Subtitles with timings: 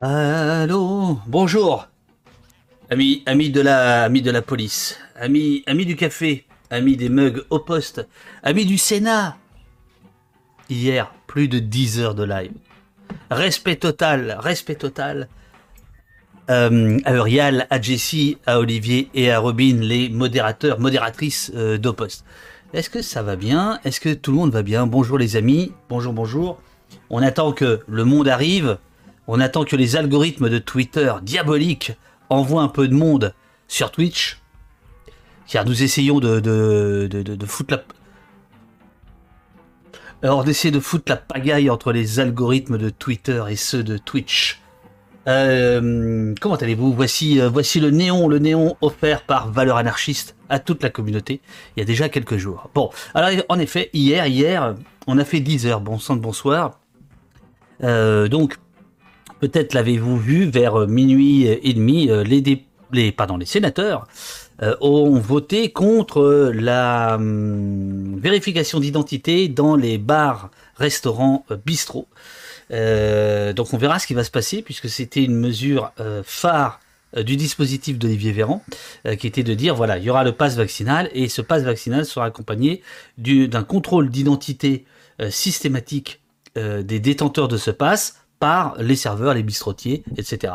[0.00, 1.88] Allô, bonjour.
[2.88, 7.58] Amis, amis de la, de la police, amis, amis du café, amis des mugs au
[7.58, 8.06] poste,
[8.44, 9.36] amis du Sénat.
[10.68, 12.52] Hier, plus de 10 heures de live.
[13.32, 15.28] Respect total, respect total.
[16.48, 22.24] Euh, à Urial, à Jessie, à Olivier et à Robin, les modérateurs, modératrices euh, d'Opost.
[22.72, 23.80] Est-ce que ça va bien?
[23.84, 24.86] Est-ce que tout le monde va bien?
[24.86, 26.60] Bonjour les amis, bonjour, bonjour.
[27.10, 28.78] On attend que le monde arrive,
[29.26, 31.92] on attend que les algorithmes de Twitter diaboliques
[32.28, 33.34] envoient un peu de monde
[33.68, 34.40] sur Twitch,
[35.48, 37.84] car nous essayons de, de, de, de, de foutre la...
[40.80, 44.60] Foutre la pagaille entre les algorithmes de Twitter et ceux de Twitch.
[45.28, 46.92] Euh, comment allez-vous?
[46.92, 51.40] Voici, euh, voici le néon, le néon offert par Valeur Anarchiste à toute la communauté
[51.76, 52.70] il y a déjà quelques jours.
[52.74, 54.74] Bon, alors en effet, hier, hier,
[55.06, 55.80] on a fait 10 heures.
[55.80, 56.79] Bon sang de bonsoir.
[57.82, 58.56] Euh, donc,
[59.40, 64.06] peut-être l'avez-vous vu, vers minuit et demi, euh, les, dé- les, pardon, les sénateurs
[64.62, 72.08] euh, ont voté contre la hum, vérification d'identité dans les bars, restaurants, euh, bistrots.
[72.72, 76.78] Euh, donc on verra ce qui va se passer puisque c'était une mesure euh, phare
[77.16, 78.62] euh, du dispositif d'Olivier Véran
[79.06, 81.64] euh, qui était de dire voilà il y aura le pass vaccinal et ce pass
[81.64, 82.80] vaccinal sera accompagné
[83.18, 84.84] du- d'un contrôle d'identité
[85.20, 86.19] euh, systématique
[86.58, 90.52] euh, des détenteurs de ce pass par les serveurs, les bistrotiers, etc.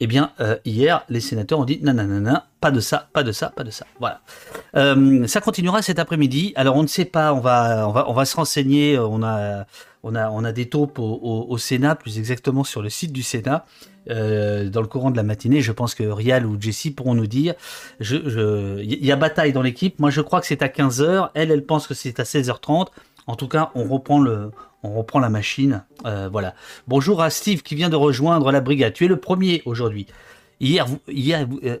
[0.00, 3.50] Eh bien, euh, hier, les sénateurs ont dit non, pas de ça, pas de ça,
[3.50, 3.86] pas de ça.
[4.00, 4.20] Voilà.
[4.74, 6.52] Euh, ça continuera cet après-midi.
[6.56, 8.98] Alors, on ne sait pas, on va, on va, on va se renseigner.
[8.98, 9.64] On a,
[10.02, 13.64] on a, on a des taupes au, Sénat, plus exactement sur le site du Sénat.
[14.08, 17.54] dans le courant de la matinée, je pense que Rial ou Jessie pourront nous dire.
[18.00, 20.00] Il y a bataille dans l'équipe.
[20.00, 21.30] Moi, je crois que c'est à 15h.
[21.34, 22.88] Elle, elle pense que c'est à 16h30.
[23.26, 24.20] En tout cas, on reprend
[25.20, 25.84] la machine.
[26.06, 26.54] Euh, voilà.
[26.88, 28.92] Bonjour à Steve qui vient de rejoindre la brigade.
[28.94, 30.06] Tu es le premier aujourd'hui.
[30.60, 31.78] Hier, euh,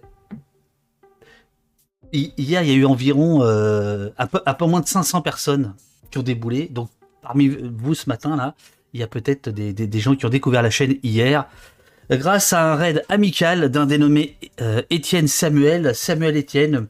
[2.12, 5.74] il y a eu environ euh, un, peu, un moins de 500 personnes
[6.10, 6.68] qui ont déboulé.
[6.68, 6.90] Donc,
[7.22, 8.54] parmi vous ce matin là,
[8.92, 11.46] il y a peut-être des, des- gens qui ont découvert la chaîne hier.
[12.10, 14.36] Grâce à un raid amical d'un dénommé
[14.90, 16.88] Étienne Samuel, Samuel Étienne,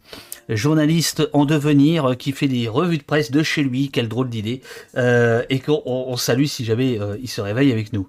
[0.49, 4.29] journaliste en devenir euh, qui fait des revues de presse de chez lui, quelle drôle
[4.29, 4.61] d'idée,
[4.97, 8.09] euh, et qu'on on- on salue si jamais euh, il se réveille avec nous.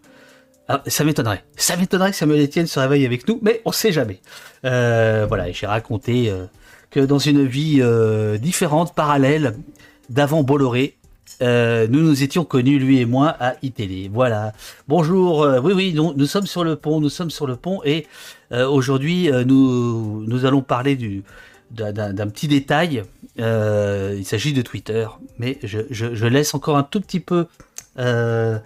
[0.68, 1.44] Ah, ça m'étonnerait.
[1.58, 4.22] Ça m'étonnerait que Samuel Etienne se réveille avec nous, mais on sait jamais.
[4.64, 6.32] Voilà, j'ai raconté
[6.90, 7.84] que dans une vie
[8.40, 9.56] différente, parallèle,
[10.10, 10.96] d'avant Bolloré,
[11.42, 14.10] nous nous étions connus, lui et moi, à iTélé.
[14.14, 14.54] Voilà.
[14.88, 15.46] Bonjour.
[15.64, 17.02] oui, oui, nous, sommes sur le pont.
[17.02, 18.08] Nous sommes sur le pont et
[18.54, 21.24] aujourd'hui, nous, nous allons parler du
[21.74, 23.04] d'un- petit détail.
[23.40, 25.08] Euh, il s'agit de Twitter,
[25.40, 27.48] mais je, laisse encore un tout petit peu
[27.98, 28.60] euh,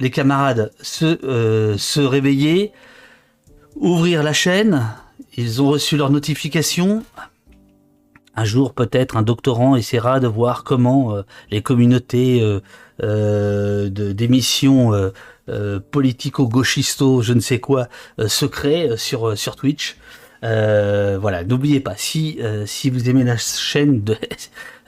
[0.00, 2.72] les camarades se, euh, se réveiller,
[3.74, 4.86] ouvrir la chaîne.
[5.36, 7.04] Ils ont reçu leur notification.
[8.34, 11.16] Un jour, peut-être, un doctorant essaiera de voir comment
[11.50, 12.42] les communautés
[13.00, 14.92] d'émissions
[15.90, 17.88] politico-gauchisto, je ne sais quoi,
[18.26, 19.96] se créent sur, sur Twitch.
[20.44, 24.16] Euh, voilà, n'oubliez pas, si, euh, si vous aimez la chaîne de...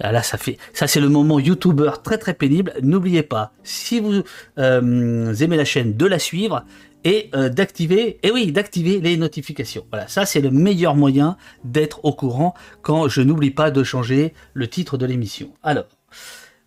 [0.01, 2.73] Ah là, ça fait, ça c'est le moment YouTuber très très pénible.
[2.83, 4.23] N'oubliez pas, si vous
[4.57, 6.65] euh, aimez la chaîne, de la suivre
[7.03, 9.85] et d'activer, et oui, d'activer les notifications.
[9.91, 14.35] Voilà, ça c'est le meilleur moyen d'être au courant quand je n'oublie pas de changer
[14.55, 15.53] le titre de l'émission.
[15.65, 15.87] Alors,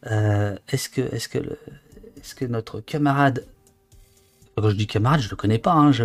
[0.04, 3.46] est-ce que, est-ce que, est-ce que notre camarade,
[4.58, 6.04] quand je dis camarade, je le connais pas, hein, je,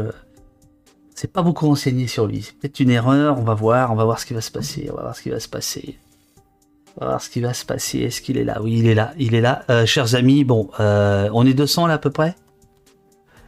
[1.16, 2.42] c'est pas beaucoup renseigné sur lui.
[2.42, 3.38] C'est peut-être une erreur.
[3.38, 4.88] On va voir, on va voir ce qui va se passer.
[4.92, 5.98] On va voir ce qui va se passer.
[6.96, 8.00] On va voir ce qui va se passer.
[8.00, 8.60] Est-ce qu'il est là?
[8.62, 9.14] Oui, il est là.
[9.18, 9.64] Il est là.
[9.70, 12.36] Euh, chers amis, bon, euh, on est 200 là à peu près?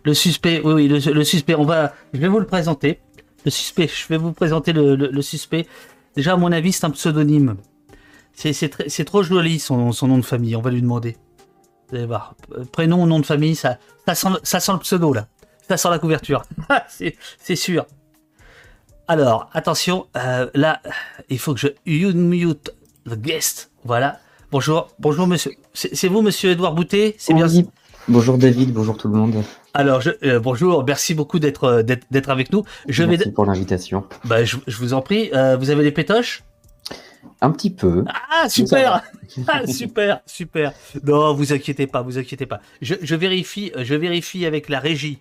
[0.05, 1.57] Le suspect, oui, oui, le, suspect.
[1.57, 3.01] On va, je vais vous le présenter.
[3.45, 5.67] Le suspect, je vais vous présenter le, suspect.
[6.17, 7.57] Déjà, à mon avis, c'est un pseudonyme.
[8.33, 10.57] C'est, trop joli son, son nom de famille.
[10.57, 11.19] On va lui demander.
[11.91, 12.35] Vous allez voir.
[12.73, 15.29] Prénom, nom de famille, ça, ça, sent, ça sent le pseudo là.
[15.69, 16.43] Ça sent la couverture.
[16.89, 17.87] c'est, c'est sûr.
[19.07, 20.81] Alors, attention, euh, là,
[21.29, 22.71] il faut que je unmute
[23.07, 23.71] the guest.
[23.85, 24.19] Voilà.
[24.51, 25.53] Bonjour, bonjour monsieur.
[25.75, 27.15] C'est, vous, monsieur Edouard Boutet?
[27.19, 27.47] C'est bien.
[28.09, 29.43] Bonjour David, bonjour tout le monde.
[29.75, 32.65] Alors, je, euh, bonjour, merci beaucoup d'être, euh, d'être, avec nous.
[32.89, 34.05] Je vais, Merci pour l'invitation.
[34.25, 35.31] bah, je, je vous en prie.
[35.35, 36.43] euh, vous avez des pétoches?
[37.43, 38.05] Un petit peu.
[38.09, 39.03] Ah, super
[39.47, 40.73] Ah, super, super.
[41.05, 42.61] Non, vous inquiétez pas, vous inquiétez pas.
[42.81, 45.19] Je, je vérifie, je vérifie avec la régie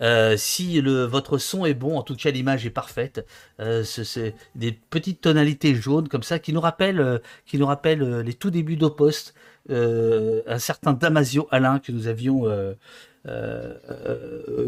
[0.00, 1.98] euh, si votre son est bon.
[1.98, 3.26] En tout cas, l'image est parfaite.
[3.60, 8.50] Euh, ce- c'est des petites tonalités jaunes comme ça qui nous rappellent, euh, les tout
[8.50, 9.34] débuts d'Opost.
[9.70, 12.44] Un certain Damasio Alain que nous avions,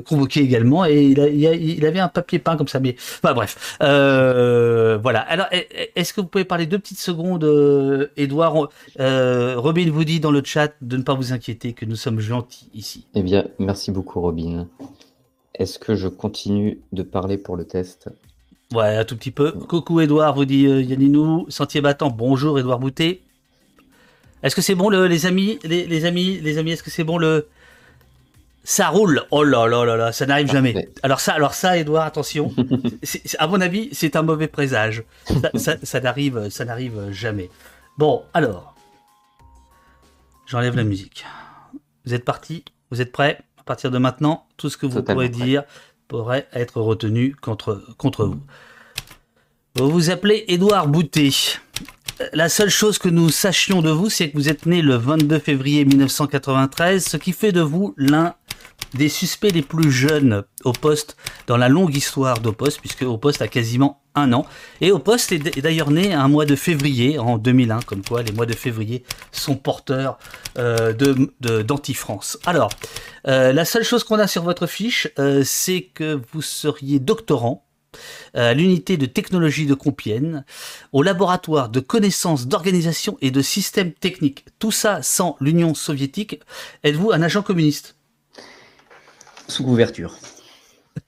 [0.07, 2.81] convoqué également et il, avait un papier peint comme ça.
[2.81, 5.21] Mais enfin bref, voilà.
[5.21, 7.45] Alors, est-ce que vous pouvez parler deux petites secondes,
[8.17, 12.21] Edouard Robin vous dit dans le chat de ne pas vous inquiéter que nous sommes
[12.21, 13.07] gentils ici.
[13.15, 14.67] Eh bien, merci beaucoup, Robin.
[15.59, 18.11] Est-ce que je continue de parler pour le test?
[18.73, 19.53] Ouais, un tout petit peu.
[19.53, 21.47] Coucou Edouard, vous dit euh, Yanninou.
[21.49, 23.21] Sentier battant, bonjour Edouard Boutet.
[24.43, 27.49] Est-ce que c'est bon les amis les, amis, les amis, est-ce que c'est bon le.
[28.65, 29.23] Ça roule?
[29.31, 30.89] Oh là là là là, ça n'arrive jamais.
[31.03, 32.53] Alors ça, alors ça, Edouard, attention.
[33.39, 35.05] à mon avis, c'est un mauvais présage.
[35.55, 37.49] Ça, n'arrive, ça n'arrive jamais.
[37.97, 38.75] Bon, alors,
[40.47, 41.25] j'enlève la musique.
[42.05, 43.46] Vous êtes partis Vous êtes prêts?
[43.67, 45.65] Partir de maintenant, tout ce que vous pourrez dire
[46.09, 48.41] pourrait être retenu contre, contre vous.
[49.75, 51.31] Vous vous appelez Édouard Boutet.
[52.33, 55.39] La seule chose que nous sachions de vous, c'est que vous êtes né le 22
[55.39, 58.35] février 1993, ce qui fait de vous l'un
[58.95, 61.17] des suspects les plus jeunes au poste
[61.47, 64.47] dans la longue histoire d'Au Poste, puisque Au Poste a quasiment un an.
[64.81, 68.33] Et Au Poste est d'ailleurs né un mois de février, en 2001, comme quoi les
[68.33, 70.19] mois de février sont porteurs
[70.59, 70.93] euh,
[71.41, 72.39] d'anti-France.
[72.47, 72.71] Alors,
[73.29, 77.63] euh, la seule chose qu'on a sur votre fiche, euh, c'est que vous seriez doctorant
[78.35, 80.45] à l'unité de technologie de Compiègne,
[80.93, 84.45] au laboratoire de connaissances d'organisation et de systèmes techniques.
[84.59, 86.41] Tout ça sans l'Union soviétique.
[86.85, 87.97] Êtes-vous un agent communiste?
[89.49, 90.15] Sous couverture.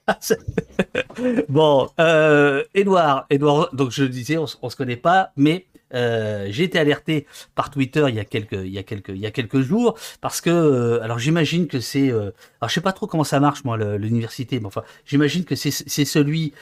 [1.49, 6.47] bon, euh, Edouard, Edouard, donc je le disais, on, ne se connaît pas, mais euh,
[6.49, 7.25] j'ai été alerté
[7.55, 9.97] par Twitter il y a quelques, il y a quelques, il y a quelques jours
[10.21, 12.33] parce que, euh, alors j'imagine que c'est, alors
[12.67, 16.53] je sais pas trop comment ça marche moi l'université, mais enfin j'imagine que c'est celui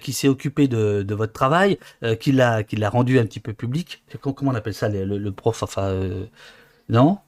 [0.00, 1.78] qui s'est occupé de, de, votre travail
[2.20, 4.02] qui l'a, qui l'a rendu un petit peu public.
[4.20, 5.94] Comment on appelle ça le, le prof, enfin
[6.88, 7.18] non?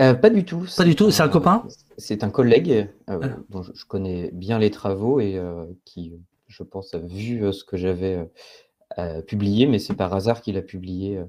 [0.00, 0.66] Euh, pas du tout.
[0.76, 1.64] Pas du tout, c'est un copain
[1.96, 3.36] C'est un collègue euh, ah.
[3.48, 6.12] dont je, connais bien les travaux et euh, qui,
[6.46, 8.28] je pense, a vu ce que j'avais
[9.26, 11.22] publié, mais c'est par hasard qu'il a publié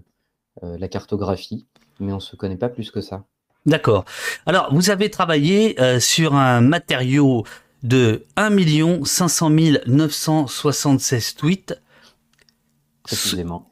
[0.61, 1.67] la cartographie,
[1.99, 3.25] mais on ne se connaît pas plus que ça.
[3.65, 4.05] D'accord.
[4.45, 7.43] Alors, vous avez travaillé sur un matériau
[7.83, 9.49] de 1 500
[9.85, 11.79] 976 tweets.
[13.03, 13.69] Précisément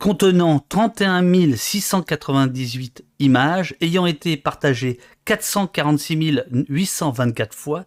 [0.00, 7.84] contenant 31 698 images ayant été partagées 446 824 fois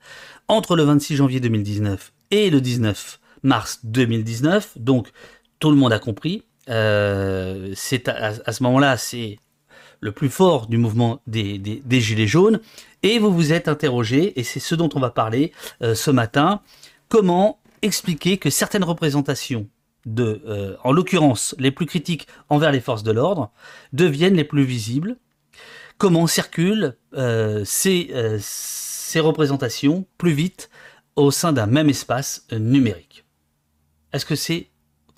[0.48, 4.78] entre le 26 janvier 2019 et le 19 mars 2019.
[4.78, 5.12] Donc
[5.60, 6.44] tout le monde a compris.
[6.70, 9.38] Euh, c'est à, ce moment-là, c'est
[10.00, 12.60] le plus fort du mouvement des, des, Gilets jaunes.
[13.04, 15.52] Et vous vous êtes interrogé, et c'est ce dont on va parler
[15.82, 16.62] euh, ce matin,
[17.10, 19.68] comment expliquer que certaines représentations
[20.06, 23.52] de, euh, en l'occurrence les plus critiques envers les forces de l'ordre,
[23.94, 25.18] deviennent les plus visibles.
[25.98, 30.70] Comment circulent euh, ces, euh, ces représentations plus vite
[31.16, 33.26] au sein d'un même espace numérique
[34.12, 34.70] Est-ce que c'est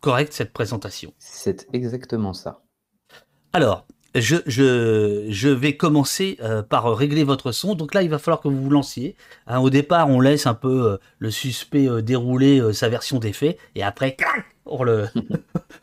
[0.01, 1.13] correct cette présentation?
[1.17, 2.61] C'est exactement ça.
[3.53, 6.37] Alors, je, je, je, vais commencer
[6.69, 7.75] par régler votre son.
[7.75, 9.15] Donc là, il va falloir que vous vous lanciez.
[9.47, 13.57] Hein, au départ, on laisse un peu le suspect dérouler sa version des faits.
[13.75, 14.17] Et après,
[14.65, 15.07] on le,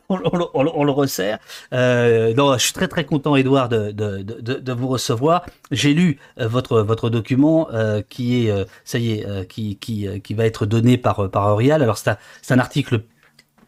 [0.08, 1.38] on, le resserre.
[1.72, 5.46] Euh, non, je suis très très content, Edouard, de, de, de, de vous recevoir.
[5.70, 9.76] J'ai lu euh, votre votre document euh, qui est, euh, ça y est, euh, qui
[9.76, 11.82] qui qui va être donné par par Aurial.
[11.82, 13.02] Alors c'est un, c'est un article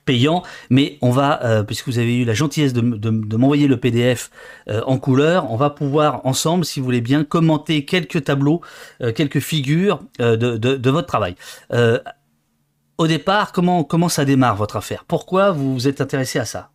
[0.05, 4.31] payant, mais on va, puisque vous avez eu la gentillesse de, m'envoyer le PDF
[4.69, 8.61] en couleur, on va pouvoir ensemble, si vous voulez bien, commenter quelques tableaux,
[9.15, 11.37] quelques figures de, de, de, votre travail.
[12.97, 15.05] Au départ, comment, comment ça démarre votre affaire?
[15.07, 16.71] Pourquoi vous vous êtes intéressé à ça?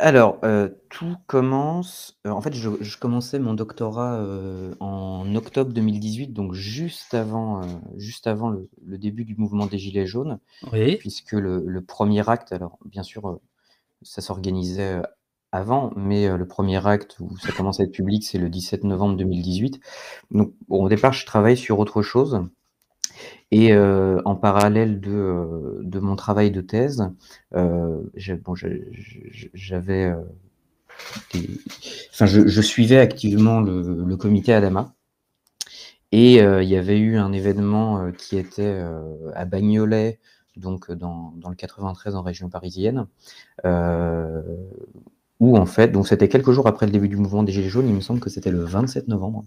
[0.00, 2.18] Alors, euh, tout commence.
[2.26, 7.60] Euh, en fait, je, commençais mon doctorat euh, en octobre 2018, donc juste avant,
[7.98, 10.38] juste avant le, début du mouvement des Gilets jaunes,
[10.72, 10.96] oui.
[10.96, 13.40] puisque le, premier acte, alors bien sûr,
[14.00, 15.02] ça s'organisait
[15.52, 19.18] avant, mais le premier acte où ça commence à être public, c'est le 17 novembre
[19.18, 19.80] 2018.
[20.30, 22.42] Donc, au départ, je travaille sur autre chose.
[23.50, 27.10] Et euh, en parallèle de, euh, de, mon travail de thèse,
[27.54, 30.12] euh, j'avais,
[32.12, 34.94] enfin, je, suivais activement le, le comité Adama.
[36.12, 38.82] Et il y avait eu un événement qui était
[39.34, 40.18] à Bagnolet,
[40.56, 43.06] donc dans, dans, le 93 en région parisienne,
[45.40, 47.88] où en fait, donc c'était quelques jours après le début du mouvement des Gilets jaunes,
[47.88, 49.44] il me semble que c'était le 27 novembre.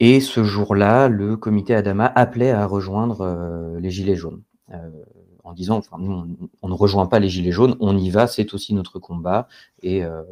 [0.00, 4.76] Et ce jour-là, le comité Adama appelait à rejoindre euh, les Gilets jaunes, euh,
[5.44, 8.54] en disant, enfin, nous, on, ne rejoint pas les Gilets jaunes, on y va, c'est
[8.54, 9.46] aussi notre combat,
[9.82, 10.22] et euh,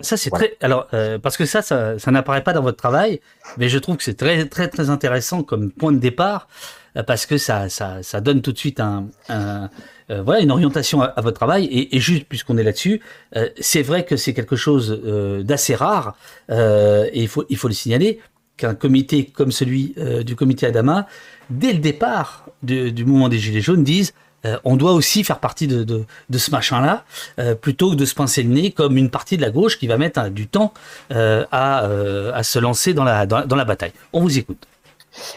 [0.00, 0.56] Ça, c'est très.
[0.60, 3.20] Alors, euh, parce que ça, ça, ça n'apparaît pas dans votre travail,
[3.58, 6.48] mais je trouve que c'est très, très, très intéressant comme point de départ,
[6.96, 9.68] euh, parce que ça, ça, ça donne tout de suite un, un
[10.10, 11.64] euh, voilà, une orientation à, votre travail.
[11.64, 13.00] Et, et juste, puisqu'on est là-dessus,
[13.36, 16.16] euh, c'est vrai que c'est quelque chose euh, d'assez rare,
[16.48, 18.20] et il faut, il faut le signaler,
[18.56, 19.94] qu'un comité comme celui
[20.24, 21.06] du comité Adama,
[21.50, 24.12] dès le départ du, mouvement des Gilets jaunes, dise
[24.46, 27.04] euh, on doit aussi faire partie de, ce machin-là,
[27.38, 29.86] euh, plutôt que de se pincer le nez comme une partie de la gauche qui
[29.86, 30.72] va mettre du temps
[31.12, 33.92] euh, à, se lancer dans la, dans, la bataille.
[34.12, 34.66] On vous écoute.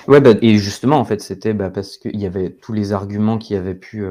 [0.08, 3.38] Ouais, bah, et justement, en fait, c'était bah, parce qu'il y avait tous les arguments
[3.38, 4.06] qui avaient pu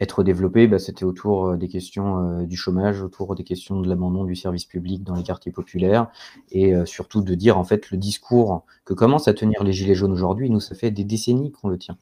[0.00, 4.36] être développés, bah, c'était autour des questions du chômage, autour des questions de l'abandon du
[4.36, 6.08] service public dans les quartiers populaires,
[6.50, 10.12] et surtout de dire, en fait, le discours que commencent à tenir les Gilets jaunes
[10.12, 11.96] aujourd'hui, nous, ça fait des décennies qu'on le tient.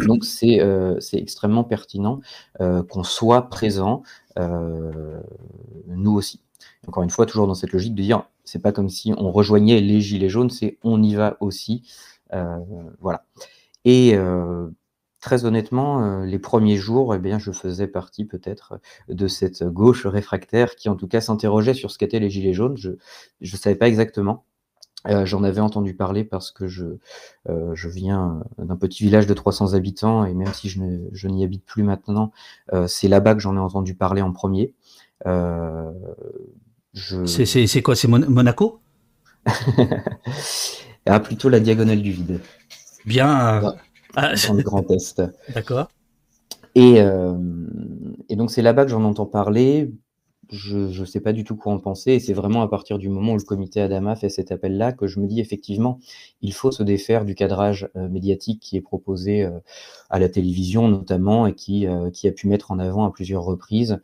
[0.00, 2.20] Donc euh, c'est extrêmement pertinent
[2.60, 4.02] euh, qu'on soit présent,
[4.38, 5.20] euh,
[5.88, 6.40] nous aussi.
[6.86, 9.80] Encore une fois, toujours dans cette logique de dire, c'est pas comme si on rejoignait
[9.80, 11.82] les gilets jaunes, c'est on y va aussi.
[12.30, 13.24] Voilà.
[13.84, 14.16] Et
[15.20, 20.76] très honnêtement, les premiers jours, eh bien, je faisais partie peut-être de cette gauche réfractaire
[20.76, 22.76] qui, en tout cas, s'interrogeait sur ce qu'étaient les gilets jaunes.
[22.76, 22.90] Je
[23.40, 24.44] ne savais pas exactement.
[25.08, 26.84] Euh, j'en avais entendu parler parce que je,
[27.48, 31.64] euh, je viens d'un petit village de 300 habitants et même si je, n'y habite
[31.64, 32.32] plus maintenant,
[32.72, 34.72] euh, c'est là-bas que j'en ai entendu parler en premier.
[36.94, 37.94] C'est quoi?
[37.94, 38.80] C'est Monaco?
[41.06, 42.40] Ah, plutôt la diagonale du vide.
[43.04, 43.60] Bien.
[43.60, 43.74] Dans,
[44.16, 45.22] ah, le Grand Est.
[45.54, 45.88] D'accord.
[46.74, 46.96] Et,
[48.28, 49.90] et donc c'est là-bas que j'en entends parler
[50.50, 52.12] je ne sais pas du tout quoi en penser.
[52.12, 55.06] Et c'est vraiment à partir du moment où le comité Adama fait cet appel-là que
[55.06, 55.98] je me dis effectivement,
[56.40, 59.58] il faut se défaire du cadrage euh, médiatique qui est proposé euh,
[60.10, 63.42] à la télévision notamment et qui, euh, qui a pu mettre en avant à plusieurs
[63.42, 64.00] reprises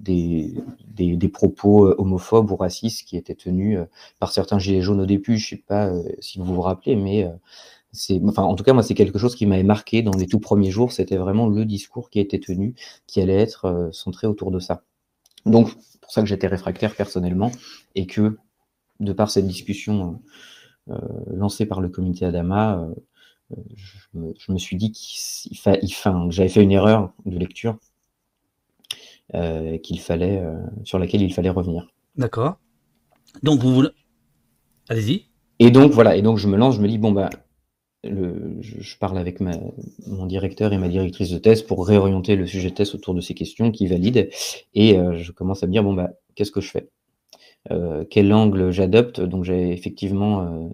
[0.00, 0.54] des,
[0.94, 3.78] des, propos homophobes ou racistes qui étaient tenus
[4.18, 5.36] par certains gilets jaunes au début.
[5.36, 7.28] Je ne sais pas si vous vous rappelez, mais
[8.36, 10.92] en tout cas, moi, c'est quelque chose qui m'avait marqué dans les tout premiers jours.
[10.92, 12.74] C'était vraiment le discours qui été tenu,
[13.06, 14.82] qui allait être euh, centré autour de ça.
[15.46, 17.50] Donc, pour ça que j'étais réfractaire personnellement
[17.94, 18.38] et que,
[19.00, 20.20] de par cette discussion
[20.88, 22.88] euh, euh, lancée par le comité Adama,
[23.74, 24.98] je me, suis dit que
[26.30, 27.78] j'avais fait une erreur de lecture
[29.82, 30.42] qu'il fallait,
[30.84, 31.88] sur laquelle il fallait revenir.
[32.16, 32.58] D'accord.
[33.42, 33.90] Donc, vous voulez.
[34.88, 35.26] Allez-y.
[35.58, 36.16] Et donc, voilà.
[36.16, 37.30] Et donc, je me lance, je me dis, bon, bah,
[38.04, 42.74] je, parle avec mon directeur et ma directrice de thèse pour réorienter le sujet de
[42.74, 44.28] thèse autour de ces questions qui valident.
[44.74, 46.88] Et euh, je commence à me dire, bon, bah, qu'est-ce que je fais?
[47.70, 49.20] Euh, Quel angle j'adopte?
[49.20, 50.68] Donc, j'ai effectivement euh,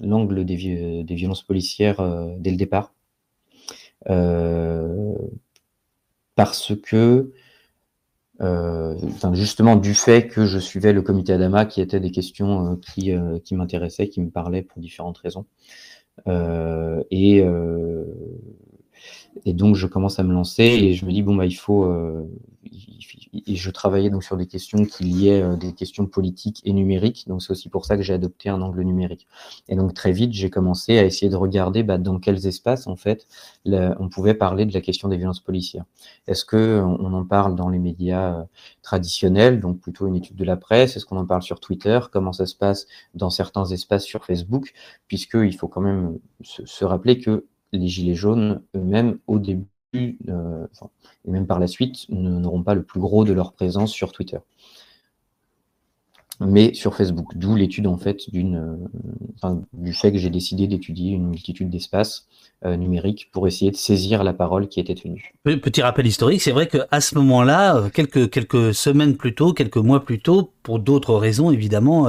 [0.00, 2.02] l'angle des, des, violences policières
[2.38, 2.92] dès le départ.
[6.34, 7.32] parce que,
[9.32, 13.12] justement, du fait que je suivais le comité Adama, qui étaient des questions qui,
[13.44, 15.46] qui m'intéressaient, qui me parlaient pour différentes raisons.
[16.28, 18.04] Euh, et, euh,
[19.44, 21.84] et donc, je commence à me lancer et je me dis, bon, bah, il faut.
[21.84, 22.22] Euh,
[23.46, 27.24] et je travaillais donc sur des questions qui liaient des questions politiques et numériques.
[27.26, 29.26] Donc, c'est aussi pour ça que j'ai adopté un angle numérique.
[29.68, 32.96] Et donc, très vite, j'ai commencé à essayer de regarder bah, dans quels espaces, en
[32.96, 33.26] fait,
[33.66, 35.84] on pouvait parler de la question des violences policières.
[36.26, 38.46] Est-ce qu'on on en parle dans les médias
[38.82, 40.96] traditionnels, donc plutôt une étude de la presse?
[40.96, 41.98] Est-ce qu'on en parle sur Twitter?
[42.12, 44.72] Comment ça se passe dans certains espaces sur Facebook?
[45.08, 50.66] Puisqu'il faut quand même se rappeler que les Gilets jaunes eux-mêmes, au début, euh,
[51.24, 54.38] et même par la suite, n'auront pas le plus gros de leur présence sur Twitter.
[56.46, 58.78] Mais sur Facebook, d'où l'étude en fait d'une,
[59.44, 62.26] euh, du fait que j'ai décidé d'étudier une multitude d'espaces
[62.64, 65.34] euh, numériques pour essayer de saisir la parole qui était tenue.
[65.44, 70.04] Petit rappel historique, c'est vrai qu'à ce moment-là, quelques, quelques semaines plus tôt, quelques mois
[70.04, 72.06] plus tôt, pour d'autres raisons évidemment,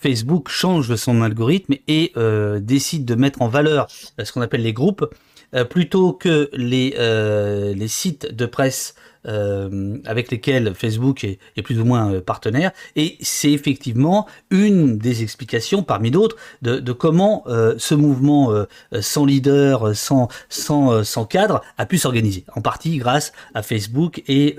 [0.00, 2.12] Facebook change son algorithme et
[2.60, 3.86] décide de mettre en valeur
[4.22, 5.06] ce qu'on appelle les groupes
[5.54, 8.94] euh, plutôt que les, euh, les sites de presse
[9.26, 12.70] euh, avec lesquels Facebook est, plus ou moins euh, partenaire.
[12.94, 18.52] Et c'est effectivement une des explications, parmi d'autres, de, comment euh, ce mouvement
[19.00, 22.44] sans leader, sans, sans, sans cadre, a pu s'organiser.
[22.54, 24.56] En partie grâce à Facebook et,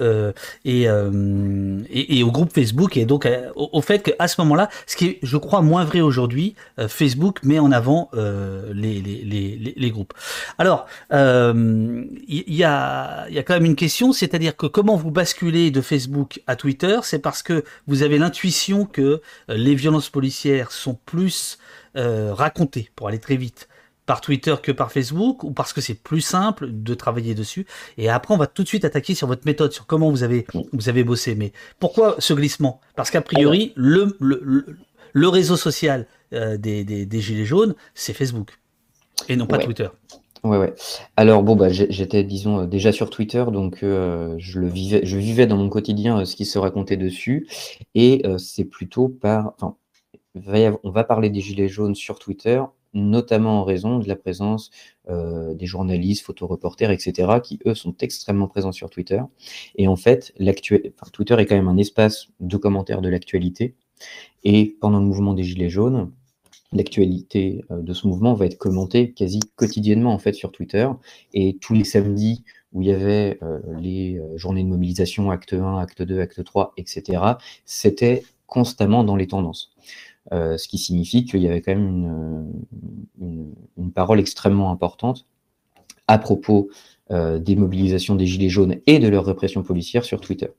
[0.65, 0.87] et,
[1.89, 2.97] et, au groupe Facebook.
[2.97, 6.01] Et donc au, au, fait qu'à ce moment-là, ce qui est, je crois, moins vrai
[6.01, 6.55] aujourd'hui,
[6.87, 10.13] Facebook met en avant les, les, les, groupes.
[10.57, 15.81] Alors, il y, y a quand même une question, c'est-à-dire que comment vous basculez de
[15.81, 20.97] Facebook à Twitter, c'est parce que vous avez l'intuition que euh, les violences policières sont
[21.05, 21.57] plus
[21.95, 23.67] euh, racontées, pour aller très vite,
[24.05, 27.67] par Twitter que par Facebook ou parce que c'est plus simple de travailler dessus
[27.99, 30.47] Et après, on va tout de suite attaquer sur votre méthode, sur comment vous avez,
[30.73, 31.35] vous avez bossé.
[31.35, 32.81] Mais pourquoi ce glissement?
[32.95, 38.57] Parce qu'a priori, le, le, réseau social euh, des, des, Gilets jaunes, c'est Facebook
[39.27, 39.89] et non pas Twitter.
[40.43, 40.73] Ouais, ouais.
[41.17, 45.17] Alors bon, bah, j'étais, disons, euh, déjà sur Twitter, donc euh, je le vivais, je
[45.17, 47.47] vivais dans mon quotidien ce qui se racontait dessus,
[47.93, 49.75] et c'est plutôt par, enfin,
[50.83, 52.61] on va parler des gilets jaunes sur Twitter
[52.93, 54.71] notamment en raison de la présence
[55.09, 59.21] euh, des journalistes, photoreporters, etc., qui, eux, sont extrêmement présents sur Twitter.
[59.75, 60.33] Et en fait,
[61.13, 63.75] Twitter est quand même un espace de commentaires de l'actualité.
[64.43, 66.11] Et pendant le mouvement des Gilets jaunes,
[66.71, 70.87] l'actualité euh, de ce mouvement va être commentée quasi quotidiennement, en fait, sur Twitter.
[71.33, 75.77] Et tous les samedis où il y avait euh, les journées de mobilisation, acte 1,
[75.77, 77.23] acte 2, acte 3, etc.,
[77.65, 79.71] c'était constamment dans les tendances.
[80.31, 82.51] Euh, ce qui signifie qu'il y avait quand même
[83.19, 85.25] une, parole extrêmement importante
[86.07, 86.69] à propos
[87.11, 90.49] euh, des mobilisations des Gilets jaunes et de leur répression policière sur Twitter.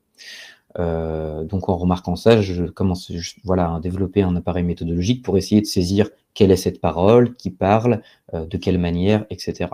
[0.79, 3.11] Euh, donc en remarquant ça, je commence
[3.43, 7.49] voilà, à développer un appareil méthodologique pour essayer de saisir quelle est cette parole, qui
[7.49, 8.01] parle,
[8.33, 9.69] de quelle manière, etc.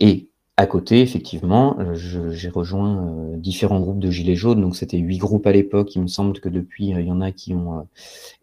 [0.00, 4.98] Et à côté, effectivement, euh, j'ai rejoint euh, différents groupes de gilets jaunes, donc c'était
[4.98, 5.96] huit groupes à l'époque.
[5.96, 7.88] Il me semble que depuis, euh, il y en a qui ont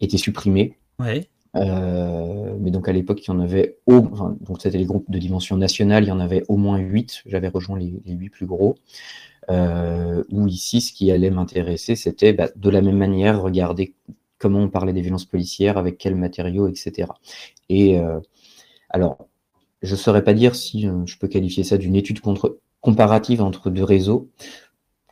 [0.02, 0.78] été supprimés.
[0.98, 1.28] Ouais.
[1.54, 4.02] mais donc à l'époque, il y en avait, au,
[4.42, 7.22] donc c'était les groupes de dimension nationale, il y en avait au moins huit.
[7.28, 8.78] J'avais rejoint les, huit plus gros.
[9.50, 13.94] Où ici, ce qui allait m'intéresser, c'était bah, de la même manière regarder
[14.40, 17.08] comment on parlait des violences policières, avec quels matériaux, etc.
[17.70, 18.00] Et
[18.90, 19.28] alors,
[19.82, 22.20] je ne saurais pas dire si euh, je peux qualifier ça d'une étude
[22.82, 24.30] comparative entre deux réseaux,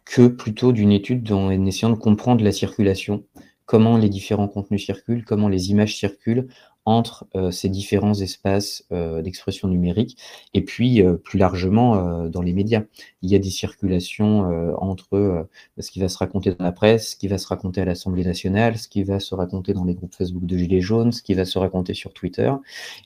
[0.05, 3.23] que plutôt d'une étude en essayant de comprendre la circulation,
[3.65, 6.47] comment les différents contenus circulent, comment les images circulent
[6.85, 10.17] entre euh, ces différents espaces euh, d'expression numérique
[10.53, 12.83] et puis euh, plus largement dans les médias.
[13.21, 15.47] Il y a des circulations entre
[15.79, 18.23] ce qui va se raconter dans la presse, ce qui va se raconter à l'Assemblée
[18.23, 21.33] nationale, ce qui va se raconter dans les groupes Facebook de Gilets jaunes, ce qui
[21.33, 22.51] va se raconter sur Twitter.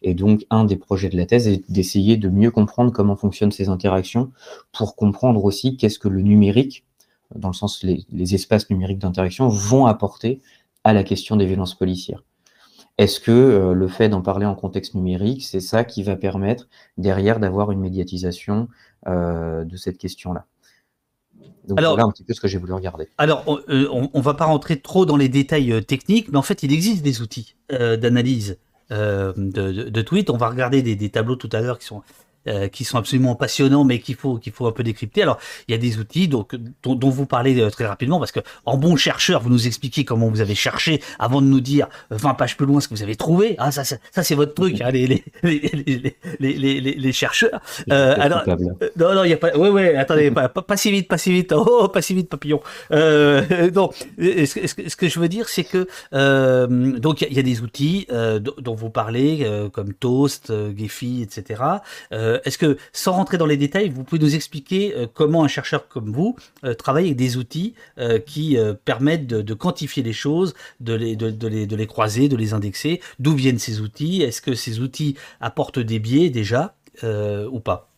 [0.02, 3.52] Et donc, un des projets de la thèse est d'essayer de mieux comprendre comment fonctionnent
[3.52, 4.32] ces interactions
[4.72, 6.86] pour comprendre aussi qu'est-ce que le numérique,
[7.36, 10.42] dans le sens les, les espaces numériques d'interaction, vont apporter
[10.84, 12.24] à la question des violences policières.
[13.00, 16.68] Est-ce que euh, le fait d'en parler en contexte numérique, c'est ça qui va permettre
[16.98, 18.68] derrière d'avoir une médiatisation
[19.08, 20.46] euh, de cette question-là?
[21.66, 23.08] Donc voilà un petit peu ce que j'ai voulu regarder.
[23.18, 26.62] Alors, on ne euh, va pas rentrer trop dans les détails techniques, mais en fait,
[26.62, 28.58] il existe des outils d'analyse
[28.90, 30.30] de, de, tweets.
[30.30, 32.02] On va regarder des, des tableaux tout à l'heure qui sont
[32.72, 35.24] qui sont absolument passionnants, mais qu'il faut qu'il faut un peu décrypter.
[35.24, 38.40] Alors, il y a des outils donc dont, vous parlez euh, très rapidement parce que
[38.66, 42.34] en bon chercheur, vous nous expliquez comment vous avez cherché avant de nous dire 20
[42.36, 43.56] pages plus loin ce que vous avez trouvé.
[43.58, 45.24] Ah, ça, ça, c'est votre truc, hein, les, les,
[46.40, 47.62] les, les, chercheurs.
[47.92, 48.56] Euh, alors, euh,
[48.98, 49.56] non, non, il y a pas.
[49.56, 49.96] Ouais, ouais.
[49.96, 51.54] Attendez, pas, pas, si vite, pas si vite.
[51.56, 52.62] Oh, pas si vite, papillon.
[52.92, 55.88] Euh, non, ce, ce, que je veux dire, c'est que
[56.98, 61.62] donc il y, a des outils dont vous parlez comme Toast, Gephi, etc.
[62.40, 65.48] Euh, est-ce que, sans rentrer dans les détails, vous pouvez nous expliquer euh, comment un
[65.48, 67.76] chercheur comme vous euh, travaille avec des outils
[68.26, 73.02] qui permettent de, quantifier les choses, de les, de, les, croiser, de les indexer?
[73.20, 74.22] D'où viennent ces outils?
[74.22, 77.90] Est-ce que ces outils apportent des biais déjà ou pas?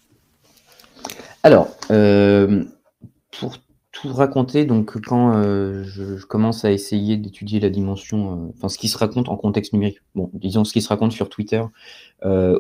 [1.43, 3.57] Alors, pour
[4.01, 5.43] tout raconter, donc quand
[5.83, 9.99] je, commence à essayer d'étudier la dimension, enfin ce qui se raconte en contexte numérique,
[10.15, 11.61] bon, disons ce qui se raconte sur Twitter,
[12.25, 12.57] euh,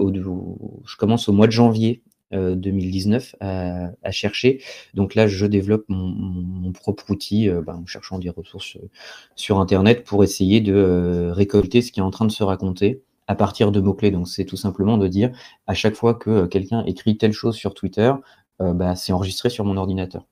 [0.85, 2.01] je commence au mois de janvier
[2.31, 4.61] 2019 euh, à, chercher.
[4.93, 8.77] Donc là, je développe mon, propre outil euh, ben, en cherchant des ressources
[9.35, 13.35] sur Internet pour essayer de récolter ce qui est en train de se raconter à
[13.35, 14.11] partir de mots-clés.
[14.11, 15.31] Donc c'est tout simplement de dire
[15.67, 18.13] à chaque fois que quelqu'un écrit telle chose sur Twitter,
[18.59, 20.25] bah, c'est enregistré sur mon ordinateur.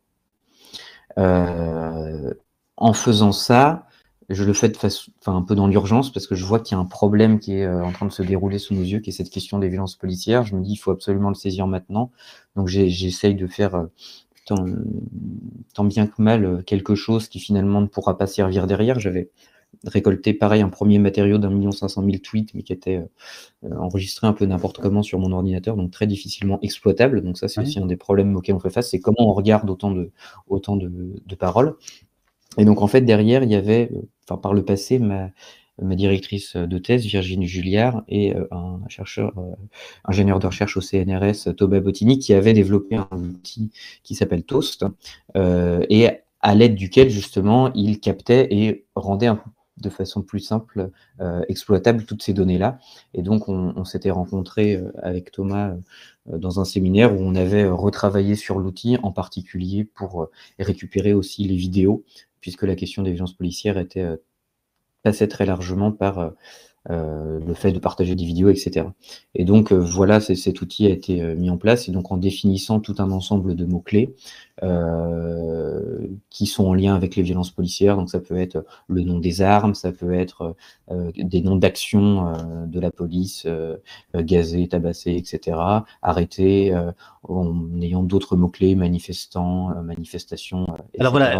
[1.17, 3.89] En faisant ça,
[4.29, 6.77] je le fais de enfin, un peu dans l'urgence parce que je vois qu'il y
[6.77, 9.09] a un problème qui est euh, en train de se dérouler sous nos yeux, qui
[9.09, 10.45] est cette question des violences policières.
[10.45, 12.11] Je me dis, il faut absolument le saisir maintenant.
[12.55, 13.85] Donc, j'essaye de faire euh,
[14.45, 18.99] tant, bien que mal euh, quelque chose qui finalement ne pourra pas servir derrière.
[18.99, 19.31] J'avais
[19.85, 23.01] récolté pareil un premier matériau d'un million cinq cent mille tweets, mais qui était
[23.77, 27.21] enregistré un peu n'importe comment sur mon ordinateur, donc très difficilement exploitable.
[27.21, 29.69] Donc ça, c'est aussi un des problèmes auxquels on fait face, c'est comment on regarde
[29.69, 30.11] autant de,
[30.47, 30.91] autant de,
[31.25, 31.75] de paroles.
[32.57, 35.29] Et donc, en fait, derrière, il y avait, euh, enfin, par le passé, ma,
[35.81, 39.53] ma directrice de thèse, Virginie Julliard, et euh, un chercheur, euh,
[40.03, 43.71] ingénieur de recherche au CNRS, Thomas Bottini, qui avait développé un outil
[44.03, 44.85] qui s'appelle Toast,
[45.35, 46.09] et
[46.41, 49.29] à l'aide duquel, justement, il captait et rendait
[49.81, 50.89] de façon plus simple
[51.47, 52.79] exploitable toutes ces données-là.
[53.13, 55.73] Et donc, on, s'était rencontré avec Thomas
[56.27, 61.55] dans un séminaire où on avait retravaillé sur l'outil, en particulier pour récupérer aussi les
[61.55, 62.03] vidéos,
[62.41, 64.07] puisque la question des violences policières était
[65.03, 66.33] passait très largement par
[66.89, 68.87] euh, le fait de partager des vidéos, etc.
[69.35, 72.17] Et donc euh, voilà, cet outil a été euh, mis en place et donc en
[72.17, 74.15] définissant tout un ensemble de mots-clés
[76.29, 77.95] qui sont en lien avec les violences policières.
[77.95, 80.55] Donc ça peut être le nom des armes, ça peut être
[81.15, 82.33] des noms d'actions
[82.67, 83.47] de la police,
[84.15, 85.57] gazé, tabassé, etc.
[86.01, 86.75] Arrêté,
[87.23, 90.67] en ayant d'autres mots-clés, manifestants, manifestations.
[90.99, 91.39] Alors voilà,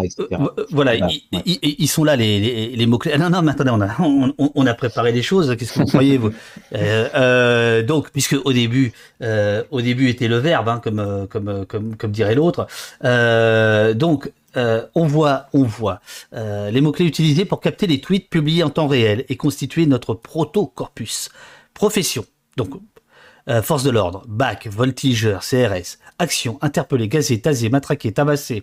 [0.70, 1.08] voilà,
[1.44, 3.12] Ils, sont là les, mots-clés.
[3.14, 3.96] Ah, non, non, mais attendez, on a,
[4.54, 6.30] on a préparé des choses Qu'est-ce que vous croyez vous?
[6.72, 11.66] Euh, euh, Donc, puisque au début, euh, au début était le verbe, hein, comme, comme,
[11.66, 12.66] comme, comme dirait l'autre.
[13.94, 16.00] Donc, on voit, on voit
[16.32, 21.30] les mots-clés utilisés pour capter les tweets publiés en temps réel et constituer notre proto-corpus.
[21.74, 22.24] Profession.
[22.56, 22.70] Donc,
[23.48, 28.62] euh, force de l'ordre, BAC, voltigeur, CRS, action, interpellé, gazé, tasé, matraqué, tabassé,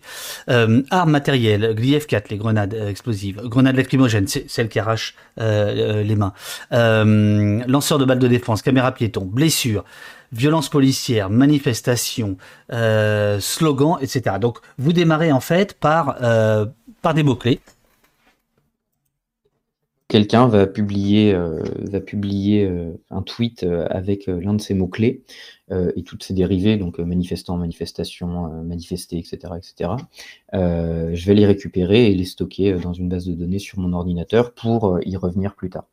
[0.49, 6.15] euh, armes matérielles, GLIF 4, les grenades euh, explosives, grenades lacrymogènes, celles qui arrachent les
[6.15, 6.33] mains,
[6.71, 9.83] lanceur de balles de défense, caméra piéton, blessure,
[10.31, 12.37] violence policière, manifestation,
[12.69, 14.37] slogan, etc.
[14.39, 16.17] Donc vous démarrez en fait par,
[17.01, 17.59] par des mots-clés
[20.07, 21.63] quelqu'un va publier, euh,
[21.93, 25.23] euh, un tweet euh, avec l'un de ces mots-clés
[25.97, 29.53] et toutes ses dérivés, donc manifestant, manifestation, manifester, etc.
[29.57, 29.91] etc.
[30.53, 34.53] je vais les récupérer et les stocker dans une base de données sur mon ordinateur
[34.53, 35.83] pour y revenir plus tard.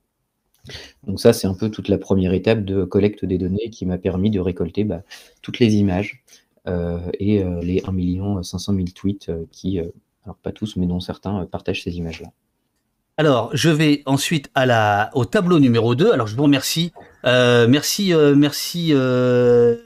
[1.07, 3.99] Donc ça, c'est un peu toute la première étape de collecte des données qui m'a
[3.99, 5.03] permis de récolter bah,
[5.43, 6.23] toutes les images
[6.67, 9.79] et les 1 500 000 tweets qui,
[10.25, 12.29] alors pas tous, mais dont certains, partagent ces images-là.
[13.17, 14.51] Alors, je vais ensuite
[15.15, 16.11] au tableau numéro 2.
[16.11, 16.93] Alors, je vous remercie.
[17.25, 19.77] Euh, merci, euh, merci euh,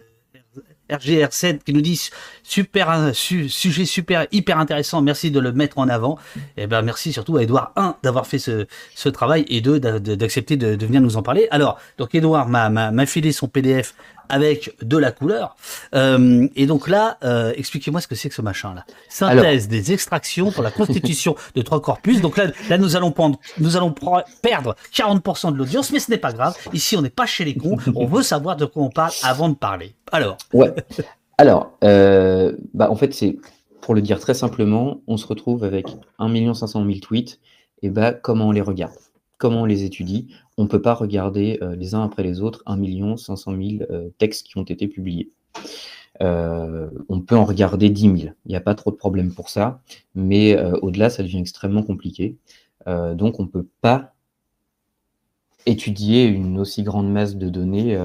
[0.91, 2.11] RGR7 qui nous dit
[2.43, 5.03] super sujet super hyper intéressant.
[5.03, 6.19] Merci de le mettre en avant.
[6.57, 9.81] Et eh ben merci surtout à Edouard 1 d'avoir fait ce, ce travail et 2
[9.81, 11.49] d'accepter de, de, venir nous en parler.
[11.51, 13.95] Alors, donc Edouard m'a filé son PDF
[14.29, 15.57] avec de la couleur.
[15.95, 18.85] Euh, et donc là, euh, expliquez-moi ce que c'est que ce machin-là.
[19.09, 22.21] Synthèse des extractions pour la constitution de trois corpus.
[22.21, 23.95] Donc là, là nous allons prendre, nous allons
[24.43, 26.57] perdre 40% de l'audience, mais ce n'est pas grave.
[26.73, 27.77] Ici, on n'est pas chez les cons.
[27.95, 29.95] On veut savoir de quoi on parle avant de parler.
[30.13, 30.37] Alors.
[30.53, 30.73] Ouais.
[31.39, 33.37] Alors, euh, bah en fait, c'est
[33.81, 35.87] pour le dire très simplement, on se retrouve avec
[36.19, 37.39] 1 500 000 tweets.
[37.83, 38.93] Et bah, comment on les regarde?
[39.39, 42.63] Comment on les étudie On ne peut pas regarder euh, les uns après les autres
[42.67, 43.85] 1 500 000
[44.19, 45.31] textes qui ont été publiés.
[46.21, 48.15] Euh, on peut en regarder 10 000.
[48.17, 49.81] Il n'y a pas trop de problème pour ça,
[50.17, 52.37] mais euh, au-delà, ça devient extrêmement compliqué.
[52.87, 54.15] donc, on ne peut pas
[55.67, 57.97] étudier une aussi grande masse de données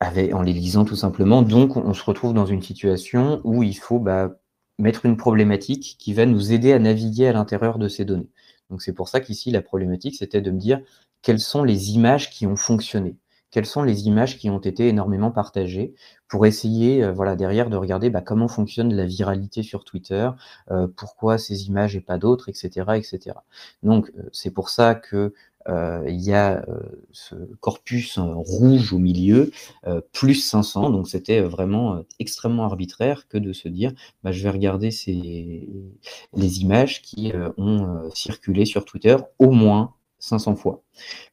[0.00, 1.42] en les lisant tout simplement.
[1.42, 4.36] Donc, on se retrouve dans une situation où il faut bah,
[4.78, 8.28] mettre une problématique qui va nous aider à naviguer à l'intérieur de ces données.
[8.70, 10.80] Donc c'est pour ça qu'ici, la problématique, c'était de me dire
[11.22, 13.16] quelles sont les images qui ont fonctionné,
[13.50, 15.94] quelles sont les images qui ont été énormément partagées,
[16.28, 20.28] pour essayer, euh, voilà, derrière, de regarder bah, comment fonctionne la viralité sur Twitter,
[20.70, 23.36] euh, pourquoi ces images et pas d'autres, etc., etc.
[23.82, 25.32] Donc euh, c'est pour ça que
[25.68, 26.80] il y a euh,
[27.12, 29.50] ce corpus rouge au milieu,
[29.86, 30.90] euh, plus 500.
[30.90, 35.68] Donc c'était vraiment extrêmement arbitraire que de se dire, bah, je vais regarder ces,
[36.34, 40.82] les images qui ont circulé sur Twitter au moins 500 fois.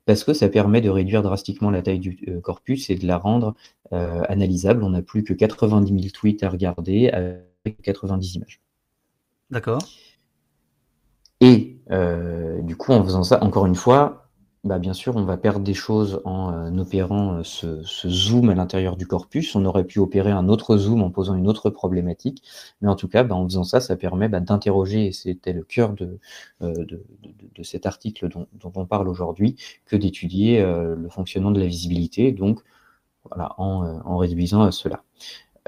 [0.05, 3.55] Parce que ça permet de réduire drastiquement la taille du corpus et de la rendre
[3.91, 4.83] analysable.
[4.83, 8.61] On n'a plus que 90 000 tweets à regarder avec 90 images.
[9.49, 9.81] D'accord.
[11.41, 14.21] Et du coup, en faisant ça, encore une fois,
[14.63, 18.53] bah, bien sûr, on va perdre des choses en euh, opérant euh, ce, zoom à
[18.53, 19.55] l'intérieur du corpus.
[19.55, 22.43] On aurait pu opérer un autre zoom en posant une autre problématique.
[22.81, 25.63] Mais en tout cas, bah, en faisant ça, ça permet bah, d'interroger, et c'était le
[25.63, 26.19] cœur de,
[26.61, 26.85] euh,
[27.63, 32.61] cet article dont, on parle aujourd'hui, que d'étudier le fonctionnement de la visibilité, donc
[33.25, 35.03] voilà, en, réduisant cela.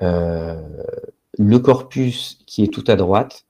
[0.01, 3.45] le corpus qui est tout à droite,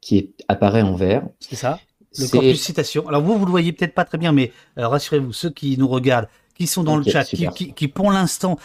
[0.00, 1.22] qui est, apparaît en vert.
[1.40, 1.78] C'est ça.
[2.18, 3.06] Le corpus citation.
[3.08, 5.88] Alors vous, vous le voyez peut-être pas très bien, mais euh, rassurez-vous, ceux qui nous
[5.88, 8.58] regardent, qui sont dans le chat, qui, pour l'instant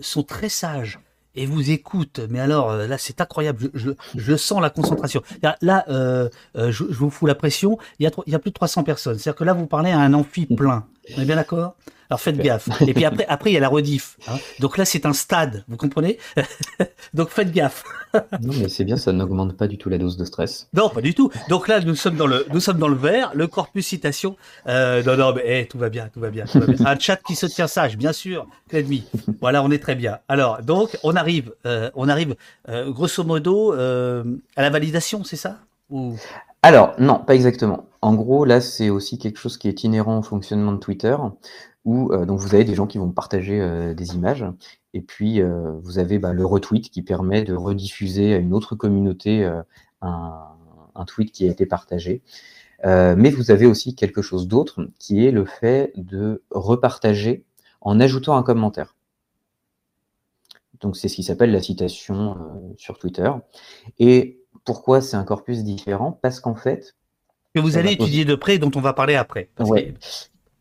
[0.00, 0.98] sont très sages
[1.36, 5.22] et vous écoutent, mais alors euh, là c'est incroyable, je, sens la concentration.
[5.62, 8.54] Là, euh, je, vous fous la pression, il y, a, il y a plus de
[8.54, 11.74] 300 personnes, c'est-à-dire que là vous parlez à un amphi plein, on est bien d'accord?
[12.10, 12.68] Alors faites gaffe.
[12.86, 14.16] Et puis après, après il y a la rediff.
[14.28, 14.36] Hein.
[14.58, 16.18] Donc là, c'est un stade, vous comprenez?
[17.14, 17.84] Donc faites gaffe.
[18.14, 20.68] non, mais c'est bien, ça n'augmente pas du tout la dose de stress.
[20.74, 21.30] Non, pas du tout.
[21.48, 24.36] Donc là, nous sommes dans le, nous sommes dans le vert, le corpus citation.
[24.66, 26.84] Euh, non, non, mais eh, tout va bien, tout va bien, tout va bien.
[26.84, 28.48] Un chat qui se tient sage, bien sûr.
[29.40, 30.18] Voilà, on est très bien.
[30.28, 32.34] Alors, donc, on arrive, euh, on arrive,
[32.68, 35.58] euh, grosso modo, à la validation, c'est ça?
[35.90, 36.16] Ou...
[36.62, 37.86] Alors, non, pas exactement.
[38.02, 41.16] En gros, là, c'est aussi quelque chose qui est inhérent au fonctionnement de Twitter,
[41.84, 44.44] où euh, donc vous avez des gens qui vont partager euh, des images,
[44.94, 48.74] et puis euh, vous avez bah, le retweet qui permet de rediffuser à une autre
[48.74, 49.44] communauté
[50.02, 50.46] un,
[50.94, 52.22] un, tweet qui a été partagé.
[52.84, 57.44] mais vous avez aussi quelque chose d'autre, qui est le fait de repartager
[57.82, 58.96] en ajoutant un commentaire.
[60.80, 62.36] Donc c'est ce qui s'appelle la citation
[62.78, 63.30] sur Twitter.
[63.98, 66.18] Et pourquoi c'est un corpus différent?
[66.22, 66.96] Parce qu'en fait.
[67.54, 69.50] Que vous allez étudier de près, dont on va parler après.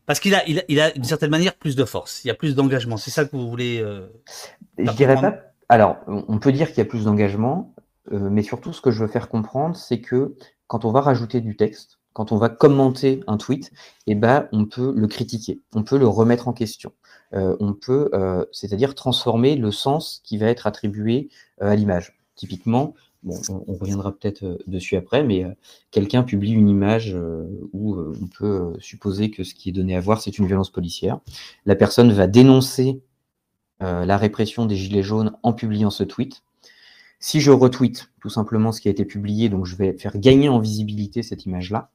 [0.09, 2.55] Parce qu'il a, il a, d'une certaine manière plus de force, il y a plus
[2.55, 2.97] d'engagement.
[2.97, 3.79] C'est ça que vous voulez.
[3.79, 4.07] Euh,
[4.79, 5.35] je dirais pas.
[5.69, 7.75] Alors, on peut dire qu'il y a plus d'engagement,
[8.11, 11.41] euh, mais surtout, ce que je veux faire comprendre, c'est que quand on va rajouter
[11.41, 13.71] du texte, quand on va commenter un tweet,
[14.07, 16.91] eh ben, on peut le critiquer, on peut le remettre en question.
[17.35, 18.09] Euh, on peut,
[18.51, 21.29] c'est-à-dire transformer le sens qui va être attribué
[21.61, 22.17] à l'image.
[22.33, 22.95] Typiquement,
[23.27, 25.51] on, reviendra peut-être euh, dessus après, mais euh,
[25.91, 29.99] quelqu'un publie une image euh, où on peut supposer que ce qui est donné à
[29.99, 31.19] voir, c'est une violence policière.
[31.65, 33.01] La personne va dénoncer
[33.81, 36.43] la répression des Gilets jaunes en publiant ce tweet.
[37.21, 40.49] Si je retweet tout simplement ce qui a été publié, donc je vais faire gagner
[40.49, 41.89] en visibilité cette image-là,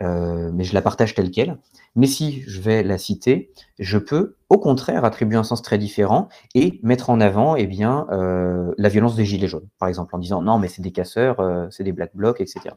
[0.00, 1.58] euh, mais je la partage telle qu'elle.
[1.96, 6.28] Mais si je vais la citer, je peux au contraire attribuer un sens très différent
[6.54, 10.18] et mettre en avant eh bien, euh, la violence des gilets jaunes, par exemple, en
[10.18, 12.74] disant non, mais c'est des casseurs, euh, c'est des black blocs, etc.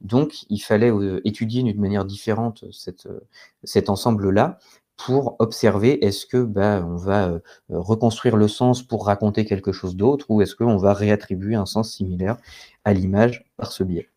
[0.00, 0.90] Donc, il fallait
[1.24, 4.58] étudier d'une manière différente cet ensemble-là
[4.96, 10.24] pour observer est-ce que bah, on va reconstruire le sens pour raconter quelque chose d'autre
[10.30, 12.38] ou est-ce qu'on va réattribuer un sens similaire
[12.84, 14.08] à l'image par ce biais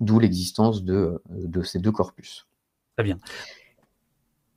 [0.00, 2.46] d'où l'existence de, de, ces deux corpus.
[2.96, 3.18] Très bien.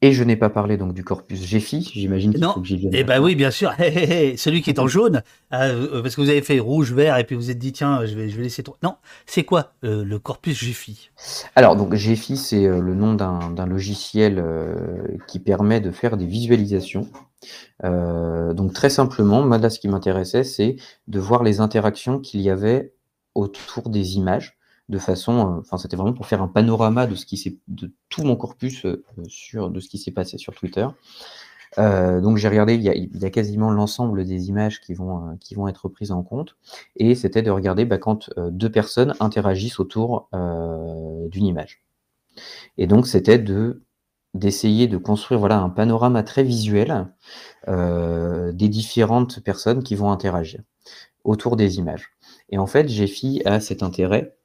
[0.04, 2.94] Et je n'ai pas parlé donc du corpus GFI, j'imagine qu'il faut que j'y vienne.
[2.94, 3.74] Eh ben oui, bien sûr.
[4.38, 5.24] Celui qui est en jaune,
[5.54, 8.14] euh, parce que vous avez fait rouge, vert, et puis vous êtes dit tiens, je
[8.14, 8.64] vais, je vais laisser.
[8.84, 11.10] Non, c'est quoi euh, le corpus GFI
[11.56, 14.44] Alors donc GFI, c'est euh, le nom d'un logiciel
[15.28, 17.08] qui permet de faire des visualisations.
[17.84, 20.76] donc très simplement, moi là, ce qui m'intéressait, c'est
[21.08, 22.94] de voir les interactions qu'il y avait
[23.34, 24.57] autour des images
[24.90, 27.92] de façon, euh, enfin c'était vraiment pour faire un panorama de ce qui s'est, de
[28.10, 30.88] tout mon corpus euh, sur de ce qui s'est passé sur Twitter.
[31.78, 35.68] Euh, donc j'ai regardé, il y, a, quasiment l'ensemble des images qui vont, qui vont
[35.68, 36.56] être prises en compte,
[36.96, 40.30] et c'était de regarder bah, quand deux personnes interagissent autour
[41.30, 41.84] d'une image.
[42.78, 43.84] Et donc c'était de
[44.34, 47.08] d'essayer de construire voilà un panorama très visuel
[47.68, 50.62] des différentes personnes qui vont interagir
[51.26, 52.12] autour des images.
[52.50, 54.38] Et en fait, GFI a cet intérêt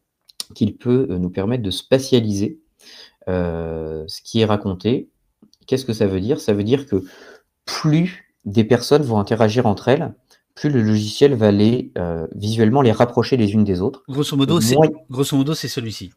[0.52, 2.60] qu'il peut euh, nous permettre de spatialiser
[3.28, 5.08] euh, ce qui est raconté.
[5.66, 6.40] Qu'est-ce que ça veut dire?
[6.40, 7.04] Ça veut dire que
[7.64, 10.12] plus des personnes vont interagir entre elles,
[10.54, 14.02] plus le logiciel va les euh, visuellement les rapprocher les unes des autres.
[14.08, 14.76] Grosso modo, c'est
[15.08, 16.10] grosso modo c'est celui-ci.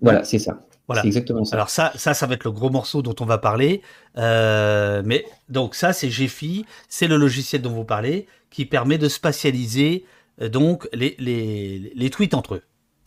[0.00, 0.66] Voilà, c'est ça.
[0.86, 1.04] Voilà.
[1.04, 1.54] exactement ça.
[1.54, 3.80] Alors ça, ça, ça va être le gros morceau dont on va parler.
[4.16, 10.04] mais donc ça, c'est GFI, c'est le logiciel dont vous parlez, qui permet de spatialiser
[10.40, 12.62] donc les, les, les tweets entre eux.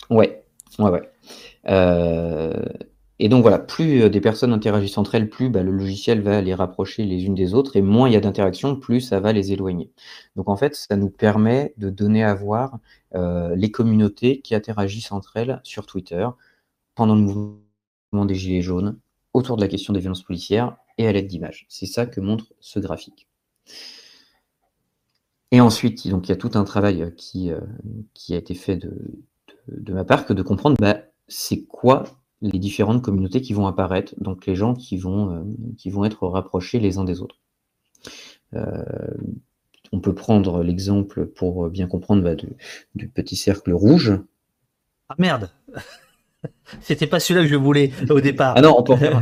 [0.09, 0.42] Ouais,
[0.79, 1.09] Ouais, ouais.
[1.67, 2.53] Euh,
[3.19, 6.41] et donc voilà, plus euh, des personnes interagissent entre elles, plus bah, le logiciel va
[6.41, 9.33] les rapprocher les unes des autres, et moins il y a d'interactions, plus ça va
[9.33, 9.91] les éloigner.
[10.36, 12.79] Donc en fait, ça nous permet de donner à voir
[13.15, 16.27] euh, les communautés qui interagissent entre elles sur Twitter
[16.95, 18.99] pendant le mouvement des Gilets jaunes,
[19.33, 21.65] autour de la question des violences policières et à l'aide d'images.
[21.69, 23.27] C'est ça que montre ce graphique.
[25.51, 29.23] Et ensuite, donc, il y a tout un travail qui a été fait de,
[29.67, 32.04] de ma part que de comprendre bah, c'est quoi
[32.41, 35.43] les différentes communautés qui vont apparaître, donc les gens qui vont, euh,
[35.78, 37.38] qui vont être rapprochés les uns des autres.
[38.54, 38.84] Euh,
[39.91, 42.36] on peut prendre l'exemple pour bien comprendre bah,
[42.95, 44.19] du petit cercle rouge.
[45.10, 45.49] Ah merde
[46.82, 48.53] C'était pas celui-là que je voulais au départ.
[48.58, 49.17] Ah non, on peut en faire,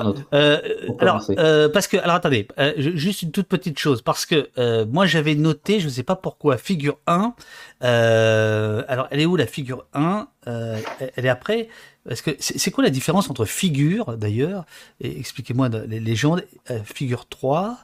[0.00, 0.22] un autre.
[0.32, 0.60] Euh,
[0.98, 4.48] alors, euh, parce que, alors attendez, euh, juste une toute petite chose, parce que
[4.84, 7.34] moi j'avais noté, je ne sais pas pourquoi, figure 1.
[7.80, 11.68] alors, elle est où la figure 1 Elle est après?
[12.06, 14.66] Parce que c'est quoi la différence entre figure d'ailleurs
[15.00, 16.44] Expliquez-moi les légendes.
[16.84, 17.78] figure 3,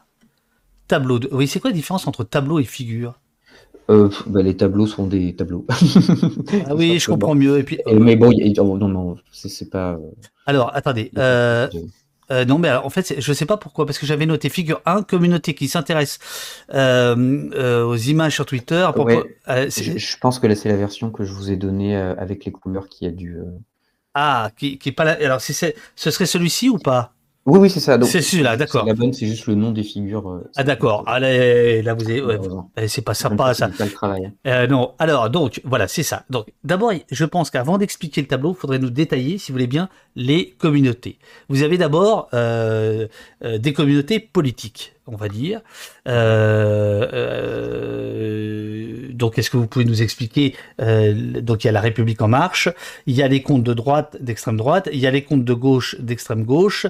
[0.89, 1.19] tableau.
[1.19, 3.15] De, oui, c'est quoi la différence entre tableau et figure?
[3.91, 5.67] Euh, bah, les tableaux sont des tableaux.
[6.67, 7.59] ah oui, je comprends mieux.
[7.59, 8.31] Et puis, mais bon,
[8.79, 9.93] non, non, c'est pas.
[9.93, 10.11] Euh,
[10.47, 11.11] Alors, attendez.
[11.19, 11.69] Euh,
[12.31, 14.81] euh, non, mais alors, en fait, je sais pas pourquoi, parce que j'avais noté figure
[14.87, 16.21] 1, communauté qui s'intéresse
[16.73, 18.89] aux images sur Twitter.
[18.97, 22.53] Ouais, je, pense que là, c'est la version que je vous ai donnée avec les
[22.53, 23.39] couleurs qui a dû.
[24.15, 25.19] ah, qui, qui est pas là.
[25.21, 27.13] Alors, si c'est, ce serait celui-ci ou pas?
[27.51, 27.99] Oui, oui, c'est ça.
[28.03, 28.85] C'est celui-là, d'accord.
[28.87, 30.29] la bonne, c'est juste le nom des figures.
[30.31, 31.03] euh, Ah, d'accord.
[31.07, 32.23] Allez, là, vous avez.
[32.23, 32.39] ouais,
[32.77, 33.69] eh, c'est pas sympa, ça.
[33.69, 34.27] pas le travail.
[34.27, 34.33] hein.
[34.47, 36.25] Euh, non, alors donc voilà, c'est ça.
[36.31, 39.67] Donc d'abord, je pense qu'avant d'expliquer le tableau, il faudrait nous détailler, si vous voulez
[39.67, 41.19] bien, les communautés.
[41.49, 43.09] Vous avez d'abord euh,
[43.59, 45.61] des communautés politiques, on va dire.
[46.09, 51.81] Euh, euh, donc est-ce que vous pouvez nous expliquer euh, Donc il y a la
[51.81, 52.69] République en marche,
[53.07, 55.55] il y a les comptes de droite, d'extrême droite, il y a les comptes de
[55.55, 56.87] gauche, d'extrême gauche,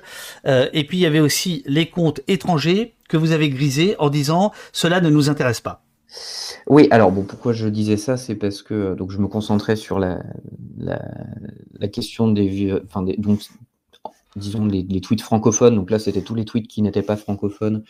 [0.47, 4.53] et puis il y avait aussi les comptes étrangers que vous avez grisés en disant
[4.73, 5.83] cela ne nous intéresse pas.
[6.67, 9.99] Oui, alors bon, pourquoi je disais ça, c'est parce que donc je me concentrais sur
[9.99, 10.21] la,
[11.93, 13.17] question des, enfin des,
[14.37, 15.75] disons les, les tweets francophones.
[15.77, 17.85] Donc là, c'était tous les tweets qui n'étaient pas francophones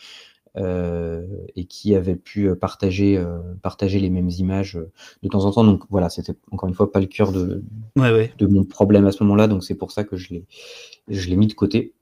[0.57, 1.25] euh,
[1.55, 4.79] et qui avaient pu euh, partager euh, partager les mêmes images
[5.23, 5.63] de temps en temps.
[5.63, 7.63] Donc voilà, c'était encore une fois pas le cœur de,
[7.97, 8.33] Ouais, ouais.
[8.37, 9.47] de mon problème à ce moment-là.
[9.47, 10.45] Donc c'est pour ça que je l'ai
[11.09, 11.93] je l'ai mis de côté.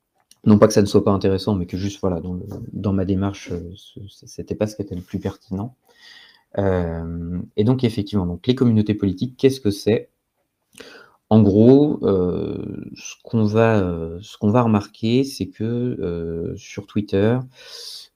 [0.46, 2.94] Non pas que ça ne soit pas intéressant, mais que juste voilà dans, le- dans
[2.94, 5.76] ma démarche, ce- c'était pas ce qui était le plus pertinent.
[6.58, 10.10] Euh, et donc effectivement, donc les communautés politiques, qu'est-ce que c'est?
[11.30, 12.58] En gros, euh,
[12.96, 17.38] ce qu'on va, euh, ce qu'on va remarquer, c'est que euh, sur Twitter,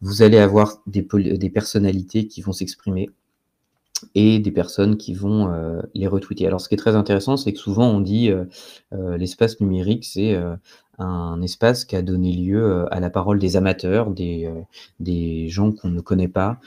[0.01, 3.09] vous allez avoir des, personnalités qui vont s'exprimer
[4.15, 5.49] et des personnes qui vont
[5.93, 6.47] les retweeter.
[6.47, 8.29] Alors, ce qui est très intéressant, c'est que souvent on dit
[8.91, 10.37] l'espace numérique, c'est
[10.97, 16.01] un espace qui a donné lieu à la parole des amateurs, des, gens qu'on ne
[16.01, 16.59] connaît pas,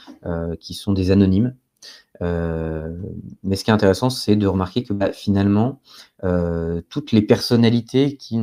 [0.59, 1.53] qui sont des anonymes.
[2.21, 2.95] Euh,
[3.43, 5.79] mais ce qui est intéressant, c'est de remarquer que bah, finalement,
[6.23, 8.37] euh, toutes les personnalités qui,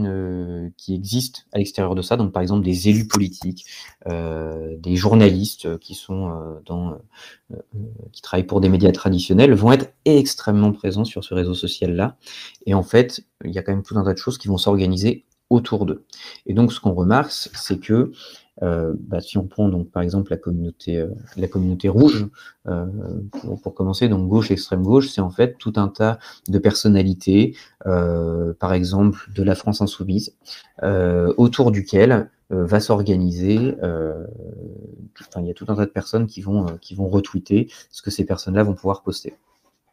[0.88, 3.66] existent à l'extérieur de ça, donc par exemple des élus politiques,
[4.08, 6.30] euh, des journalistes qui sont
[8.12, 12.16] qui travaillent pour des médias traditionnels, vont être extrêmement présents sur ce réseau social-là.
[12.66, 14.58] Et en fait, il y a quand même tout un tas de choses qui vont
[14.58, 16.04] s'organiser autour d'eux.
[16.46, 18.12] Et donc, ce qu'on remarque, c'est que
[18.62, 22.28] euh, bah, si on prend donc par exemple la communauté, euh, la communauté rouge,
[22.68, 22.86] euh,
[23.62, 28.72] pour, commencer, donc gauche, extrême gauche, c'est en fait tout un tas de personnalités, par
[28.72, 30.36] exemple de la France insoumise,
[31.36, 36.66] autour duquel va s'organiser, enfin, il y a tout un tas de personnes qui vont,
[36.80, 39.34] qui vont retweeter ce que ces personnes-là vont pouvoir poster.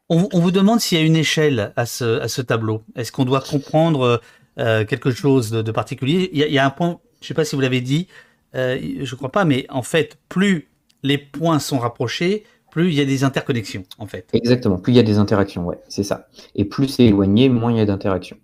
[0.09, 2.83] On, vous demande s'il y a une échelle à ce tableau.
[2.95, 4.21] Est-ce qu'on doit comprendre
[4.59, 7.25] euh, quelque chose de, de particulier il y, a, il y a un point, je
[7.25, 8.07] ne sais pas si vous l'avez dit,
[8.55, 10.67] euh, je crois pas, mais en fait, plus
[11.03, 14.27] les points sont rapprochés, plus il y a des interconnexions, en fait.
[14.33, 16.27] Exactement, plus il y a des interactions, ouais, c'est ça.
[16.55, 18.37] Et plus c'est éloigné, moins il y a d'interactions.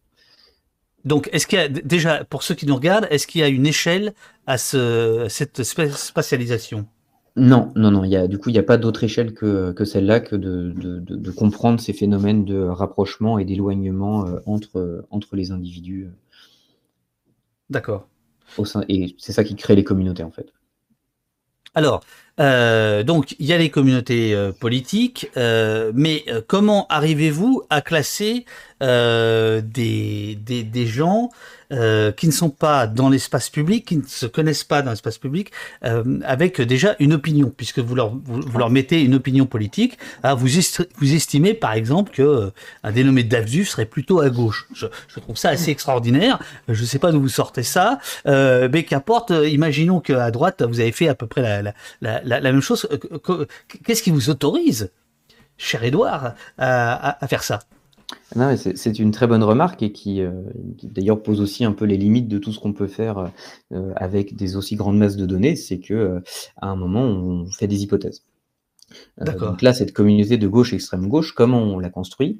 [1.05, 3.47] Donc, est-ce qu'il y a déjà, pour ceux qui nous regardent, est-ce qu'il y a
[3.47, 4.13] une échelle
[4.45, 6.85] à, ce, à cette spa- spatialisation?
[7.37, 8.03] Non, non, non.
[8.03, 10.35] Il y a, du coup, il n'y a pas d'autre échelle que, que celle-là que
[10.35, 15.51] de, de, de, de comprendre ces phénomènes de rapprochement et d'éloignement euh, entre, entre les
[15.51, 16.05] individus.
[16.05, 16.09] euh,
[17.69, 18.07] D'accord.
[18.89, 20.53] Et c'est ça qui crée les communautés, en fait.
[21.75, 22.03] Alors,
[22.39, 27.81] euh, donc, il y a les communautés euh, politiques, euh, mais euh, comment arrivez-vous à
[27.81, 28.45] classer
[28.81, 31.29] euh, des, des, des gens
[31.73, 35.17] euh, qui ne sont pas dans l'espace public, qui ne se connaissent pas dans l'espace
[35.17, 35.51] public,
[35.83, 39.97] euh, avec déjà une opinion, puisque vous leur, mettez une opinion politique.
[40.23, 42.49] Vous, est, vous estimez, par exemple, que euh,
[42.83, 44.67] un dénommé Davzu serait plutôt à gauche.
[44.73, 44.87] Je,
[45.19, 46.39] trouve ça assez extraordinaire.
[46.69, 49.31] Je ne sais pas d'où vous sortez ça, mais qu'importe.
[49.31, 52.87] Imaginons qu'à droite, vous avez fait à peu près la, même chose.
[53.23, 53.45] Que-
[53.83, 54.91] Qu'est-ce qui vous autorise,
[55.57, 57.59] cher Édouard, à faire ça?
[58.35, 60.31] Non, c'est une très bonne remarque et qui, euh,
[60.77, 63.31] qui d'ailleurs pose aussi un peu les limites de tout ce qu'on peut faire
[63.73, 65.55] euh, avec des aussi grandes masses de données.
[65.57, 66.19] C'est que euh,
[66.57, 68.23] à un moment, on fait des hypothèses.
[69.19, 72.39] Donc là, cette communauté de gauche, extrême gauche, comment on l'a construit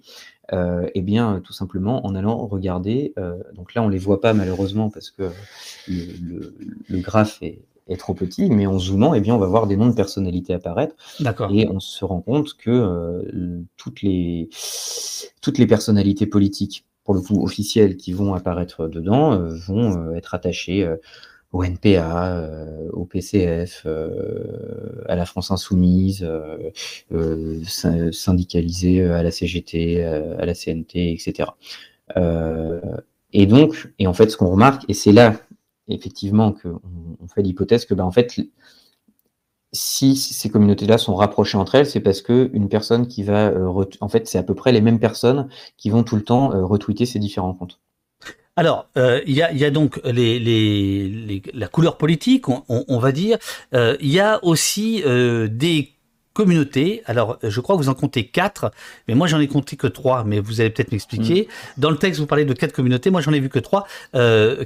[0.51, 3.13] Eh bien, tout simplement en allant regarder.
[3.53, 5.23] donc là, on les voit pas malheureusement parce que
[5.88, 9.47] le, le- le graphe est, est trop petit, mais en zoomant, eh bien, on va
[9.47, 10.95] voir des noms de personnalités apparaître.
[11.19, 11.52] D'accord.
[11.54, 14.50] Et on se rend compte que euh, toutes, les,
[15.41, 20.15] toutes les personnalités politiques, pour le coup officielles, qui vont apparaître dedans, euh, vont euh,
[20.15, 20.97] être attachées euh,
[21.54, 26.58] au NPA, euh, au PCF, euh, à la France Insoumise, euh,
[27.13, 31.51] euh, sy- syndicalisées euh, à la CGT, euh, à la CNT, etc.
[32.18, 32.82] Euh,
[33.34, 35.36] et donc, et en fait, ce qu'on remarque, et c'est là
[35.88, 38.36] effectivement on fait l'hypothèse que, ben, en fait,
[39.74, 43.86] si ces communautés-là sont rapprochées entre elles, c'est parce que une personne qui va, euh,
[44.00, 46.66] en fait, c'est à peu près les mêmes personnes qui vont tout le temps euh,
[46.66, 47.80] retweeter ces différents comptes.
[48.56, 53.38] Alors, euh, il y, a, donc les, la couleur politique, on, va dire.
[53.72, 55.92] Il y a aussi des
[56.38, 57.02] communautés.
[57.08, 58.72] Alors, je crois que vous en comptez quatre,
[59.08, 60.24] mais moi j'en ai compté que trois.
[60.24, 61.48] Mais vous allez peut-être m'expliquer.
[61.50, 61.82] Mm.
[61.82, 63.10] Dans le texte, vous parlez de quatre communautés.
[63.10, 63.88] Moi, j'en ai vu que trois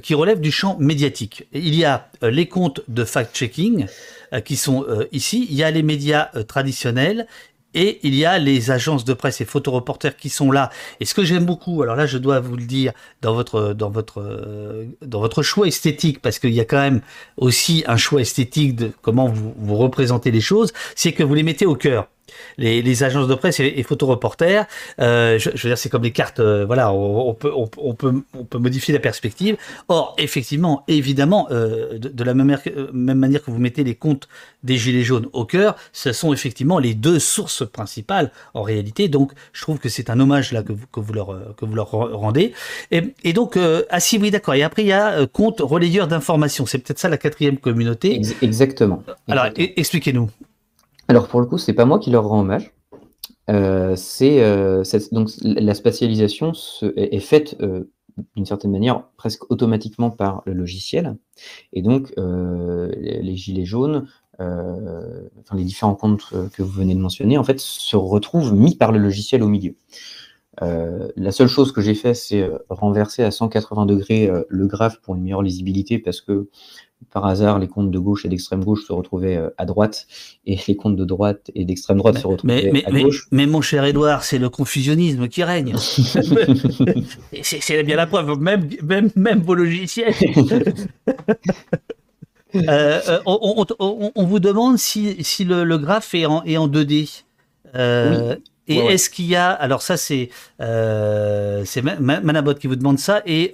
[0.02, 1.46] qui relèvent du champ médiatique.
[1.52, 3.86] Il y a les comptes de fact-checking
[4.44, 5.46] qui sont ici.
[5.50, 7.26] Il y a les médias traditionnels
[7.74, 10.70] et il y a les agences de presse et photoreporters qui sont là.
[11.00, 13.90] Et ce que j'aime beaucoup, alors là, je dois vous le dire dans votre dans
[13.90, 17.00] votre euh, dans votre choix esthétique, parce qu'il y a quand même
[17.36, 21.42] aussi un choix esthétique de comment vous, vous représentez les choses, c'est que vous les
[21.42, 22.08] mettez au cœur
[22.58, 24.66] les, agences de presse et, et photoreporters.
[25.00, 26.40] Euh, je, je, veux dire, c'est comme les cartes.
[26.40, 29.56] Euh, voilà, on, peut, on, peut, on peut modifier la perspective.
[29.88, 32.62] Or, effectivement, évidemment, euh, de, la même, manière,
[32.92, 34.28] même manière que vous mettez les comptes
[34.62, 39.08] des gilets jaunes au cœur, ce sont effectivement les deux sources principales en réalité.
[39.08, 41.74] Donc, je trouve que c'est un hommage là que vous, que vous leur que vous
[41.74, 42.52] leur rendez.
[42.90, 43.58] Et, et donc,
[43.90, 44.54] ah si oui, d'accord.
[44.54, 46.66] Et après, il y a compte relayeur d'informations.
[46.66, 48.20] C'est peut-être ça la quatrième communauté.
[48.42, 49.02] Exactement.
[49.28, 50.30] Alors, expliquez-nous.
[51.08, 52.72] Alors pour le coup, c'est pas moi qui leur rends hommage.
[53.50, 56.52] Euh, c'est euh, donc la spatialisation
[56.96, 57.90] est, faite euh,
[58.36, 61.16] d'une certaine manière presque automatiquement par le logiciel,
[61.72, 64.06] et donc les, gilets jaunes,
[64.38, 68.92] enfin les différents comptes que vous venez de mentionner, en fait, se retrouvent mis par
[68.92, 69.74] le logiciel au milieu.
[70.60, 75.22] la seule chose que j'ai fait, c'est renverser à 180 degrés le graphe pour une
[75.22, 76.48] meilleure lisibilité, parce que
[77.10, 80.06] par hasard, les comptes de gauche et d'extrême gauche se retrouvaient euh, à droite
[80.46, 83.26] et les comptes de droite et d'extrême droite se retrouvaient mais, à gauche.
[83.30, 85.74] Mais, mon cher Edouard, c'est le confusionnisme qui règne.
[87.42, 90.14] c'est bien la preuve, même, même, même vos logiciels.
[92.54, 97.22] Euh, euh, on, vous demande si, si le, graphe est en, est en 2D.
[98.68, 103.52] Et est-ce qu'il y a, alors ça c'est c'est Manabot qui vous demande ça et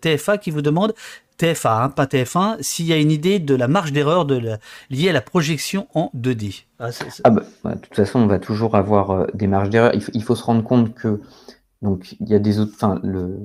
[0.00, 0.94] TFA qui vous demande
[1.38, 4.58] TF1, hein, pas TF1, s'il y a une idée de la marge d'erreur de
[4.90, 6.64] liée à la projection en 2D.
[6.78, 6.90] Ah,
[7.24, 9.92] ah bah, de toute façon, on va toujours avoir euh, des marges d'erreur.
[9.94, 11.20] Il, faut se rendre compte que
[11.82, 12.72] donc il y a des autres.
[12.74, 13.38] Enfin, le,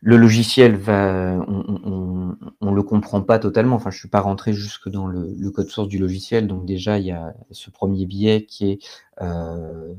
[0.00, 3.76] le logiciel va, on, ne le comprend pas totalement.
[3.76, 7.06] Enfin, je suis pas rentré jusque dans le, code source du logiciel, donc déjà il
[7.06, 8.78] y a ce premier biais qui est
[9.20, 9.92] euh,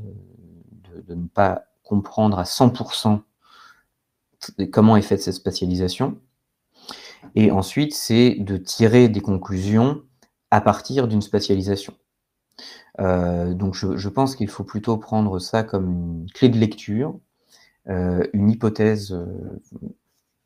[1.07, 3.21] de, ne pas comprendre à 100%
[4.71, 6.17] comment est faite cette spatialisation.
[7.35, 10.01] Et ensuite, c'est de tirer des conclusions
[10.51, 11.93] à partir d'une spatialisation.
[12.99, 17.19] Euh, donc je, pense qu'il faut plutôt prendre ça comme une clé de lecture,
[17.85, 19.25] une hypothèse euh,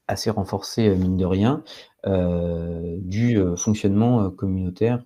[0.07, 1.63] assez renforcée, mine de rien,
[2.05, 5.05] du fonctionnement communautaire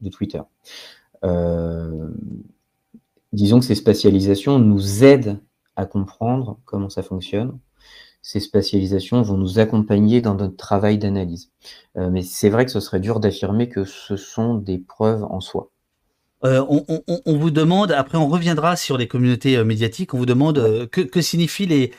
[0.00, 0.40] de Twitter.
[3.32, 5.40] disons que ces spatialisations nous aident
[5.76, 7.58] à comprendre comment ça fonctionne,
[8.22, 11.50] ces spatialisations vont nous accompagner dans notre travail d'analyse.
[11.96, 15.40] Euh, mais c'est vrai que ce serait dur d'affirmer que ce sont des preuves en
[15.40, 15.71] soi.
[16.44, 20.88] Euh, on, vous demande, après on reviendra sur les communautés euh, médiatiques, on vous demande
[20.90, 21.92] que, signifie les,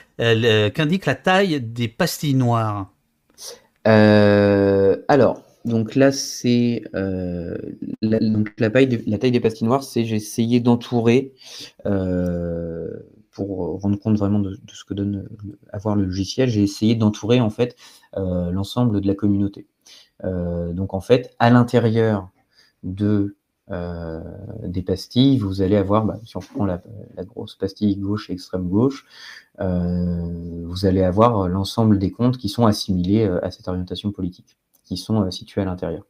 [0.72, 2.91] qu'indique la taille des pastilles noires
[3.86, 7.56] Alors, donc là c'est la,
[8.02, 11.32] la, taille la taille des pastilles noires, c'est j'ai essayé d'entourer
[13.34, 15.28] pour rendre compte vraiment de, ce que donne
[15.72, 17.76] avoir le logiciel, j'ai essayé d'entourer en fait
[18.18, 19.68] euh, l'ensemble de la communauté.
[20.24, 22.30] Euh, donc en fait, à l'intérieur
[22.84, 23.36] de
[23.72, 24.22] euh,
[24.64, 26.82] des pastilles, vous allez avoir, bah, si on prend la,
[27.26, 29.05] grosse pastille gauche et extrême gauche,
[29.59, 35.30] vous allez avoir l'ensemble des comptes qui sont assimilés à cette orientation politique, qui sont
[35.30, 36.03] situés à l'intérieur.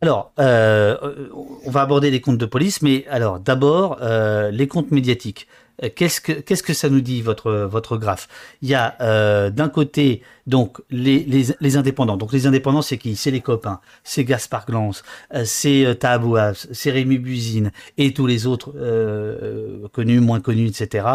[0.00, 5.48] Alors, on va aborder les comptes de police, mais alors d'abord les comptes médiatiques.
[5.94, 8.28] Qu'est-ce que qu'est-ce que ça nous dit votre votre graphe?
[8.62, 12.16] Il y a euh, d'un côté donc les, les, les, indépendants.
[12.16, 13.14] Donc les indépendants, c'est qui?
[13.16, 15.04] C'est les copains, c'est Gaspard Glance,
[15.34, 21.06] euh, c'est euh, c'est Rémi Buzine et tous les autres euh, connus, moins connus, etc.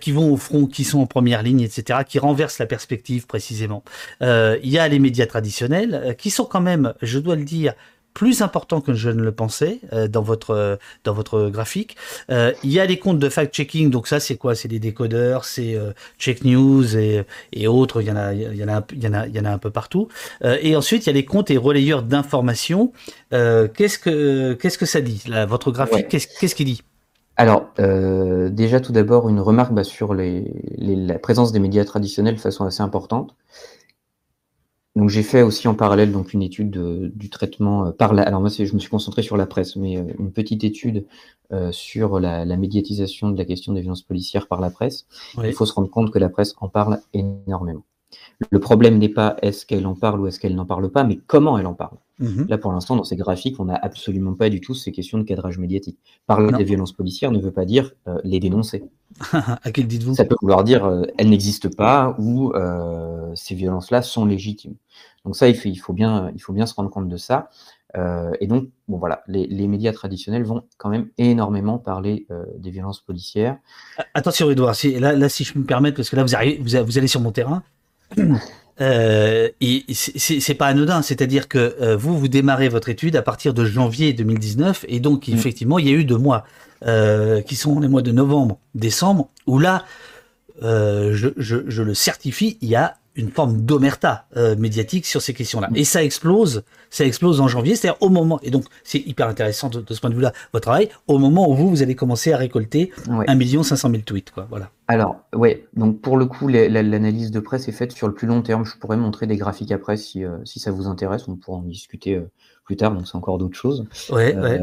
[0.00, 2.00] qui vont au front, qui sont en première ligne, etc.
[2.06, 3.84] Qui renversent la perspective précisément.
[4.20, 7.74] il y a les médias traditionnels qui sont quand même, je dois le dire,
[8.18, 11.96] plus important que je ne le pensais euh, dans votre euh, dans votre graphique.
[12.30, 14.56] Euh, il y a les comptes de fact-checking, donc ça c'est quoi?
[14.56, 15.78] C'est des décodeurs, c'est
[16.18, 18.02] Check News et, et autres.
[18.02, 19.44] Il y en a il y en a il y en a il y en
[19.44, 20.08] a un peu partout.
[20.42, 22.92] et ensuite il y a les comptes et relayeurs d'informations.
[23.30, 26.82] qu'est-ce que qu'est-ce que ça dit là, Votre graphique, qu'est-ce qu'il dit?
[27.36, 27.68] Alors,
[28.50, 30.44] déjà tout d'abord, une remarque bah, sur les,
[30.76, 33.36] la présence des médias traditionnels de façon assez importante.
[34.96, 36.70] Donc j'ai fait aussi en parallèle donc une étude
[37.14, 38.22] du traitement euh, par la.
[38.22, 41.06] Alors moi je me suis concentré sur la presse, mais euh, une petite étude
[41.70, 45.06] sur la, médiatisation de la question des violences policières par la presse,
[45.42, 47.84] il faut se rendre compte que la presse en parle énormément.
[48.50, 51.18] Le problème n'est pas est-ce qu'elle en parle ou est-ce qu'elle n'en parle pas, mais
[51.26, 51.96] comment elle en parle.
[52.18, 52.46] Mhm.
[52.48, 55.22] Là, pour l'instant, dans ces graphiques, on n'a absolument pas du tout ces questions de
[55.22, 55.98] cadrage médiatique.
[56.26, 58.84] Parler des violences policières ne veut pas dire euh, les dénoncer.
[59.32, 60.14] à quel dites-vous?
[60.14, 64.74] Ça peut vouloir dire euh, elles n'existent pas ou euh, ces violences-là sont légitimes.
[65.24, 67.50] Donc ça, il faut, il faut, bien, il faut bien se rendre compte de ça.
[68.40, 73.58] et donc, bon voilà, les, médias traditionnels vont quand même énormément parler des violences policières.
[74.14, 76.98] Attention, Edouard, si, là, là, si je me permets, parce que là, vous, arrivez, vous
[76.98, 77.62] allez sur mon terrain.
[78.80, 83.54] Euh, et c'est pas anodin, c'est-à-dire que euh, vous, vous démarrez votre étude à partir
[83.54, 85.34] de janvier 2019, et donc mm.
[85.34, 86.44] effectivement, il y a eu deux mois,
[86.86, 89.84] euh, qui sont les mois de novembre, décembre, où là,
[90.62, 94.26] euh, je, je, je, le certifie, il y a une forme d'omerta
[94.58, 95.70] médiatique sur ces questions-là.
[95.74, 99.68] Et ça explose, ça explose en janvier, c'est-à-dire au moment, et donc c'est hyper intéressant
[99.70, 102.36] de, ce point de vue-là, votre travail, au moment où vous, vous allez commencer à
[102.36, 103.24] récolter ouais.
[103.26, 104.30] 1 500 000 tweets.
[104.30, 104.70] Quoi, voilà.
[104.88, 108.40] Alors, ouais, donc pour le coup, l'analyse de presse est faite sur le plus long
[108.40, 108.64] terme.
[108.64, 111.62] Je pourrais montrer des graphiques après si, euh, si ça vous intéresse, on pourra en
[111.62, 112.30] discuter euh,
[112.64, 113.86] plus tard, donc c'est encore d'autres choses.
[114.10, 114.58] Ouais, ouais.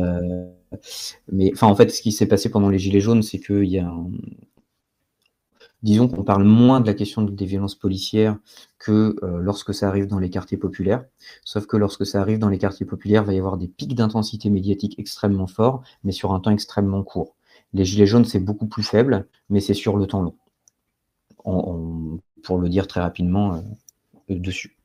[1.32, 3.78] Mais enfin, en fait, ce qui s'est passé pendant les Gilets jaunes, c'est qu'il y
[3.78, 4.10] a un,
[5.86, 8.38] disons qu'on parle moins de la question des violences policières
[8.80, 11.06] que euh, lorsque ça arrive dans les quartiers populaires.
[11.44, 13.94] Sauf que lorsque ça arrive dans les quartiers populaires, il va y avoir des pics
[13.94, 17.36] d'intensité médiatique extrêmement forts, mais sur un temps extrêmement court.
[17.76, 22.20] Les gilets jaunes, c'est beaucoup plus faible, mais c'est sur le temps long.
[22.42, 23.56] pour le dire très rapidement
[24.30, 24.78] euh, dessus.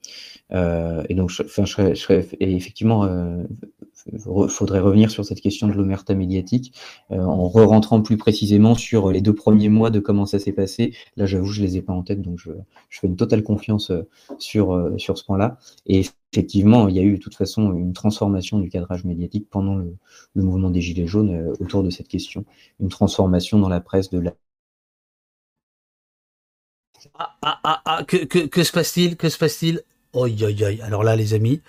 [0.52, 3.06] Euh, et donc, je, je, et effectivement,
[4.48, 6.74] faudrait revenir sur cette question de l'omerta médiatique
[7.10, 10.94] euh, en re-rentrant plus précisément sur les deux premiers mois de comment ça s'est passé.
[11.16, 12.50] Là, j'avoue, je les ai pas en tête, donc je,
[12.90, 14.08] fais une totale confiance euh,
[14.38, 15.58] sur, euh, sur ce point-là.
[15.86, 16.02] Et
[16.32, 19.96] effectivement, il y a eu de toute façon une transformation du cadrage médiatique pendant le,
[20.34, 22.44] mouvement des Gilets jaunes autour de cette question.
[22.80, 24.34] Une transformation dans la presse de la
[27.14, 29.16] ah, ah, ah, ah que, que se passe-t-il?
[29.16, 29.82] Que se passe-t-il?
[30.12, 30.82] Oi, oi, oi.
[30.82, 31.60] Alors là, les amis,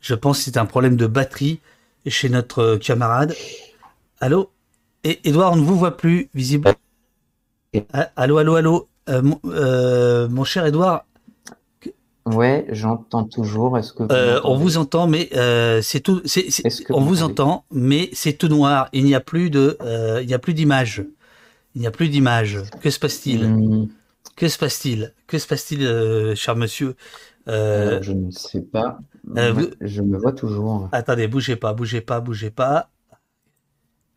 [0.00, 1.60] je pense que c'est un problème de batterie
[2.06, 3.34] chez notre euh, camarade.
[4.20, 4.50] Allô?
[5.04, 6.72] Et Edouard, on ne vous voit plus, visible.
[8.16, 11.06] Allô, allô, allô euh, euh, mon, cher Edouard
[12.24, 13.76] Ouais, j'entends toujours.
[13.78, 14.04] Est-ce que
[14.44, 15.28] on vous entend, mais
[15.82, 16.22] c'est tout.
[16.90, 18.88] on vous, entend, mais c'est tout noir.
[18.92, 19.76] Il n'y a plus de,
[20.20, 21.04] il n'y a plus d'image.
[21.74, 22.60] Il n'y a plus d'image.
[22.80, 23.44] Que se passe-t-il?
[23.44, 23.88] Hmm.
[24.36, 25.14] Que se passe-t-il?
[25.26, 26.96] Que se passe-t-il, cher monsieur?
[27.46, 28.98] Je ne sais pas.
[29.36, 30.88] Euh, je me vois toujours.
[30.92, 32.90] Attendez, bougez pas, bougez pas, bougez pas.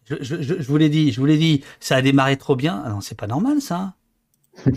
[0.08, 2.82] Je, vous l'ai dit, je vous l'ai dit, ça a démarré trop bien.
[2.86, 3.94] Ah non, c'est pas normal ça.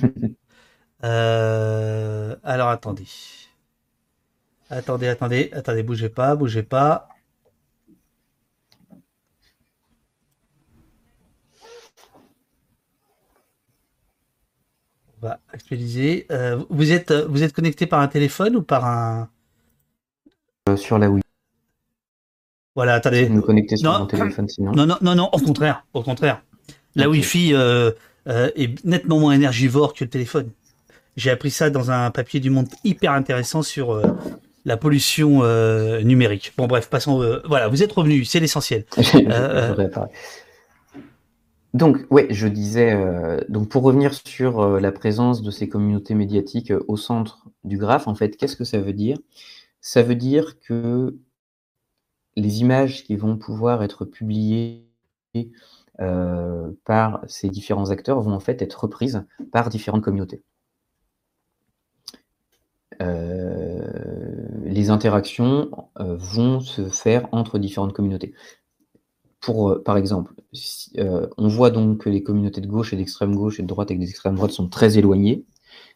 [1.04, 3.06] Euh, alors attendez.
[4.68, 7.08] Attendez, attendez, attendez, bougez pas, bougez pas.
[15.20, 16.26] On va actualiser.
[16.30, 19.28] Euh, vous êtes, vous êtes connecté par un téléphone ou par un
[20.76, 21.22] sur la Wii.
[22.74, 23.28] Voilà, attendez.
[23.28, 24.72] Nous connecter sur mon téléphone sinon.
[24.72, 26.42] Non, non, non, non, au contraire, au contraire.
[26.94, 27.90] La Wi-Fi euh,
[28.28, 30.50] euh, est nettement moins énergivore que le téléphone.
[31.16, 34.02] J'ai appris ça dans un papier du Monde hyper intéressant sur euh,
[34.64, 35.42] la pollution
[36.02, 36.52] numérique.
[36.56, 37.40] Bon, bref, passons.
[37.46, 38.84] voilà, vous êtes revenu, c'est l'essentiel.
[41.78, 42.96] donc, ouais, je disais.
[43.48, 48.14] donc, pour revenir sur la présence de ces communautés médiatiques au centre du graphe, en
[48.14, 49.18] fait, qu'est-ce que ça veut dire?
[49.80, 51.16] Ça veut dire que
[52.36, 54.88] les images qui vont pouvoir être publiées
[56.00, 60.42] euh, par ces différents acteurs vont en fait être reprises par différentes communautés.
[63.00, 65.70] Euh, les interactions
[66.00, 68.34] euh, vont se faire entre différentes communautés.
[69.40, 70.34] Pour, par exemple,
[71.36, 73.96] on voit donc que les communautés de gauche et d'extrême gauche et de droite et
[73.96, 75.44] d'extrême droite sont très éloignées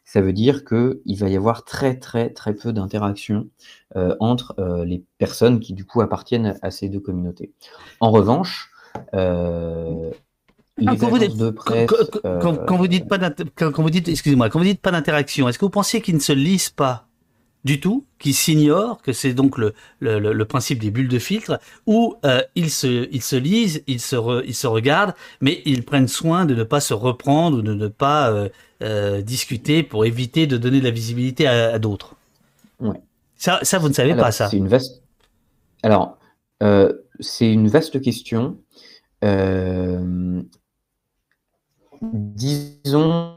[0.05, 3.49] ça veut dire qu'il va y avoir très très très peu d'interaction
[3.97, 7.53] euh, entre euh, les personnes qui du coup appartiennent à ces deux communautés.
[8.01, 8.70] En revanche,
[9.14, 10.11] euh,
[10.86, 11.90] ah, quand, vous dites, de presse,
[12.22, 13.18] quand, vous dites pas
[13.57, 16.20] quand vous dites excusez-moi quand vous dites pas d'interaction, est-ce que vous pensez qu'ils ne
[16.20, 17.09] se lisent pas?
[17.65, 21.61] Du tout, qui s'ignorent, que c'est donc le, le, le, principe des bulles de filtre,
[21.87, 26.09] où euh, ils, se, ils se lisent, ils se, ils se regardent, mais ils prennent
[26.09, 28.49] soin de ne pas se reprendre ou de ne pas euh,
[28.83, 32.17] euh, discuter pour éviter de donner de la visibilité à, d'autres.
[32.81, 33.01] Ouais.
[33.37, 34.49] Ça, ça, vous ne savez pas ça.
[34.49, 35.03] C'est une vaste.
[35.85, 36.19] Alors,
[37.21, 38.59] c'est une vaste question.
[42.03, 43.37] disons,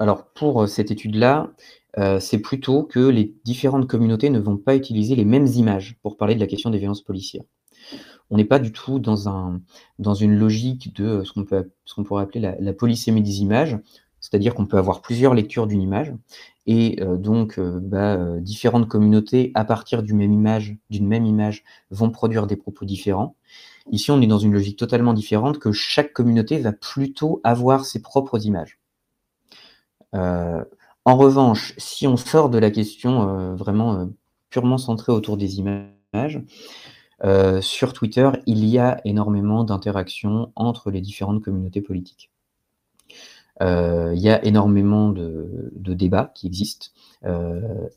[0.00, 1.52] alors pour cette étude-là,
[1.98, 6.16] euh, c'est plutôt que les différentes communautés ne vont pas utiliser les mêmes images pour
[6.16, 7.44] parler de la question des violences policières.
[8.30, 9.60] On n'est pas du tout dans, un,
[9.98, 13.40] dans une logique de ce qu'on peut ce qu'on pourrait appeler la, la polysémie des
[13.40, 13.78] images,
[14.20, 16.12] c'est-à-dire qu'on peut avoir plusieurs lectures d'une image
[16.66, 21.24] et euh, donc euh, bah, euh, différentes communautés à partir d'une même image, d'une même
[21.24, 23.36] image, vont produire des propos différents.
[23.92, 28.02] Ici, on est dans une logique totalement différente que chaque communauté va plutôt avoir ses
[28.02, 28.80] propres images.
[31.06, 34.08] En revanche, si on sort de la question vraiment
[34.50, 36.42] purement centrée autour des images,
[37.60, 42.30] sur Twitter, il y a énormément d'interactions entre les différentes communautés politiques.
[43.62, 46.88] Euh, il y a énormément de, débats qui existent,
[47.24, 47.88] euh,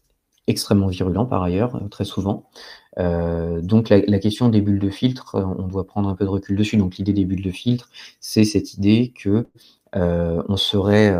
[0.48, 2.50] extrêmement virulents par ailleurs, euh, très souvent.
[2.98, 6.78] donc la, question des bulles de filtre, on doit prendre un peu de recul dessus.
[6.78, 7.90] Donc l'idée des bulles de filtre,
[8.20, 9.48] c'est cette idée que
[9.94, 11.16] on serait,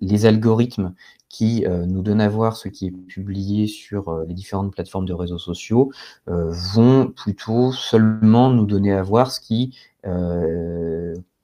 [0.00, 0.94] les algorithmes
[1.28, 5.38] qui nous donnent à voir ce qui est publié sur les différentes plateformes de réseaux
[5.38, 5.92] sociaux
[6.26, 9.76] vont plutôt seulement nous donner à voir ce qui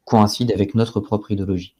[0.04, 1.74] coïncide avec notre propre idéologie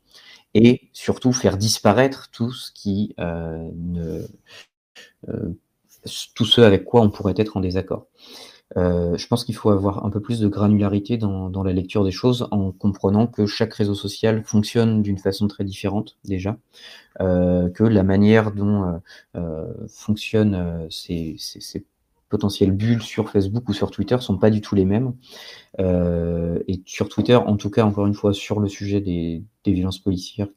[0.55, 3.71] et surtout faire disparaître tout ce qui euh,
[5.29, 5.53] euh,
[6.35, 8.07] tout ce avec quoi on pourrait être en désaccord.
[8.77, 12.11] Euh, je pense qu'il faut avoir un peu plus de granularité dans, la lecture des
[12.11, 16.57] choses en comprenant que chaque réseau social fonctionne d'une façon très différente déjà,
[17.21, 19.01] euh, que la manière dont
[19.37, 21.37] euh, fonctionnent ces,
[22.31, 25.15] potentielles bulles sur Facebook ou sur Twitter sont pas du tout les mêmes.
[25.79, 30.49] Et sur Twitter, en tout cas, encore une fois, sur le sujet des, violences policières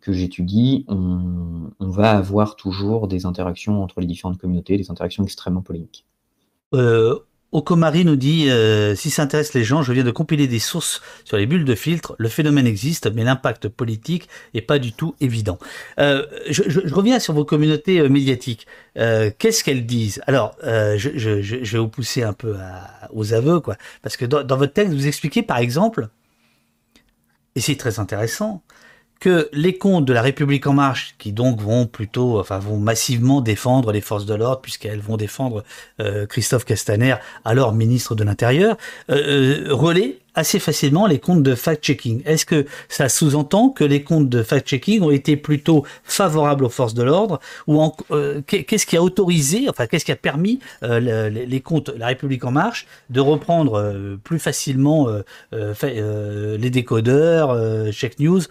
[0.00, 5.62] que j'étudie, on, va avoir toujours des interactions entre les différentes communautés, des interactions extrêmement
[5.62, 6.08] polémiques.
[6.74, 7.18] Euh,
[7.50, 11.00] Okomari nous dit euh, si ça intéresse les gens, je viens de compiler des sources
[11.24, 12.14] sur les bulles de filtre.
[12.18, 15.58] Le phénomène existe, mais l'impact politique est pas du tout évident.
[15.98, 18.66] Euh, je, reviens sur vos communautés euh, médiatiques.
[18.94, 20.20] Qu'est-ce qu'elles disent?
[20.26, 22.56] Alors, je, vais vous pousser un peu
[23.12, 26.08] aux aveux, quoi, parce que dans, votre texte, vous expliquez par exemple,
[27.54, 28.62] et c'est très intéressant,
[29.20, 33.40] que les comptes de la République en marche, qui donc vont plutôt, enfin vont massivement
[33.40, 35.64] défendre les forces de l'ordre, puisqu'elles vont défendre
[36.00, 38.76] euh, Christophe Castaner, alors ministre de l'Intérieur,
[39.10, 42.22] euh, euh relaient assez facilement les comptes de fact-checking.
[42.24, 46.94] Est-ce que ça sous-entend que les comptes de fact-checking ont été plutôt favorables aux forces
[46.94, 51.60] de l'ordre ou euh, qu'est-ce qui a autorisé, enfin qu'est-ce qui a permis euh, les,
[51.60, 55.08] comptes La République en marche de reprendre euh, plus facilement
[55.52, 58.42] les décodeurs, check news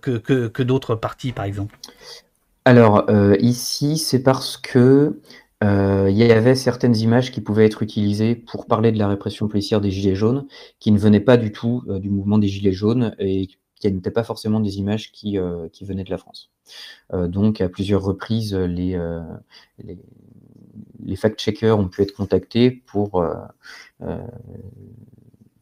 [0.00, 1.76] que, que, d'autres partis par exemple?
[2.64, 3.06] Alors
[3.38, 5.16] ici c'est parce que
[5.64, 9.48] euh, il y avait certaines images qui pouvaient être utilisées pour parler de la répression
[9.48, 10.46] policière des Gilets jaunes,
[10.80, 14.10] qui ne venaient pas du tout euh, du mouvement des Gilets jaunes et qui n'étaient
[14.10, 16.50] pas forcément des images qui, euh, qui venaient de la France.
[17.12, 18.98] donc à plusieurs reprises, les,
[19.78, 19.98] les,
[21.04, 23.24] les fact-checkers ont pu être contactés pour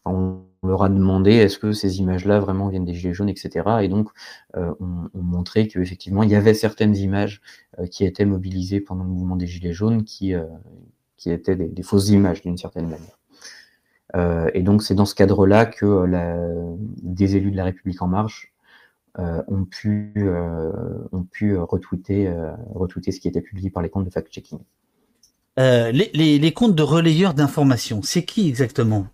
[0.05, 3.69] on leur a demandé est-ce que ces images-là vraiment viennent des gilets jaunes, etc.
[3.83, 4.09] Et donc,
[4.57, 7.41] euh, on, on, montrait qu'effectivement, il y avait certaines images
[7.79, 10.45] euh, qui étaient mobilisées pendant le mouvement des gilets jaunes qui, euh,
[11.27, 14.51] étaient des, fausses images d'une certaine manière.
[14.55, 16.05] et donc, c'est dans ce cadre-là que
[17.03, 18.53] des élus de la République en marche
[19.17, 20.12] ont pu,
[21.12, 22.31] ont retweeter,
[23.11, 24.59] ce qui était publié par les comptes de fact-checking.
[25.57, 29.07] Les comptes de relayeurs d'informations, c'est qui exactement?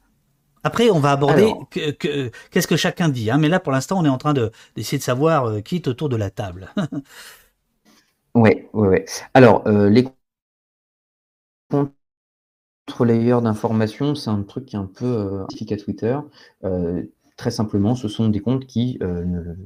[0.63, 3.31] Après, on va aborder qu'est-ce que chacun dit.
[3.31, 5.89] Hein, mais là, pour l'instant, on est en train d'essayer de, savoir euh, qui est
[5.89, 6.73] autour de la table.
[8.35, 8.99] oui, oui, oui.
[9.35, 10.07] Alors, euh, les
[12.87, 16.19] contre-layers d'informations, c'est un truc qui est un peu euh, à Twitter.
[16.65, 17.05] Euh,
[17.37, 19.57] très simplement, ce sont des comptes qui ne,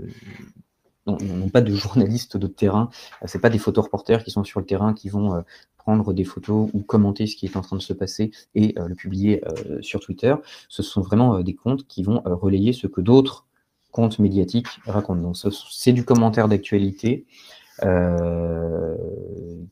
[1.06, 2.90] n'ont pas de journalistes de terrain.
[3.26, 5.44] C'est pas des photoreporters qui sont sur le terrain qui vont
[5.84, 8.88] prendre des photos ou commenter ce qui est en train de se passer et euh,
[8.88, 10.34] le publier euh, sur Twitter.
[10.68, 13.46] Ce sont vraiment euh, des comptes qui vont relayer ce que d'autres
[13.90, 15.20] comptes médiatiques racontent.
[15.20, 15.36] Donc
[15.70, 17.26] c'est du commentaire d'actualité.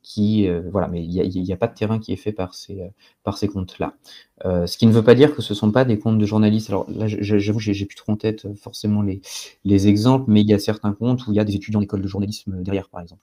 [0.02, 2.90] Qui voilà, mais il n'y a, pas de terrain qui est fait par ces
[3.22, 3.94] par ces comptes-là.
[4.44, 6.70] ce qui ne veut pas dire que ce sont pas des comptes de journalistes.
[6.70, 9.20] Alors là, j'avoue, j'ai plus trop en tête forcément les
[9.64, 12.02] les exemples, mais il y a certains comptes où il y a des étudiants d'école
[12.02, 13.22] de journalisme derrière, par exemple.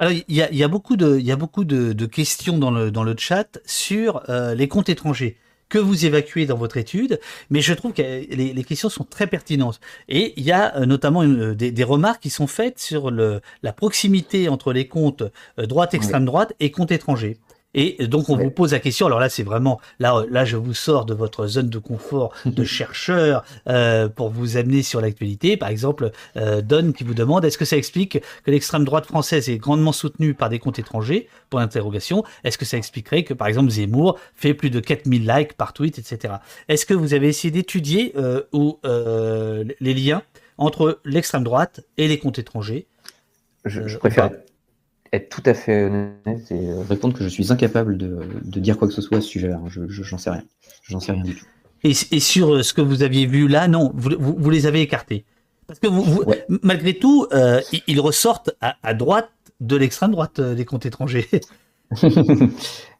[0.00, 3.14] Alors, il y a, beaucoup de, y a beaucoup de, questions dans le, dans le
[3.16, 7.92] chat sur euh, les comptes étrangers que vous évacuez dans votre étude, mais je trouve
[7.92, 9.80] que les, les questions sont très pertinentes.
[10.08, 13.40] Et il y a euh, notamment une, des, des, remarques qui sont faites sur le,
[13.62, 15.22] la proximité entre les comptes
[15.58, 17.38] euh, droite, extrême droite et comptes étrangers.
[17.74, 19.06] Et donc on vous pose la question.
[19.06, 22.64] Alors là, c'est vraiment là, là, je vous sors de votre zone de confort de
[22.78, 25.56] chercheur euh, pour vous amener sur l'actualité.
[25.56, 29.48] Par exemple, euh, Don qui vous demande est-ce que ça explique que l'extrême droite française
[29.48, 31.28] est grandement soutenue par des comptes étrangers?
[31.50, 32.24] Pour l'interrogation.
[32.42, 35.98] Est-ce que ça expliquerait que par exemple Zemmour fait plus de 4000 likes par tweet,
[35.98, 36.34] etc.
[36.68, 40.22] Est-ce que vous avez essayé d'étudier euh, ou euh, les liens
[40.58, 42.86] entre l'extrême droite et les comptes étrangers?
[43.64, 44.30] Je, je préfère
[45.14, 48.88] être tout à fait honnête et euh, répondre que je suis incapable de, dire quoi
[48.88, 49.60] que ce soit à ce sujet-là.
[49.68, 50.44] Je j'en sais rien.
[50.82, 51.46] J'en sais rien du tout.
[51.82, 55.24] Et, sur euh, ce que vous aviez vu là, non, vous, les avez écartés.
[55.66, 56.24] Parce que vous,
[56.62, 61.26] malgré tout, euh, ils ressortent à, droite de l'extrême droite des comptes étrangers.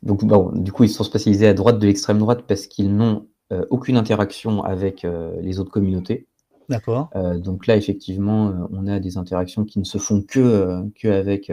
[0.02, 3.26] donc, bon, du coup, ils sont spécialisés à droite de l'extrême droite parce qu'ils n'ont
[3.70, 5.06] aucune interaction avec
[5.42, 6.26] les autres communautés.
[6.70, 7.10] D'accord.
[7.36, 11.52] donc là, effectivement, on a des interactions qui ne se font que, que avec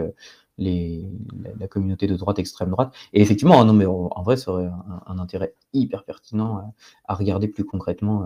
[0.62, 2.92] la, communauté de droite, extrême droite.
[3.12, 4.70] Et effectivement, non, mais en vrai, ça aurait
[5.06, 6.74] un, intérêt hyper pertinent
[7.06, 8.24] à, regarder plus concrètement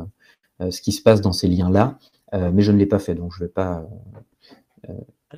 [0.61, 1.99] euh, euh, ce qui se passe dans ces liens-là.
[2.35, 3.85] Euh, mais je ne l'ai pas fait, donc je ne vais pas.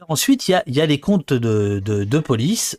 [0.08, 2.78] Ensuite, il y a, les comptes de police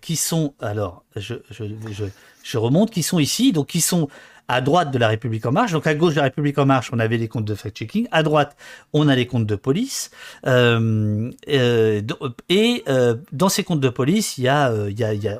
[0.00, 2.04] qui sont, alors, je, je, je,
[2.42, 4.08] je, remonte, qui sont ici, donc qui sont
[4.50, 5.72] à droite de la République en marche.
[5.72, 8.08] Donc à gauche de la République en marche, on avait les comptes de fact-checking.
[8.10, 8.56] À droite,
[8.92, 10.10] on a les comptes de police.
[10.46, 12.02] Euh, euh,
[12.48, 14.72] et euh, dans ces comptes de police, il y, a,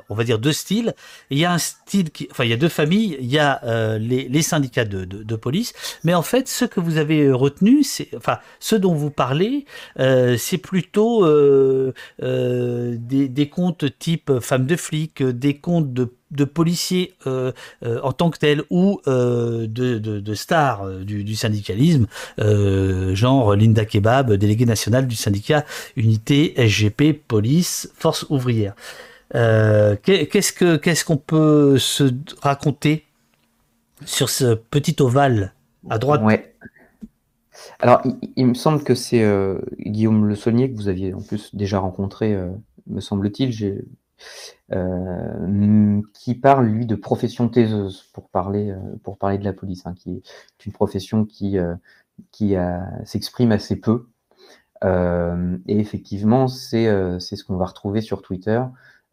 [0.09, 0.93] on va dire, deux styles.
[1.29, 3.17] Il y a un style qui, enfin, il y a deux familles.
[3.19, 5.73] Il y a les, syndicats de, police.
[6.03, 9.65] Mais en fait, ce que vous avez retenu, c'est, enfin, ce dont vous parlez,
[9.97, 11.27] c'est plutôt
[12.19, 17.51] des, des comptes type femmes de flics, des comptes de de policiers euh,
[17.83, 22.07] euh, en tant que tels ou euh, de, stars du, syndicalisme,
[22.37, 25.65] genre Linda Kebab, déléguée nationale du syndicat
[25.95, 28.73] Unité SGP Police Force ouvrière.
[29.31, 32.11] qu'est-ce que qu'est-ce qu'on peut se
[32.41, 33.05] raconter
[34.05, 35.53] sur ce petit ovale
[35.89, 36.21] à droite?
[37.79, 38.01] Alors,
[38.35, 39.23] il, me semble que c'est
[39.79, 42.37] Guillaume Le Saunier que vous aviez en plus déjà rencontré,
[42.87, 43.51] me semble-t-il.
[44.73, 49.85] Euh, qui parle, lui, de profession taiseuse, pour parler, euh, pour parler de la police,
[49.85, 51.75] hein, qui est une profession qui, euh,
[52.31, 52.55] qui
[53.05, 54.07] s'exprime assez peu.
[54.83, 56.85] et effectivement, c'est
[57.19, 58.61] ce qu'on va retrouver sur Twitter.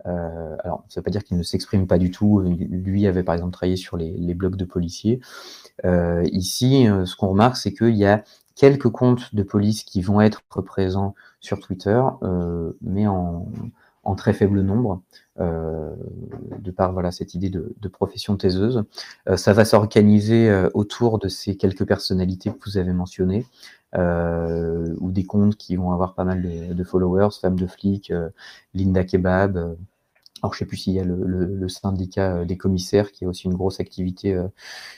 [0.04, 2.40] alors, ça ne veut pas dire qu'il ne s'exprime pas du tout.
[2.40, 5.20] Lui avait par exemple travaillé sur les, les blogs de policiers.
[6.32, 10.42] ici, ce qu'on remarque, c'est qu'il y a quelques comptes de police qui vont être
[10.42, 12.02] présents sur Twitter,
[12.82, 13.46] mais en,
[14.08, 15.02] en très faible nombre,
[15.38, 15.94] euh,
[16.60, 18.84] de par voilà, cette idée de, profession taiseuse.
[19.28, 23.44] Euh, ça va s'organiser euh, autour de ces quelques personnalités que vous avez mentionnées,
[23.94, 28.12] ou des comptes qui vont avoir pas mal de, followers, femmes de flics,
[28.74, 29.56] Linda Kebab.
[30.42, 33.54] alors, je sais plus s'il y a le, syndicat des commissaires qui a aussi une
[33.54, 34.38] grosse activité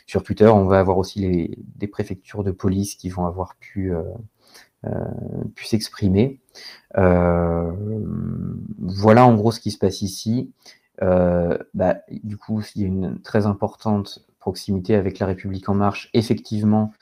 [0.07, 0.47] sur Twitter.
[0.49, 3.93] On va avoir aussi les, des préfectures de police qui vont avoir pu
[5.55, 6.41] pu s'exprimer.
[6.97, 7.73] Euh,
[8.79, 10.53] voilà en gros ce qui se passe ici.
[11.03, 15.75] Euh, bah, du coup, il y a une très importante proximité avec la République en
[15.75, 16.93] marche, effectivement,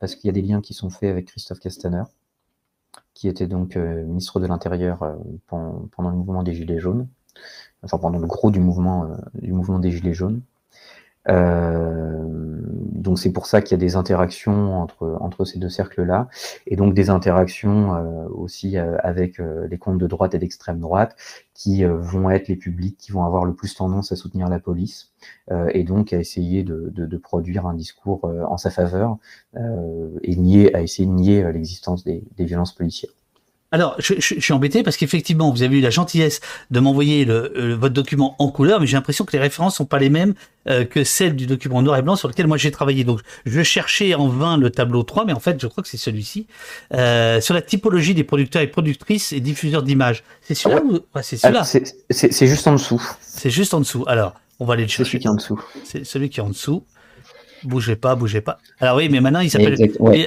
[0.00, 2.04] parce qu'il y a des liens qui sont faits avec Christophe Castaner,
[3.14, 7.06] qui était donc ministre de l'Intérieur pendant, le mouvement des Gilets jaunes,
[7.82, 10.42] enfin pendant le gros du mouvement des Gilets jaunes.
[13.02, 16.28] Euh, donc c'est pour ça qu'il y a des interactions entre, entre ces deux cercles-là,
[16.66, 21.16] et donc des interactions euh, aussi euh, avec les comptes de droite et d'extrême droite,
[21.54, 25.12] qui vont être les publics qui vont avoir le plus tendance à soutenir la police,
[25.74, 29.18] et donc à essayer de, de, de produire un discours en sa faveur,
[29.54, 33.12] et nier, à essayer de nier l'existence des, des violences policières.
[33.72, 37.94] Alors, je, suis embêté parce qu'effectivement, vous avez eu la gentillesse de m'envoyer le, votre
[37.94, 40.34] document en couleur, mais j'ai l'impression que les références sont pas les mêmes
[40.68, 43.02] euh, que celles du document noir et blanc sur lequel moi j'ai travaillé.
[43.04, 45.96] Donc, je cherchais en vain le tableau 3, mais en fait, je crois que c'est
[45.96, 46.46] celui-ci.
[46.92, 50.22] Euh, sur la typologie des producteurs et productrices et diffuseurs d'images.
[50.42, 53.02] C'est celui-là ou C'est celui-là C'est juste en dessous.
[53.22, 54.04] C'est juste en dessous.
[54.06, 55.04] Alors, on va aller le chercher.
[55.04, 55.60] C'est celui qui est en dessous.
[55.84, 56.84] C'est celui qui est en dessous.
[57.64, 58.58] Bougez pas, bougez pas.
[58.80, 59.76] Alors oui, mais maintenant il s'appelle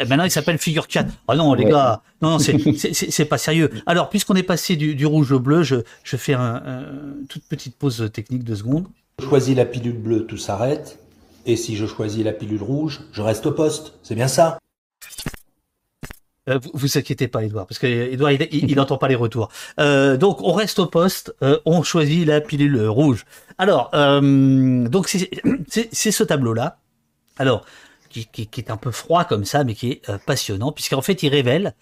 [0.08, 1.10] maintenant il s'appelle figure 4.
[1.28, 3.70] Ah non les gars, non non c'est pas sérieux.
[3.86, 8.10] Alors puisqu'on est passé du, rouge au bleu, je, je fais une toute petite pause
[8.14, 8.88] technique de secondes.
[9.20, 11.00] Je choisis la pilule bleue, tout s'arrête.
[11.46, 13.94] Et si je choisis la pilule rouge, je reste au poste.
[14.04, 14.58] C'est bien ça?
[16.50, 19.50] Euh, vous, vous inquiétez pas, Edouard, parce que Edouard, il n'entend pas les retours.
[19.80, 23.26] Euh, donc, on reste au poste, euh, on choisit la pilule rouge.
[23.58, 26.78] Alors, donc c'est ce tableau-là.
[27.38, 27.66] Alors,
[28.10, 31.30] qui, est un peu froid comme ça, mais qui est euh, passionnant, puisqu'en fait, il
[31.30, 31.76] révèle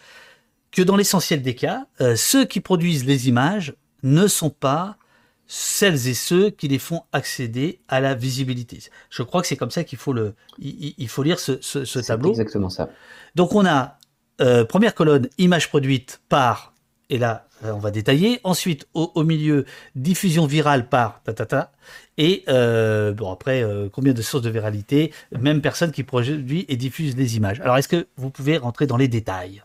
[0.71, 4.97] que dans l'essentiel des cas, euh, ceux qui produisent les images ne sont pas
[5.45, 8.79] celles et ceux qui les font accéder à la visibilité.
[9.09, 12.31] Je crois que c'est comme ça qu'il faut, le, il, faut lire ce, ce, tableau.
[12.31, 12.89] exactement ça.
[13.35, 13.97] Donc on a
[14.41, 16.72] euh, première colonne, image produite par,
[17.13, 18.39] et là euh, on va détailler.
[18.43, 21.71] Ensuite, au, milieu, diffusion virale par ta
[22.17, 27.15] Et euh, bon après, combien de sources de viralité Même personne qui produit et diffuse
[27.15, 27.61] des images.
[27.61, 29.63] Alors est-ce que vous pouvez rentrer dans les détails?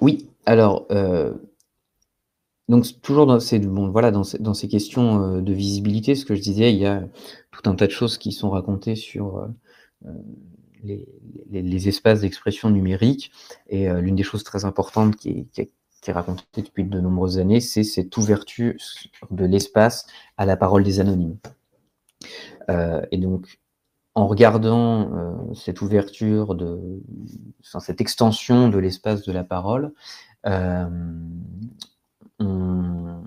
[0.00, 0.30] Oui.
[0.46, 0.86] Alors
[2.68, 6.34] donc toujours dans ces, bon, voilà, dans, ces, dans ces questions de visibilité, ce que
[6.34, 7.02] je disais, il y a
[7.50, 9.48] tout un tas de choses qui sont racontées sur
[10.82, 13.30] les, espaces d'expression numérique.
[13.68, 15.70] Et euh, l'une des choses très importantes qui est,
[16.08, 18.74] racontée depuis de nombreuses années, c'est cette ouverture
[19.30, 21.36] de l'espace à la parole des anonymes.
[22.70, 23.60] Euh, et donc,
[24.14, 27.02] en regardant euh, cette ouverture, de,
[27.62, 29.92] cette extension de l'espace de la parole,
[32.40, 33.22] on,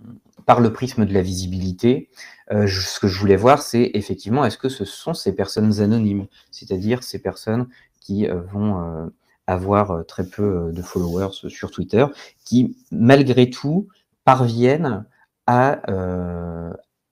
[0.45, 2.09] par le prisme de la visibilité,
[2.51, 6.27] euh, ce que je voulais voir, c'est effectivement, est-ce que ce sont ces personnes anonymes,
[6.51, 7.67] c'est-à-dire ces personnes
[7.99, 9.07] qui euh, vont euh,
[9.47, 12.05] avoir très peu de followers sur Twitter,
[12.45, 13.87] qui malgré tout
[14.23, 15.05] parviennent
[15.47, 15.81] à,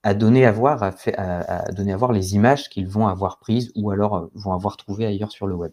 [0.03, 3.91] à donner à voir, à, donner à voir les images qu'ils vont avoir prises ou
[3.91, 5.71] alors vont avoir trouvées ailleurs sur le web.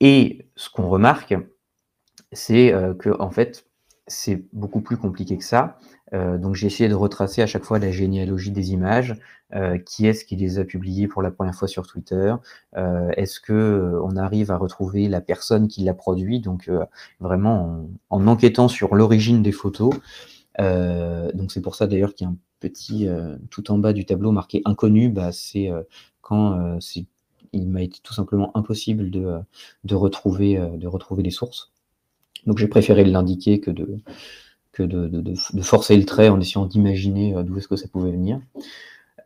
[0.00, 1.34] Et ce qu'on remarque,
[2.32, 3.66] c'est que en fait,
[4.06, 5.78] c'est beaucoup plus compliqué que ça.
[6.14, 9.16] Euh, donc j'ai essayé de retracer à chaque fois la généalogie des images.
[9.54, 12.34] Euh, qui est-ce qui les a publiées pour la première fois sur Twitter?
[12.76, 16.40] Euh, Est-ce que on arrive à retrouver la personne qui l'a produit?
[16.40, 16.70] Donc
[17.20, 19.94] vraiment en, enquêtant sur l'origine des photos.
[20.58, 23.08] donc c'est pour ça d'ailleurs qu'il y a un petit
[23.50, 25.10] tout en bas du tableau marqué inconnu.
[25.10, 25.70] Bah, c'est
[26.22, 26.78] quand
[27.52, 29.38] il m'a été tout simplement impossible de,
[29.84, 31.72] de retrouver de retrouver les sources.
[32.46, 34.00] Donc j'ai préféré l'indiquer que, de,
[34.82, 38.40] de, forcer le trait en essayant d'imaginer euh, d'où est-ce que ça pouvait venir.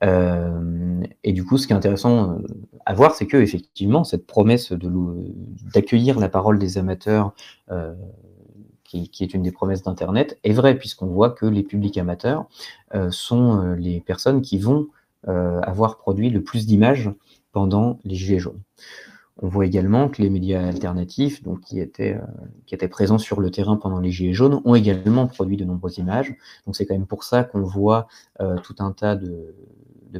[0.03, 2.38] Euh, et du coup, ce qui est intéressant euh,
[2.86, 7.34] à voir, c'est que effectivement, cette promesse d'accueillir la parole des amateurs,
[8.84, 12.48] qui, est une des promesses d'Internet, est vraie, puisqu'on voit que les publics amateurs
[13.11, 14.88] sont les personnes qui vont
[15.26, 17.11] avoir produit le plus d'images
[17.53, 18.61] pendant les Gilets jaunes.
[19.43, 22.26] On voit également que les médias alternatifs, donc qui étaient, euh,
[22.66, 25.99] qui étaient présents sur le terrain pendant les Gilets jaunes, ont également produit de nombreuses
[25.99, 26.34] images.
[26.66, 28.07] Donc c'est quand même pour ça qu'on voit
[28.41, 29.55] euh, tout un tas de,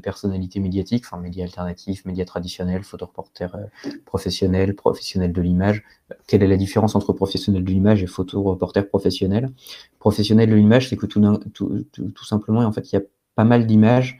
[0.03, 5.83] personnalités médiatiques, enfin médias alternatifs, médias traditionnels, photoreporters euh, professionnels, professionnels de l'image.
[6.27, 9.51] Quelle est la différence entre professionnel de l'image et photoreporter professionnel
[9.99, 11.21] Professionnel de l'image, c'est que tout,
[11.53, 13.03] tout, tout, simplement, en fait, il y a
[13.35, 14.19] pas mal d'images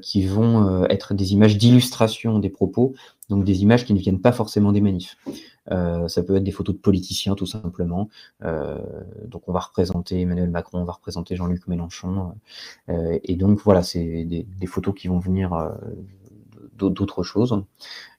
[0.00, 2.94] qui vont être des images d'illustration des propos,
[3.32, 5.16] donc des images qui ne viennent pas forcément des manifs.
[5.70, 8.08] Euh, ça peut être des photos de politiciens tout simplement.
[8.44, 8.78] Euh,
[9.26, 12.34] donc on va représenter Emmanuel Macron, on va représenter Jean-Luc Mélenchon.
[12.88, 15.72] Euh, et donc voilà, c'est des, photos qui vont venir
[16.76, 17.64] d'autres choses.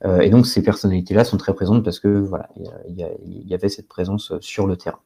[0.03, 2.49] et donc ces personnalités-là sont très présentes parce que voilà,
[2.88, 4.99] il y, avait cette présence sur le terrain.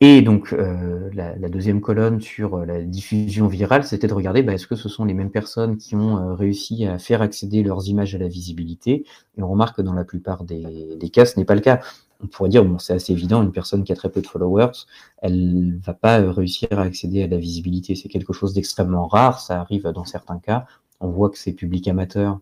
[0.00, 4.52] Et donc, euh, la, deuxième colonne sur euh, la diffusion virale, c'était de regarder bah,
[4.52, 7.88] est-ce que ce sont les mêmes personnes qui ont euh, réussi à faire accéder leurs
[7.88, 9.04] images à la visibilité.
[9.36, 11.80] Et on remarque que dans la plupart des, cas, ce n'est pas le cas.
[12.22, 14.70] On pourrait dire, bon, c'est assez évident, une personne qui a très peu de followers,
[15.18, 17.96] elle va pas réussir à accéder à la visibilité.
[17.96, 20.66] C'est quelque chose d'extrêmement rare, ça arrive dans certains cas.
[21.00, 22.40] On voit que ces publics amateurs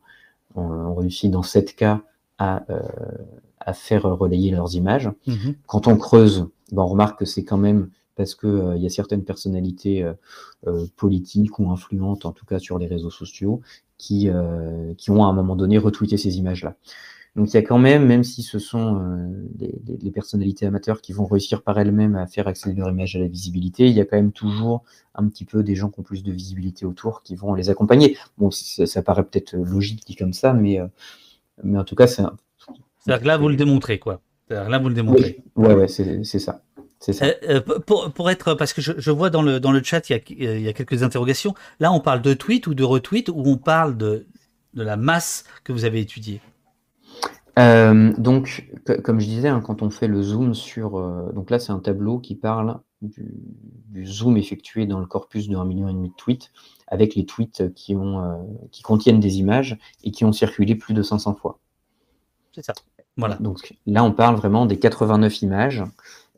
[0.54, 2.02] ont, réussi dans sept cas
[2.38, 2.64] à,
[3.60, 5.10] à faire relayer leurs images.
[5.26, 5.54] Mm-hmm.
[5.66, 8.88] Quand on creuse, ben, on remarque que c'est quand même parce qu'il euh, y a
[8.88, 10.14] certaines personnalités euh,
[10.66, 13.60] euh, politiques ou influentes, en tout cas sur les réseaux sociaux,
[13.98, 14.28] qui,
[14.98, 16.76] qui ont à un moment donné retweeté ces images-là.
[17.34, 19.00] Donc il y a quand même, même si ce sont
[19.54, 23.26] des, personnalités amateurs qui vont réussir par elles-mêmes à faire accéder leur image à la
[23.26, 26.22] visibilité, il y a quand même toujours un petit peu des gens qui ont plus
[26.22, 28.18] de visibilité autour qui vont les accompagner.
[28.36, 30.78] Bon, ça, paraît peut-être logique dit comme ça, mais,
[31.64, 32.22] mais en tout cas, c'est...
[32.98, 34.20] C'est-à-dire que là, vous le démontrez, quoi.
[34.48, 35.42] Là, vous le démontrez.
[35.56, 36.62] Oui, ouais, ouais, c'est ça.
[36.98, 37.26] Ça.
[37.26, 40.08] Euh, euh, pour, pour, être, parce que je, je, vois dans le, dans le chat,
[40.08, 40.20] il y, a,
[40.56, 41.54] il y, a, quelques interrogations.
[41.78, 44.26] Là, on parle de tweet ou de retweet ou on parle de,
[44.74, 46.40] de la masse que vous avez étudiée?
[47.58, 48.68] Euh, Donc,
[49.04, 51.00] comme je disais, hein, quand on fait le zoom sur.
[51.32, 53.34] donc là, c'est un tableau qui parle du,
[53.88, 56.50] du, zoom effectué dans le corpus de 1,5 million de tweets,
[56.86, 61.02] avec les tweets qui, ont, qui contiennent des images et qui ont circulé plus de
[61.02, 61.58] 500 fois.
[62.52, 62.72] C'est ça.
[63.16, 63.36] Voilà.
[63.40, 65.82] Donc là, on parle vraiment des 89 images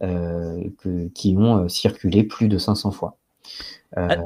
[0.03, 0.63] euh,
[1.15, 3.17] qui ont euh, circulé plus de 500 fois.
[3.97, 4.17] Euh,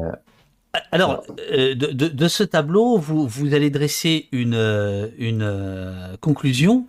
[0.91, 6.87] alors, de, ce tableau, vous, vous allez dresser une, une conclusion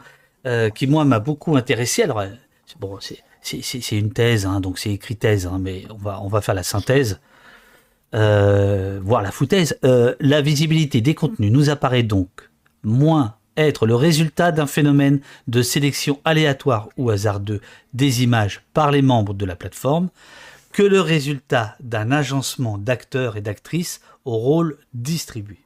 [0.76, 2.04] qui, moi, m'a beaucoup intéressé.
[2.04, 2.24] Alors,
[2.80, 2.98] bon,
[3.42, 6.56] c'est une thèse, hein, donc c'est écrit thèse, hein, mais on va, on va faire
[6.56, 7.20] la synthèse.
[8.14, 12.50] voire la foutaise, la visibilité des contenus nous apparaît donc
[12.84, 17.62] moins être le résultat d'un phénomène de sélection aléatoire ou hasardeux
[17.94, 20.10] des images par les membres de la plateforme
[20.72, 25.60] que le résultat d'un agencement d'acteurs et d'actrices au rôle distribué.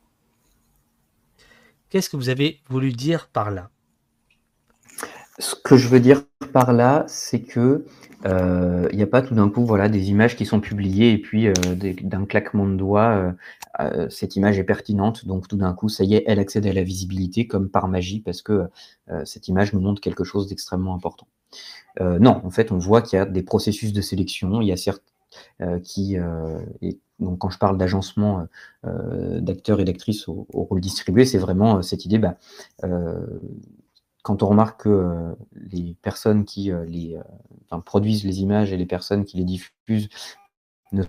[1.90, 3.70] Qu'est-ce que vous avez voulu dire par là?
[5.40, 7.86] Ce que je veux dire par là, c'est que
[8.26, 11.18] euh, il n'y a pas tout d'un coup voilà, des images qui sont publiées et
[11.18, 11.54] puis euh,
[12.02, 13.36] d'un claquement de doigts,
[13.80, 16.74] euh, cette image est pertinente, donc tout d'un coup, ça y est, elle accède à
[16.74, 18.68] la visibilité comme par magie parce que
[19.24, 21.28] cette image nous montre quelque chose d'extrêmement important.
[22.00, 24.78] non, en fait, on voit qu'il y a des processus de sélection, il y a
[24.78, 25.04] certes
[25.84, 26.18] qui,
[26.82, 28.48] et donc quand je parle d'agencement
[28.84, 32.38] d'acteurs et d'actrices au, rôle distribué, c'est vraiment cette idée, bah,
[34.28, 37.18] quand on remarque que les personnes qui les,
[37.86, 40.10] produisent les images et les personnes qui les diffusent
[40.92, 41.04] ne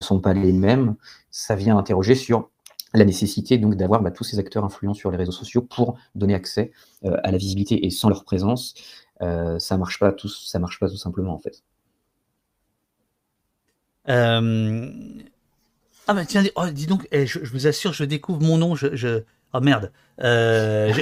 [0.00, 0.94] sont pas les mêmes,
[1.32, 2.50] ça vient interroger sur
[2.94, 6.34] la nécessité donc d'avoir bah, tous ces acteurs influents sur les réseaux sociaux pour donner
[6.34, 6.70] accès
[7.04, 8.74] à la visibilité et sans leur présence,
[9.20, 11.64] ça marche pas tout, ça marche pas tout simplement en fait.
[14.08, 14.90] Euh,
[16.06, 19.24] ah bah tiens, oh, dis donc, eh, je, vous assure, je découvre mon nom, je,
[19.54, 19.90] Oh merde,
[20.22, 20.92] euh,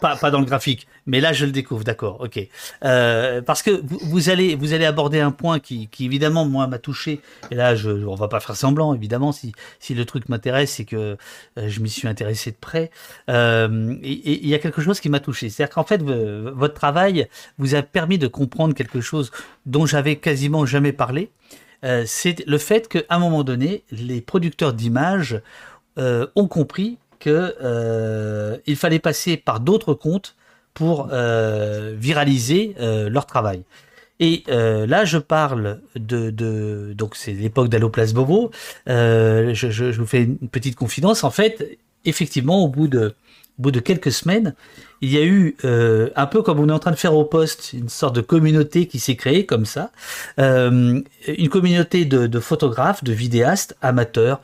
[0.00, 2.38] pas, pas, dans le graphique, mais là je le découvre, d'accord, ok.
[2.84, 7.20] Euh, parce que vous, allez vous allez aborder un point qui, évidemment moi m'a touché.
[7.50, 10.84] Et là je on va pas faire semblant évidemment si si le truc m'intéresse c'est
[10.84, 11.16] que
[11.58, 12.90] euh, je m'y suis intéressé de près.
[13.28, 17.82] Il y a quelque chose qui m'a touché, c'est-à-dire qu'en fait votre travail vous a
[17.82, 19.32] permis de comprendre quelque chose
[19.66, 21.30] dont j'avais quasiment jamais parlé.
[22.04, 25.40] C'est le fait qu'à un moment donné les producteurs d'images
[25.98, 26.98] ont compris
[27.30, 30.36] euh, fallait passer par d'autres comptes
[30.74, 33.62] pour euh, viraliser euh, leur travail.
[34.18, 38.50] Et là, je parle de, donc c'est l'époque d'Allo Place Bobo.
[38.86, 41.22] Je, vous fais une petite confidence.
[41.22, 43.14] En fait, effectivement, au bout de
[43.58, 44.54] au bout de quelques semaines,
[45.02, 47.74] il y a eu un peu comme on est en train de faire au poste,
[47.74, 49.92] une sorte de communauté qui s'est créée comme ça,
[50.38, 51.04] une
[51.50, 54.40] communauté de, photographes, de vidéastes, amateurs,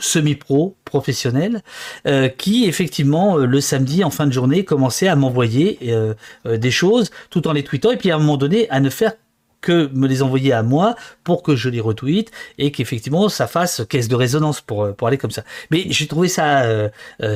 [0.00, 1.62] semi-pro, professionnel,
[2.06, 6.70] euh, qui effectivement euh, le samedi en fin de journée commençait à m'envoyer euh, des
[6.70, 9.12] choses tout en les tweetant et puis à un moment donné à ne faire
[9.60, 13.82] que me les envoyer à moi pour que je les retweete et qu'effectivement ça fasse
[13.86, 15.44] caisse de résonance pour pour aller comme ça.
[15.70, 16.64] Mais j'ai trouvé ça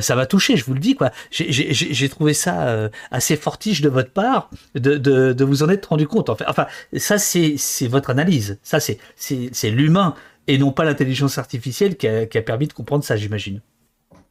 [0.01, 1.11] ça m'a touché, je vous le dis quoi.
[1.29, 6.07] J'ai trouvé ça assez fortiche de votre part de, de, de vous en être rendu
[6.07, 6.31] compte.
[6.31, 6.65] Enfin, enfin
[6.97, 8.57] ça c'est votre analyse.
[8.63, 10.15] Ça c'est l'humain
[10.47, 13.61] et non pas l'intelligence artificielle qui a, permis de comprendre ça, j'imagine.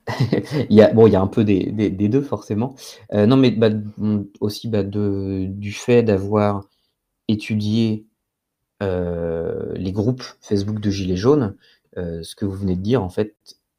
[0.70, 2.74] il y a, bon, il y a un peu des, deux, forcément.
[3.12, 3.70] Euh, non, mais bah,
[4.40, 6.64] aussi bah, du fait d'avoir
[7.28, 8.06] étudié
[8.82, 11.56] euh, les groupes Facebook de Gilets jaunes,
[11.96, 13.34] euh, ce que vous venez de dire, en fait,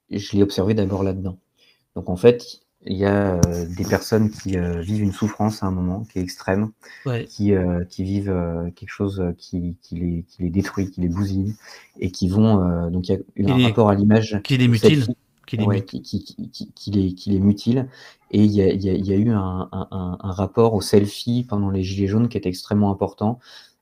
[0.09, 1.37] je l'ai observé d'abord là-dedans.
[1.95, 5.67] Donc, en fait, il y a euh, des personnes qui euh, vivent une souffrance à
[5.67, 6.71] un moment qui est extrême,
[7.27, 8.33] qui, euh, qui vivent
[8.75, 11.55] quelque chose qui, qui, les, qui les détruit, qui les bousille,
[11.99, 12.89] et qui vont.
[12.89, 14.39] donc il y a un rapport à l'image.
[14.43, 15.07] Qui les mutile.
[15.47, 17.87] Qui les, qui, qui, les, qui les mutile.
[18.31, 21.45] Et il y a, y a, y a eu un, un, un, rapport au selfie
[21.47, 23.39] pendant les Gilets jaunes qui est extrêmement important.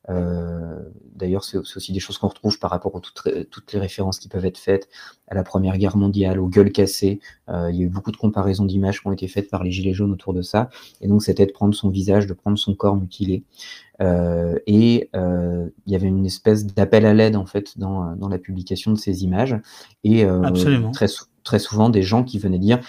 [0.10, 0.80] Euh,
[1.16, 4.46] d'ailleurs, c'est aussi des choses qu'on retrouve par rapport à toutes, les références qui peuvent
[4.46, 4.90] être faites
[5.28, 7.20] à la Première Guerre mondiale, aux gueules cassées.
[7.50, 9.72] Euh, il y a eu beaucoup de comparaisons d'images qui ont été faites par les
[9.72, 10.70] Gilets jaunes autour de ça.
[11.02, 13.44] Et donc, c'était de prendre son visage, de prendre son corps mutilé.
[14.02, 18.92] Euh, et il y avait une espèce d'appel à l'aide, en fait, dans, la publication
[18.92, 19.56] de ces images.
[20.04, 20.26] Et
[20.94, 21.08] très,
[21.44, 22.80] très souvent, des gens qui venaient dire,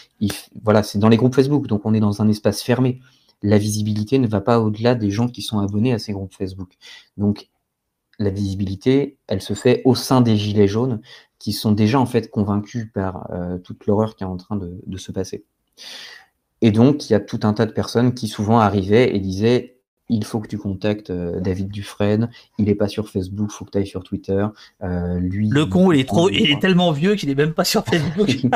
[0.62, 3.00] voilà, c'est dans les groupes Facebook, donc on est dans un espace fermé
[3.44, 6.72] la visibilité ne va pas au-delà des gens qui sont abonnés à ces groupes Facebook.
[7.18, 7.50] Donc,
[8.18, 11.02] la visibilité, elle se fait au sein des gilets jaunes
[11.38, 14.96] qui sont déjà en fait convaincus par euh, toute l'horreur qui est en train de,
[14.96, 15.44] se passer.
[16.62, 19.76] Et donc, il y a tout un tas de personnes qui souvent arrivaient et disaient
[20.08, 23.64] il faut que tu contactes euh, David Dufresne, il n'est pas sur Facebook, il faut
[23.66, 24.46] que tu ailles sur Twitter.
[24.82, 27.64] Euh, lui, le con, il est, trop, il est tellement vieux qu'il n'est même pas
[27.64, 28.30] sur Facebook.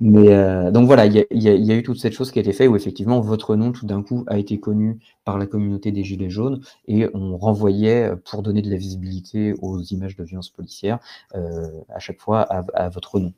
[0.00, 2.68] Mais euh, donc voilà, il y, a eu toute cette chose qui a été faite
[2.68, 6.30] où effectivement votre nom tout d'un coup a été connu par la communauté des Gilets
[6.30, 10.98] jaunes et on renvoyait euh, pour donner de la visibilité aux images de violence policière
[11.34, 13.32] euh, à chaque fois à, votre nom.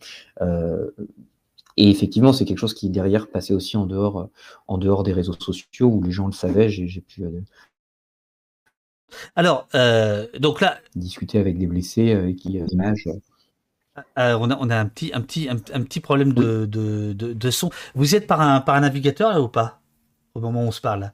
[1.77, 4.29] et effectivement, c'est quelque chose qui derrière passait aussi en dehors,
[4.69, 6.69] en dehors des réseaux sociaux où les gens le savaient.
[6.69, 7.25] J'ai pu
[9.37, 9.69] alors,
[10.41, 13.09] donc là, discuter avec des blessés qui images.
[14.19, 17.51] Euh, on, a, on, a, un petit, un petit, un, petit problème de, de, de,
[17.51, 17.71] son.
[17.95, 19.81] Vous êtes par un, par un navigateur là, ou pas?
[20.35, 21.13] Au moment où on se parle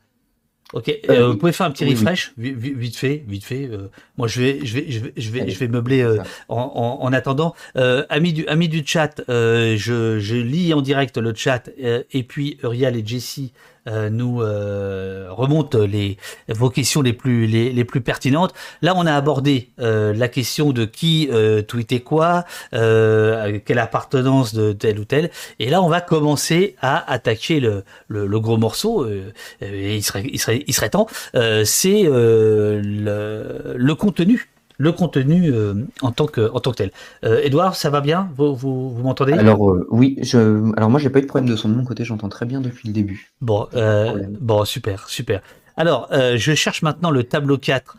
[0.72, 3.68] Ok, euh, vous pouvez faire un petit refresh, Vite, fait, vite fait.
[4.16, 6.06] moi, je vais, je vais, je vais, je vais, je vais meubler
[6.48, 6.56] en,
[7.00, 7.54] en, attendant.
[7.74, 12.96] amis du, amis du chat, je, je lis en direct le chat et puis Uriel
[12.96, 13.79] et Jessie euh,
[14.10, 16.16] nous euh, remonte les
[16.48, 18.54] vos questions les plus les, les plus pertinentes.
[18.82, 24.72] Là, on a abordé euh, la question de qui euh, tweetait quoi, quelle appartenance de
[24.72, 29.06] tel ou tel, et là, on va commencer à attaquer le, le, le gros morceau.
[29.60, 31.06] et il serait il serait il serait temps.
[31.64, 34.48] C'est le, le contenu
[34.80, 36.90] le contenu euh, en, tant que, en tant que tel.
[37.22, 38.30] Euh, Edouard, ça va bien?
[38.34, 39.34] Vous, vous, m'entendez?
[39.34, 40.72] Alors euh, oui, je...
[40.74, 42.62] alors moi j'ai pas eu de problème de son de mon côté, j'entends très bien
[42.62, 43.30] depuis le début.
[43.42, 43.68] Bon,
[44.40, 45.42] bon super, super.
[45.76, 47.96] Alors, je cherche maintenant le tableau 4,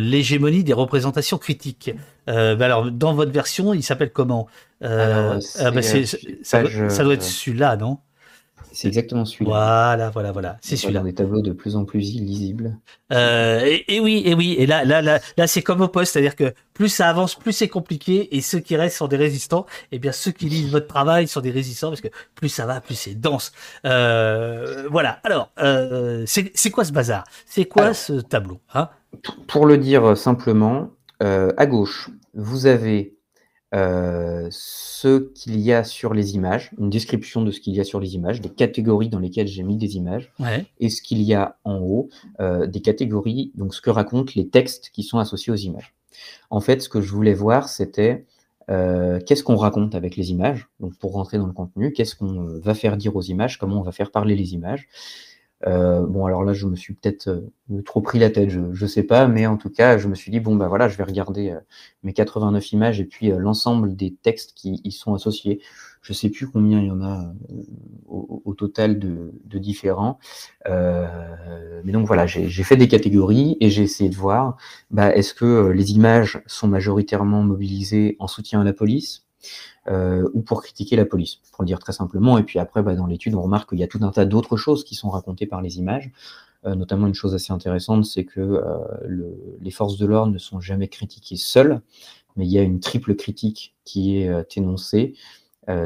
[0.00, 1.90] l'hégémonie des représentations critiques.
[2.26, 4.46] Bah alors, dans votre version, il s'appelle comment?
[4.80, 5.70] Bah, ça,
[7.02, 7.98] doit être celui-là, non?
[8.72, 9.50] C'est exactement celui-là.
[9.50, 10.58] Voilà, voilà, voilà.
[10.60, 11.00] C'est celui-là.
[11.02, 12.78] Des tableaux de plus en plus illisibles.
[13.12, 14.54] Euh, et, oui, et oui.
[14.58, 17.52] Et là, là, là, là c'est comme au poste, c'est-à-dire que plus ça avance, plus
[17.52, 19.66] c'est compliqué, et ceux qui restent sont des résistants.
[19.92, 22.66] Et eh bien, ceux qui lisent votre travail sont des résistants parce que plus ça
[22.66, 23.52] va, plus c'est dense.
[23.84, 25.20] Euh, voilà.
[25.24, 27.24] Alors, euh, c'est quoi ce bazar?
[27.46, 28.88] C'est quoi ce tableau hein?
[29.48, 30.90] Pour le dire simplement,
[31.20, 33.16] à gauche, vous avez
[33.72, 37.84] euh, ce qu'il y a sur les images, une description de ce qu'il y a
[37.84, 40.32] sur les images, des catégories dans lesquelles j'ai mis des images,
[40.80, 42.08] et ce qu'il y a en haut,
[42.40, 45.94] euh, des catégories, donc ce que racontent les textes qui sont associés aux images.
[46.50, 48.24] En fait, ce que je voulais voir, c'était
[48.70, 52.58] euh, qu'est-ce qu'on raconte avec les images, donc pour rentrer dans le contenu, qu'est-ce qu'on
[52.58, 54.88] va faire dire aux images, comment on va faire parler les images,
[55.66, 58.86] euh, bon, alors là, je me suis peut-être euh, trop pris la tête, je, ne
[58.86, 61.04] sais pas, mais en tout cas, je me suis dit, bon, bah voilà, je vais
[61.04, 61.60] regarder euh,
[62.02, 65.60] mes 89 images et puis l'ensemble des textes qui y sont associés.
[66.02, 67.34] Je sais plus combien il y en a
[68.08, 70.18] au, total de, différents.
[70.66, 74.56] mais donc voilà, j'ai fait des catégories et j'ai essayé de voir,
[74.90, 79.26] bah, est-ce que les images sont majoritairement mobilisées en soutien à la police?
[79.88, 82.38] Euh, ou pour critiquer la police, pour le dire très simplement.
[82.38, 84.56] Et puis après, bah, dans l'étude, on remarque qu'il y a tout un tas d'autres
[84.56, 86.10] choses qui sont racontées par les images.
[86.66, 90.38] Euh, notamment une chose assez intéressante, c'est que euh, le, les forces de l'ordre ne
[90.38, 91.80] sont jamais critiquées seules,
[92.36, 95.14] mais il y a une triple critique qui est énoncée,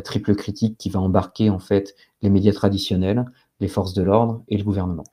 [0.03, 3.25] triple critique qui va embarquer en fait les médias traditionnels,
[3.61, 5.05] les forces de l'ordre et le gouvernement.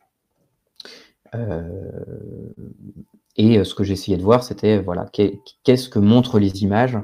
[3.37, 6.97] et ce que j'essayais de voir, c'était voilà, qu'est-ce que montrent les images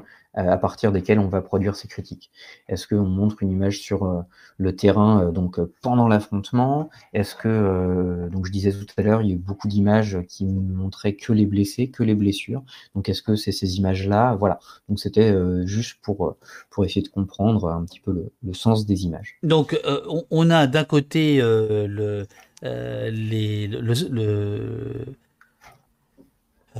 [0.46, 2.30] à partir desquels on va produire ces critiques.
[2.68, 4.20] Est-ce qu'on montre une image sur euh,
[4.56, 6.90] le terrain euh, donc pendant l'affrontement?
[7.12, 10.44] Est-ce que, donc je disais tout à l'heure, il y a eu beaucoup d'images qui
[10.44, 12.62] montraient que les blessés, que les blessures.
[12.94, 14.36] Donc est-ce que c'est ces images-là?
[14.36, 14.60] Voilà.
[14.88, 15.34] Donc c'était
[15.66, 16.36] juste pour,
[16.70, 19.38] pour essayer de comprendre un petit peu le, sens des images.
[19.42, 19.80] Donc
[20.30, 22.26] on, a d'un côté le,
[22.62, 23.94] les, le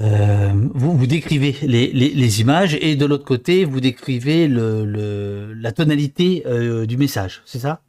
[0.01, 5.73] euh, vous, vous décrivez les, images et de l'autre côté, vous décrivez le, le la
[5.73, 7.81] tonalité euh, du message, c'est ça?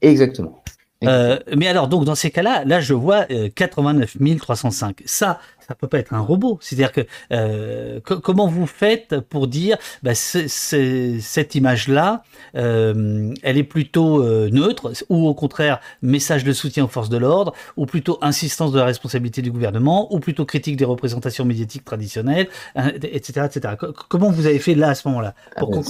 [0.00, 0.62] Exactement.
[1.04, 5.02] Euh, mais alors, donc, dans ces cas-là, là, je vois 89 305.
[5.04, 5.38] Ça,
[5.68, 6.58] ça peut pas être un robot.
[6.62, 12.24] C'est-à-dire que euh, comment vous faites pour dire bah, cette image-là,
[12.56, 17.18] euh, elle est plutôt euh, neutre ou au contraire message de soutien aux forces de
[17.18, 21.84] l'ordre ou plutôt insistance de la responsabilité du gouvernement ou plutôt critique des représentations médiatiques
[21.84, 23.74] traditionnelles, etc., etc.
[24.08, 25.80] Comment vous avez fait là à ce moment-là pour ah,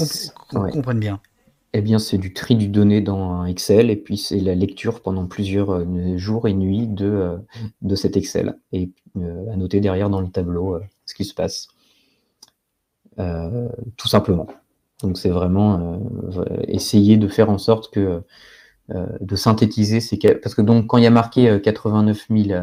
[0.49, 1.21] qu'on comprenne bien?
[1.75, 5.27] Eh bien, c'est du tri du données dans Excel et puis c'est la lecture pendant
[5.27, 7.37] plusieurs euh, jours et nuits de, euh,
[7.83, 11.69] de cet Excel et euh, à noter derrière dans le tableau ce qui se passe.
[13.97, 14.47] tout simplement.
[15.03, 16.01] Donc c'est vraiment
[16.67, 18.23] essayer de faire en sorte que
[18.89, 22.61] de synthétiser ces parce que donc quand il y a marqué 89 000,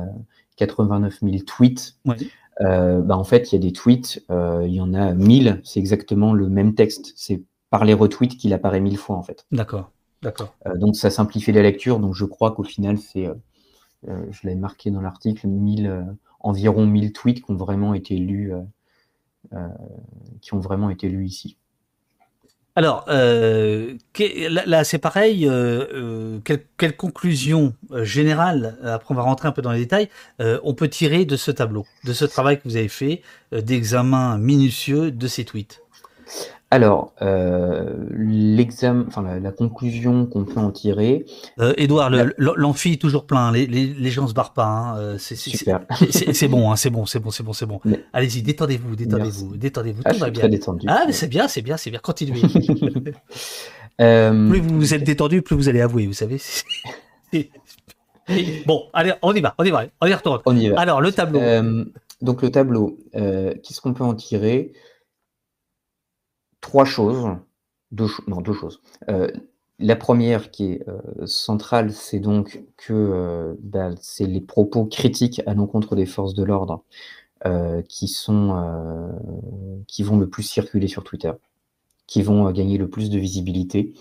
[0.55, 5.13] 89 000 tweets, bah, en fait il y a des tweets, il y en a
[5.13, 7.13] 1000, c'est exactement le même texte.
[7.15, 7.41] C'est
[7.75, 9.45] par les retweets qu'il apparaît mille fois en fait.
[9.51, 10.55] D'accord, d'accord.
[10.65, 11.99] Euh, donc ça simplifie la lecture.
[11.99, 13.33] Donc je crois qu'au final c'est, euh,
[14.07, 15.49] euh, je l'avais marqué dans l'article,
[16.39, 18.53] environ 1000 tweets qui ont vraiment été lus,
[20.39, 21.57] qui ont vraiment été lus ici.
[22.77, 25.49] Alors, là, c'est pareil.
[26.45, 27.73] quelle, conclusion
[28.03, 30.09] générale, après on va rentrer un peu dans les détails,
[30.39, 33.21] on peut tirer de ce tableau, de ce travail que vous avez fait,
[33.51, 35.81] d'examen minutieux de ces tweets?
[36.75, 41.25] Alors, euh, l'examen, enfin la, conclusion qu'on peut en tirer.
[41.59, 43.51] Euh, Edouard, l'amphi est toujours plein.
[43.53, 44.65] Les, les, les gens se barrent pas.
[44.65, 44.97] Hein.
[44.97, 47.79] Euh, c'est bon, hein, c'est bon, c'est bon, c'est bon, c'est bon.
[48.11, 50.01] Allez-y, détendez-vous, détendez-vous, détendez-vous.
[50.03, 50.49] Ah, tout va bien.
[50.49, 51.99] Détendu, ah, mais c'est bien, c'est bien, c'est bien.
[52.03, 52.41] Continuez.
[54.01, 54.49] euh...
[54.49, 56.07] Plus vous vous êtes détendu, plus vous allez avouer.
[56.07, 56.41] Vous savez.
[58.65, 60.41] bon, allez, on y va, on y va, on y retourne.
[60.45, 60.79] On y va.
[60.79, 61.39] Alors, le tableau.
[61.39, 61.85] Euh,
[62.21, 64.73] donc le tableau, euh, qu'est-ce qu'on peut en tirer?
[66.65, 67.27] Trois choses.
[67.91, 68.81] Deux, non, deux choses.
[69.07, 69.29] Euh,
[69.77, 70.85] la première qui est
[71.27, 76.83] centrale, c'est donc que bah, c'est les propos critiques à l'encontre des forces de l'ordre
[77.87, 79.13] qui sont
[79.87, 81.33] qui vont le plus circuler sur Twitter,
[82.07, 83.93] qui vont gagner le plus de visibilité.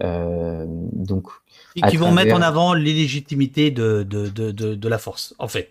[0.00, 1.28] donc,
[1.76, 5.70] et qui vont mettre en avant l'illégitimité de, de, de, de, la force, en fait.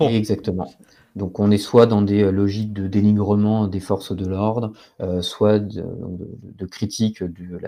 [0.00, 0.70] Exactement.
[1.16, 5.22] Donc on est soit dans des euh, logiques de dénigrement des forces de l'ordre, euh,
[5.22, 7.58] soit de, critique de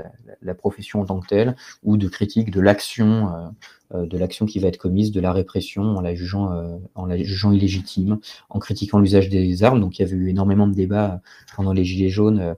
[0.43, 3.53] la, profession en tant que telle, ou de critique de l'action,
[3.95, 7.17] euh, de l'action qui va être commise, de la répression en la jugeant, en la
[7.17, 8.19] jugeant illégitime,
[8.49, 9.81] en critiquant l'usage des armes.
[9.81, 11.21] Donc il y avait eu énormément de débats
[11.57, 12.55] pendant les Gilets jaunes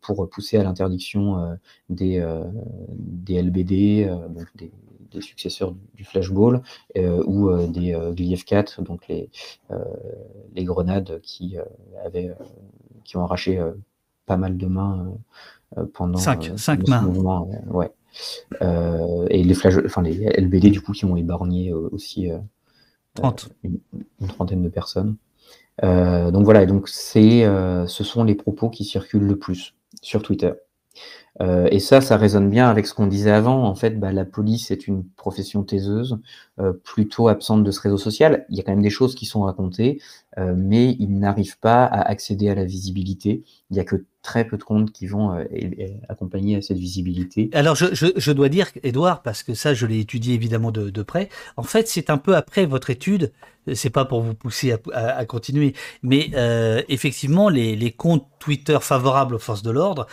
[0.00, 1.58] pour pousser à l'interdiction
[1.88, 2.24] des,
[2.92, 4.70] des LBD, donc des,
[5.12, 6.62] des successeurs du, flashball
[6.96, 9.30] euh, ou euh, des euh, Gliev 4, donc les,
[10.54, 11.56] les grenades qui,
[12.04, 12.34] avaient,
[13.04, 13.62] qui ont arraché
[14.26, 15.12] pas mal de mains
[15.94, 17.02] pendant 5 mains.
[17.02, 17.90] Mouvement, ouais.
[19.30, 22.28] et les, flash, enfin, les LBD du coup qui ont ébargné aussi
[23.14, 23.50] 30.
[23.64, 23.80] Une,
[24.28, 25.16] trentaine de personnes.
[25.82, 27.42] donc voilà, donc c'est,
[27.86, 30.52] ce sont les propos qui circulent le plus sur Twitter.
[31.40, 33.64] Euh, et ça, ça résonne bien avec ce qu'on disait avant.
[33.64, 36.18] En fait, bah, la police est une profession taiseuse,
[36.60, 38.44] euh, plutôt absente de ce réseau social.
[38.50, 40.00] Il y a quand même des choses qui sont racontées,
[40.38, 43.44] euh, mais ils n'arrivent pas à accéder à la visibilité.
[43.70, 45.42] Il n'y a que très peu de comptes qui vont
[46.10, 47.48] accompagner à cette visibilité.
[47.54, 51.30] Alors, je, dois dire, Edouard, parce que ça, je l'ai étudié évidemment de, près.
[51.56, 53.32] En fait, c'est un peu après votre étude.
[53.72, 55.72] C'est pas pour vous pousser à, continuer,
[56.02, 56.30] mais
[56.88, 60.06] effectivement, les, les, comptes Twitter favorables aux forces de l'ordre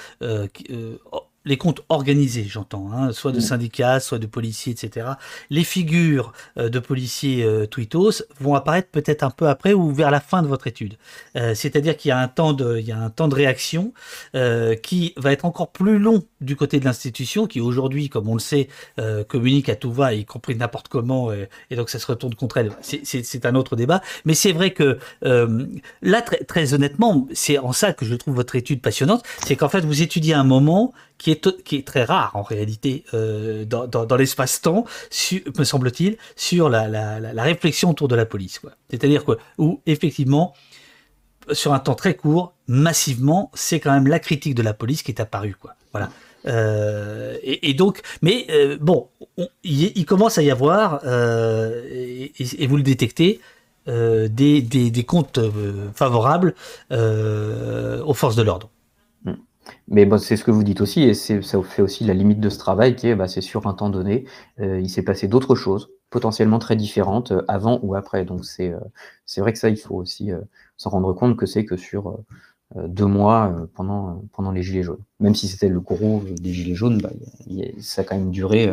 [1.46, 3.42] les comptes organisés, j'entends, hein, soit de mm.
[3.42, 5.08] syndicats, soit de policiers, etc.
[5.50, 10.12] Les figures euh, de policiers euh, tweetos vont apparaître peut-être un peu après ou vers
[10.12, 10.96] la fin de votre étude.
[11.36, 13.94] Euh, c'est-à-dire qu'il y a un temps de, il y a un temps de réaction
[14.82, 18.40] qui va être encore plus long du côté de l'institution, qui aujourd'hui, comme on le
[18.40, 18.68] sait,
[19.28, 22.72] communique à tout va, y compris n'importe comment, et donc ça se retourne contre elle.
[22.82, 24.02] C'est un autre débat.
[24.26, 28.56] Mais c'est vrai que là, très, très honnêtement, c'est en ça que je trouve votre
[28.56, 33.04] étude passionnante, c'est qu'en fait vous étudiez un moment qui est, très rare en réalité
[33.14, 34.86] euh, dans, l'espace-temps,
[35.58, 38.62] me semble-t-il, sur la, réflexion autour de la police.
[38.90, 40.54] C'est-à-dire que où effectivement,
[41.52, 45.12] sur un temps très court, massivement, c'est quand même la critique de la police qui
[45.12, 45.56] est apparue.
[45.92, 46.10] Voilà.
[46.48, 49.08] Euh, et, donc, mais euh, bon,
[49.64, 53.40] il, commence à y avoir, et, vous le détectez,
[53.88, 55.40] des, comptes
[55.94, 56.56] favorables
[56.92, 58.70] aux forces de l'ordre.
[59.88, 62.58] Mais c'est ce que vous dites aussi, et ça fait aussi la limite de ce
[62.58, 64.26] travail, qui est, bah, c'est sur un temps donné,
[64.60, 68.26] euh, il s'est passé d'autres choses, potentiellement très différentes, euh, avant ou après.
[68.26, 68.80] Donc c'est euh,
[69.26, 70.32] c'est vrai que ça, il faut aussi
[70.78, 72.20] s'en rendre compte que c'est que sur
[72.76, 75.04] deux mois pendant, pendant les Gilets jaunes.
[75.20, 77.12] Même si c'était le gros des Gilets jaunes, bah,
[77.80, 78.70] ça a quand même duré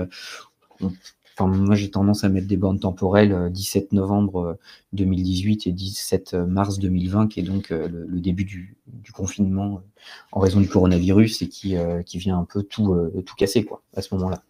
[1.41, 4.59] moi, j'ai tendance à mettre des bornes temporelles 17 euh, novembre
[4.93, 8.77] 2018 euh, et 17 euh, mars 2020, qui est donc le, début du,
[9.13, 9.83] confinement
[10.31, 11.77] en raison du coronavirus et qui,
[12.07, 12.97] qui vient un peu tout,
[13.27, 14.43] tout casser quoi, à ce moment-là.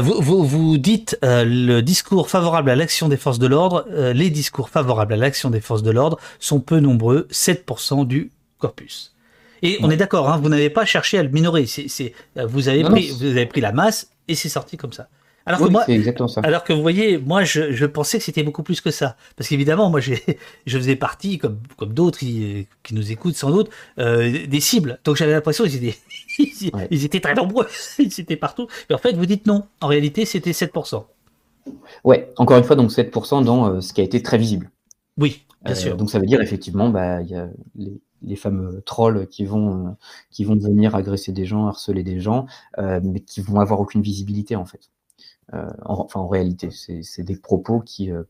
[0.00, 5.12] vous, vous, dites le discours favorable à l'action des forces de l'ordre, les discours favorables
[5.12, 9.14] à l'action des forces de l'ordre sont peu nombreux, 7% du corpus.
[9.62, 11.66] Et on est d'accord, hein, vous n'avez pas cherché à le minorer.
[11.66, 15.08] C'est, vous, avez pris, vous avez pris la masse et c'est sorti comme ça.
[15.46, 16.42] Alors que moi, exactement ça.
[16.42, 19.48] Alors que vous voyez, moi, je, je pensais que c'était beaucoup plus que ça, parce
[19.48, 20.14] qu'évidemment, moi, je
[20.66, 25.00] faisais partie, comme, comme d'autres qui, qui, nous écoutent sans doute, euh, des cibles.
[25.04, 25.98] Donc j'avais l'impression qu'ils étaient,
[26.90, 27.66] ils étaient très nombreux,
[27.98, 28.66] ils étaient partout.
[28.88, 29.64] Mais en fait, vous dites non.
[29.80, 31.04] En réalité, c'était 7%.
[32.04, 34.70] Ouais, encore une fois, donc 7% dans euh, ce qui a été très visible.
[35.16, 35.96] Oui, bien euh, sûr.
[35.96, 39.96] Donc ça veut dire effectivement, bah, il y a les, les fameux trolls qui vont,
[40.30, 42.46] qui vont venir agresser des gens, harceler des gens,
[42.78, 44.90] mais qui vont avoir aucune visibilité en fait.
[45.54, 48.22] Euh, enfin, en réalité, c'est des propos qui, euh,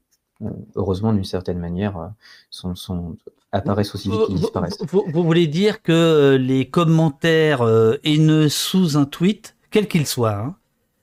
[0.75, 2.09] heureusement, d'une certaine manière, euh,
[2.51, 3.17] sont,
[3.53, 4.79] apparaissent aussi vite qu'ils disparaissent.
[4.91, 7.63] Vous, voulez dire que les commentaires
[8.05, 10.55] haineux sous un tweet, quel qu'il soit,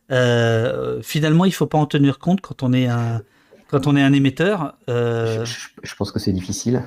[0.10, 3.22] hein, finalement, il ne faut pas en tenir compte quand on est un,
[3.68, 6.84] quand on est un émetteur je, pense que c'est difficile,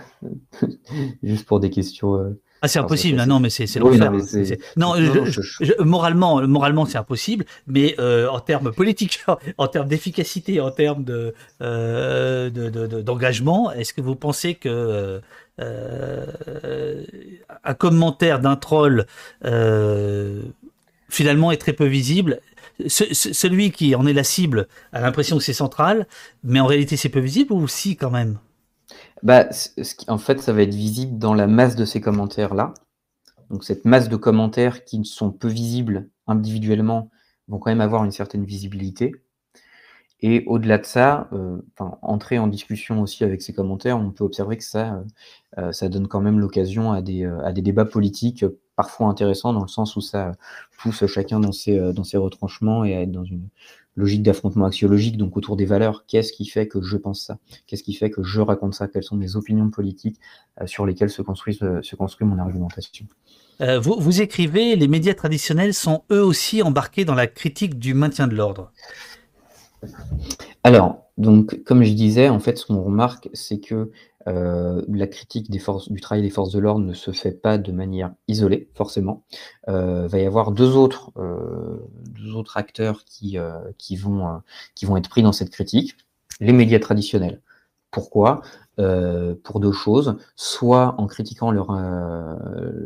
[1.22, 3.18] juste pour des questions ah, c'est impossible.
[3.20, 4.12] Ah, non, mais c'est l'enfer.
[4.76, 4.94] non,
[5.80, 7.46] moralement, moralement, c'est impossible.
[7.66, 9.24] Mais euh, en termes politiques,
[9.58, 15.20] en termes d'efficacité, en termes de euh, d'engagement, est-ce que vous pensez que
[15.60, 17.04] euh,
[17.64, 19.06] un commentaire d'un troll
[21.08, 22.40] finalement est très peu visible?
[22.88, 26.06] Celui qui en est la cible a l'impression que c'est central,
[26.44, 28.38] mais en réalité c'est peu visible ou si quand même?
[29.22, 29.48] Bah,
[30.08, 32.74] En fait, ça va être visible dans la masse de ces commentaires-là.
[33.50, 37.10] Donc cette masse de commentaires qui sont peu visibles individuellement
[37.48, 39.12] vont quand même avoir une certaine visibilité.
[40.22, 41.60] Et au-delà de ça, euh,
[42.02, 45.02] entrer en discussion aussi avec ces commentaires, on peut observer que ça,
[45.58, 47.26] euh, euh, donne quand même l'occasion à des,
[47.62, 48.44] débats politiques
[48.76, 50.32] parfois intéressants dans le sens où ça
[50.78, 53.48] pousse chacun dans ses retranchements et à être dans une
[54.00, 56.04] logique d'affrontement axiologique, donc autour des valeurs.
[56.08, 57.38] Qu'est-ce qui fait que je pense ça?
[57.66, 58.88] Qu'est-ce qui fait que je raconte ça?
[58.88, 60.18] Quelles sont mes opinions politiques
[60.66, 63.06] sur lesquelles se construit, se construit mon argumentation?
[63.60, 68.26] Vous, vous écrivez, les médias traditionnels sont eux aussi embarqués dans la critique du maintien
[68.26, 68.72] de l'ordre.
[70.64, 73.90] Alors, donc, comme je disais, en fait, ce qu'on remarque, c'est que
[74.28, 75.60] euh, la critique du
[76.00, 79.24] travail des forces de l'ordre ne se fait pas de manière isolée, forcément.
[79.66, 81.78] Il euh, va y avoir deux autres, euh,
[82.54, 83.04] acteurs
[83.96, 84.42] vont,
[84.74, 85.96] qui vont être pris dans cette critique.
[86.40, 87.40] Les médias traditionnels.
[87.90, 88.42] Pourquoi?
[88.76, 90.16] Pour deux choses.
[90.36, 91.72] Soit en critiquant leur,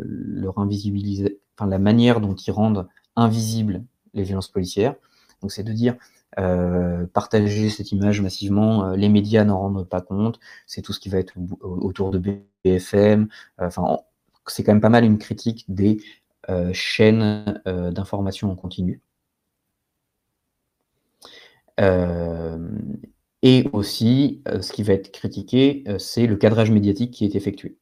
[0.04, 4.96] leur invisibilisation, enfin, la manière dont ils rendent invisibles les violences policières.
[5.40, 5.94] Donc, c'est de dire,
[6.38, 8.88] euh, partager cette image massivement.
[8.88, 10.40] Euh, les médias n'en rendent pas compte.
[10.66, 12.18] C'est tout ce qui va être autour de
[12.64, 13.28] BFM.
[13.60, 13.98] Euh, enfin,
[14.46, 15.98] c'est quand même pas mal une critique des
[16.72, 19.00] chaînes d'information en continu.
[23.42, 27.76] et aussi, ce qui va être critiqué, c'est le cadrage médiatique qui est effectué.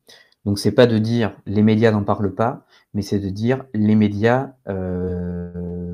[0.44, 3.94] Donc, c'est pas de dire les médias n'en parlent pas, mais c'est de dire les
[3.94, 4.52] médias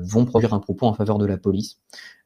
[0.09, 1.79] vont produire un propos en faveur de la police.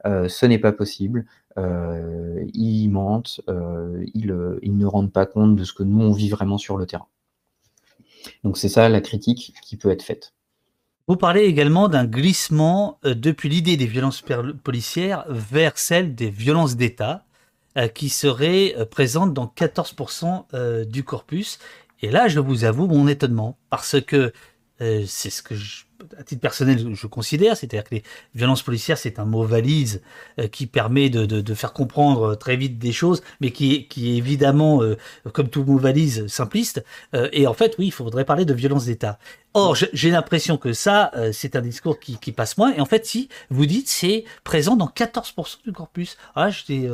[0.06, 1.26] Euh, ce n'est pas possible.
[1.58, 6.30] Euh, ils mentent, euh, ils, ne rendent pas compte de ce que nous on vit
[6.30, 7.08] vraiment sur le terrain.
[8.44, 10.34] Donc c'est ça la critique qui peut être faite.
[11.08, 14.24] Vous parlez également d'un glissement depuis l'idée des violences
[14.64, 17.26] policières vers celle des violences d'État,
[17.94, 21.60] qui serait présente dans 14% du corpus.
[22.02, 24.32] Et là, je vous avoue mon étonnement, parce que
[24.80, 25.86] c'est ce que je
[26.18, 28.04] à titre personnel, je considère, c'est-à-dire que les
[28.36, 30.02] violences policières, c'est un mot valise
[30.40, 34.98] euh, qui permet de, faire comprendre très vite des choses, mais qui, est évidemment, euh,
[35.34, 36.84] comme tout mot valise, simpliste.
[37.14, 39.20] Euh, et en fait, oui, il faudrait parler de violence d'État.
[39.54, 42.74] Or, j'ai l'impression que ça, c'est un discours qui, passe moins.
[42.74, 46.18] Et en fait, si, vous dites, c'est présent dans 14% du corpus.
[46.34, 46.90] Ah, j'étais...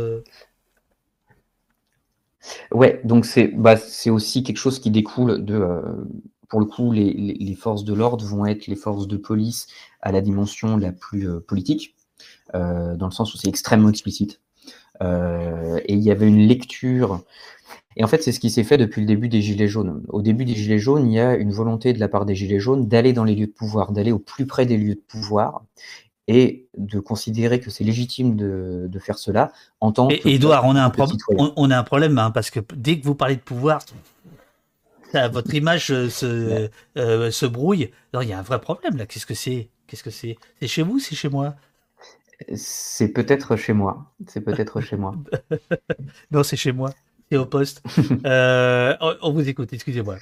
[2.72, 3.76] Ouais, donc c'est bah,
[4.08, 5.82] aussi quelque chose qui découle de
[6.50, 9.68] pour le coup, les, forces de l'ordre vont être les forces de police
[10.02, 11.96] à la dimension la plus euh, politique,
[12.56, 14.42] euh, dans le sens où c'est extrêmement explicite.
[15.02, 17.22] Euh, et il y avait une lecture.
[17.96, 20.04] Et en fait, c'est ce qui s'est fait depuis le début des Gilets jaunes.
[20.10, 22.60] Au début des Gilets jaunes, il y a une volonté de la part des Gilets
[22.60, 25.64] jaunes d'aller dans les lieux de pouvoir, d'aller au plus près des lieux de pouvoir,
[26.28, 30.28] et de considérer que c'est légitime de, faire cela en tant que.
[30.28, 31.18] Edouard, on a un, problème.
[31.56, 33.82] on, a un problème, hein, parce que dès que vous parlez de pouvoir,
[35.14, 37.92] votre image euh, se, euh, se brouille.
[38.14, 39.06] il y a un vrai problème là.
[39.06, 39.70] Qu'est-ce que c'est?
[39.88, 40.38] Qu'est-ce que c'est?
[40.60, 41.56] C'est chez vous C'est chez moi?
[42.56, 44.14] C'est peut-être chez moi.
[44.28, 45.16] C'est peut-être chez moi.
[46.32, 46.92] non, c'est chez moi.
[47.32, 47.84] C'est au poste.
[48.26, 49.74] Euh, on vous écoute.
[49.74, 50.18] Excusez-moi.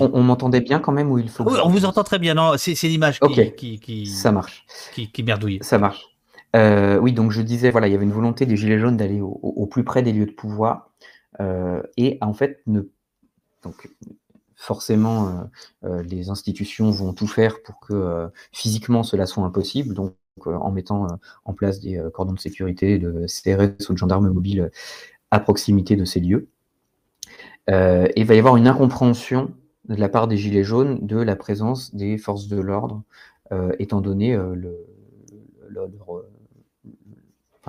[0.00, 2.34] On, m'entendait bien quand même ou il faut On vous entend très bien.
[2.34, 3.18] Non, c'est l'image
[3.56, 4.64] qui, qui, ça marche.
[4.94, 5.58] Qui, qui merdouille.
[5.60, 6.06] Ça marche.
[6.54, 9.66] oui, donc je disais, voilà, il y avait une volonté des Gilets jaunes d'aller au,
[9.66, 10.90] plus près des lieux de pouvoir
[11.96, 12.82] et en fait ne
[13.62, 13.88] donc
[14.56, 15.32] forcément, euh,
[15.84, 19.94] euh, les institutions vont tout faire pour que euh, physiquement cela soit impossible.
[19.94, 20.14] Donc
[20.44, 21.06] en mettant
[21.46, 24.70] en place des cordons de sécurité, de CRS ou de gendarmes mobiles
[25.30, 26.50] à proximité de ces lieux.
[27.68, 29.54] et il va y avoir une incompréhension
[29.88, 33.02] de la part des Gilets jaunes de la présence des forces de l'ordre,
[33.78, 34.76] étant donné le,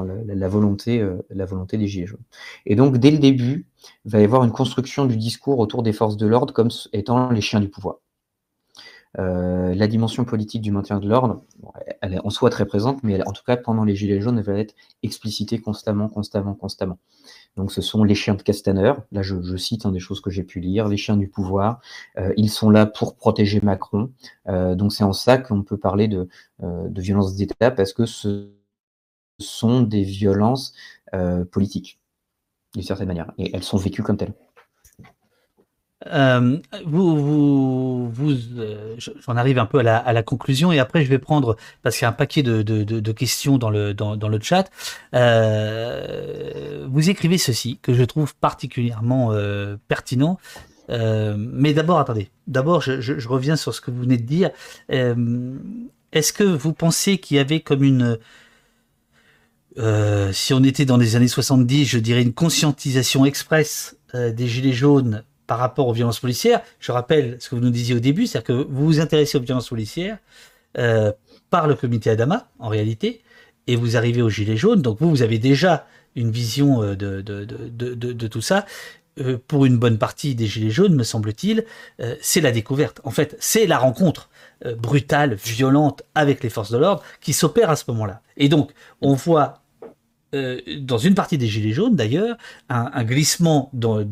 [0.03, 2.23] la, volonté, euh, la volonté des Gilets jaunes.
[2.65, 3.67] Et donc, dès le début,
[4.05, 7.31] il va y avoir une construction du discours autour des forces de l'ordre comme étant
[7.31, 7.97] les chiens du pouvoir.
[9.19, 11.41] Euh, la dimension politique du maintien de l'ordre,
[12.01, 14.43] elle est en soi très présente, mais en tout cas, pendant les Gilets jaunes, elle
[14.43, 16.99] va être explicitée constamment, constamment, constamment.
[17.55, 18.93] Donc, ce sont les chiens de Castaner.
[19.11, 21.79] Là, je, cite un des choses que j'ai pu lire, les chiens du pouvoir.
[22.17, 24.11] Euh, ils sont là pour protéger Macron.
[24.47, 26.27] donc, c'est en ça qu'on peut parler de,
[26.61, 28.56] de violence d'État, parce que ce
[29.39, 30.73] sont des violences
[31.13, 31.99] euh, politiques,
[32.73, 34.33] d'une certaine manière, et elles sont vécues comme telles.
[36.05, 41.17] Euh, vous, vous, euh, j'en arrive un peu à la, conclusion et après je vais
[41.17, 44.69] prendre parce qu'il y a un paquet de, questions dans le dans, le chat.
[46.87, 49.31] vous écrivez ceci que je trouve particulièrement
[49.87, 50.37] pertinent.
[50.87, 52.29] mais d'abord, attendez.
[52.45, 54.51] D'abord, je, je, reviens sur ce que vous venez de dire
[56.11, 58.19] est-ce que vous pensez qu'il y avait comme une
[59.79, 64.47] euh, si on était dans les années 70, je dirais une conscientisation express euh, des
[64.47, 66.61] Gilets jaunes par rapport aux violences policières.
[66.79, 69.41] Je rappelle ce que vous nous disiez au début, c'est-à-dire que vous vous intéressez aux
[69.41, 70.17] violences policières
[70.77, 71.11] euh,
[71.49, 73.21] par le comité Adama, en réalité,
[73.67, 75.85] et vous arrivez aux Gilets jaunes, donc vous, vous avez déjà
[76.15, 78.65] une vision de, tout ça.
[79.47, 81.63] pour une bonne partie des Gilets jaunes, me semble-t-il,
[82.21, 83.01] c'est la découverte.
[83.03, 84.29] En fait, c'est la rencontre
[84.77, 88.21] brutale, violente avec les forces de l'ordre qui s'opère à ce moment-là.
[88.35, 88.71] Et donc,
[89.01, 89.61] on voit
[90.37, 92.37] euh, dans une partie des Gilets jaunes d'ailleurs,
[92.69, 94.03] un, glissement de,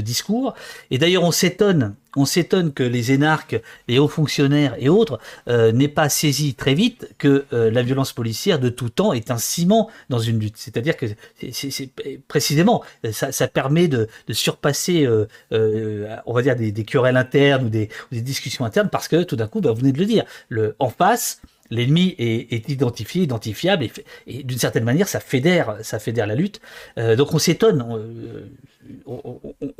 [0.00, 0.54] discours.
[0.90, 5.18] Et d'ailleurs, on s'étonne, on s'étonne que les énarques, les hauts fonctionnaires et autres
[5.48, 9.30] euh, n'aient pas saisi très vite que euh, la violence policière de tout temps est
[9.30, 10.56] un ciment dans une lutte.
[10.56, 11.06] C'est-à-dire que
[11.52, 11.90] c'est
[12.28, 15.08] précisément ça, permet de, surpasser,
[15.50, 19.46] on va dire des, querelles internes ou des, des, discussions internes parce que tout d'un
[19.46, 21.40] coup, bah, vous venez de le dire, le en face
[21.70, 23.86] l'ennemi est, identifié, identifiable,
[24.26, 26.60] et, d'une certaine manière, ça fédère, ça fédère la lutte.
[26.98, 27.82] Euh, donc on s'étonne,
[29.06, 29.16] on,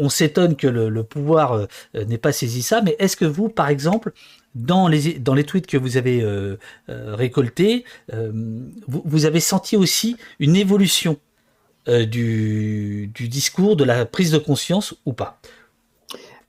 [0.04, 1.66] euh, s'étonne que le, pouvoir euh,
[2.06, 4.12] n'ait pas saisi ça, mais est-ce que vous, par exemple,
[4.54, 6.26] dans les, tweets que vous avez
[6.88, 7.84] récoltés,
[8.88, 11.18] vous, avez senti aussi une évolution
[11.86, 15.40] du discours, de la prise de conscience ou pas?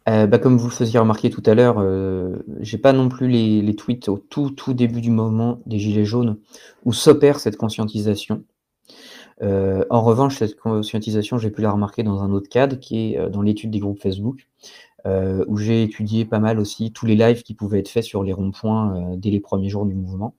[0.09, 3.27] Euh, bah, comme vous le faisiez remarquer tout à l'heure, euh, j'ai pas non plus
[3.27, 6.37] les, les, tweets au tout, tout début du moment des Gilets jaunes
[6.85, 8.43] où s'opère cette conscientisation.
[9.41, 13.17] Euh, en revanche, cette conscientisation, j'ai pu la remarquer dans un autre cadre qui est
[13.17, 14.47] euh, dans l'étude des groupes Facebook,
[15.05, 18.23] euh, où j'ai étudié pas mal aussi tous les lives qui pouvaient être faits sur
[18.23, 20.35] les ronds-points dès les premiers jours du mouvement.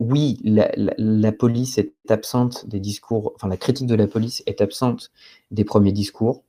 [0.00, 5.12] Oui, la, police est absente des discours, enfin la critique de la police est absente
[5.50, 6.44] des premiers discours.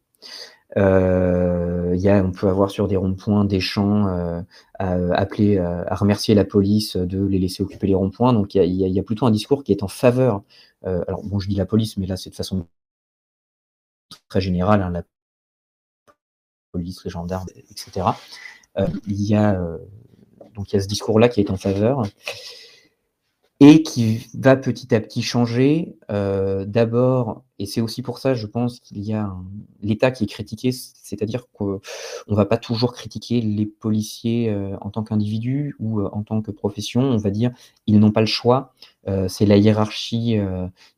[0.77, 4.41] Euh, y a, on peut avoir sur des ronds-points des chants euh,
[4.81, 8.33] euh, à remercier la police de les laisser occuper les ronds-points.
[8.33, 10.43] Donc il y, y a, plutôt un discours qui est en faveur.
[10.85, 12.67] Euh, alors bon, je dis la police, mais là c'est de façon
[14.29, 15.03] très générale, hein, la
[16.71, 18.07] police, les gendarmes, etc.
[18.77, 19.59] Euh, il y a
[20.55, 22.03] donc il y a ce discours-là qui est en faveur
[23.63, 25.95] et qui va petit à petit changer.
[26.11, 29.33] Euh, d'abord, et c'est aussi pour ça, je pense qu'il y a
[29.81, 31.79] l'État qui est critiqué, c'est-à-dire qu'on
[32.27, 36.41] ne va pas toujours critiquer les policiers euh, en tant qu'individus ou euh, en tant
[36.41, 37.03] que profession.
[37.03, 37.51] On va dire
[37.87, 38.73] ils n'ont pas le choix.
[39.27, 40.37] c'est la hiérarchie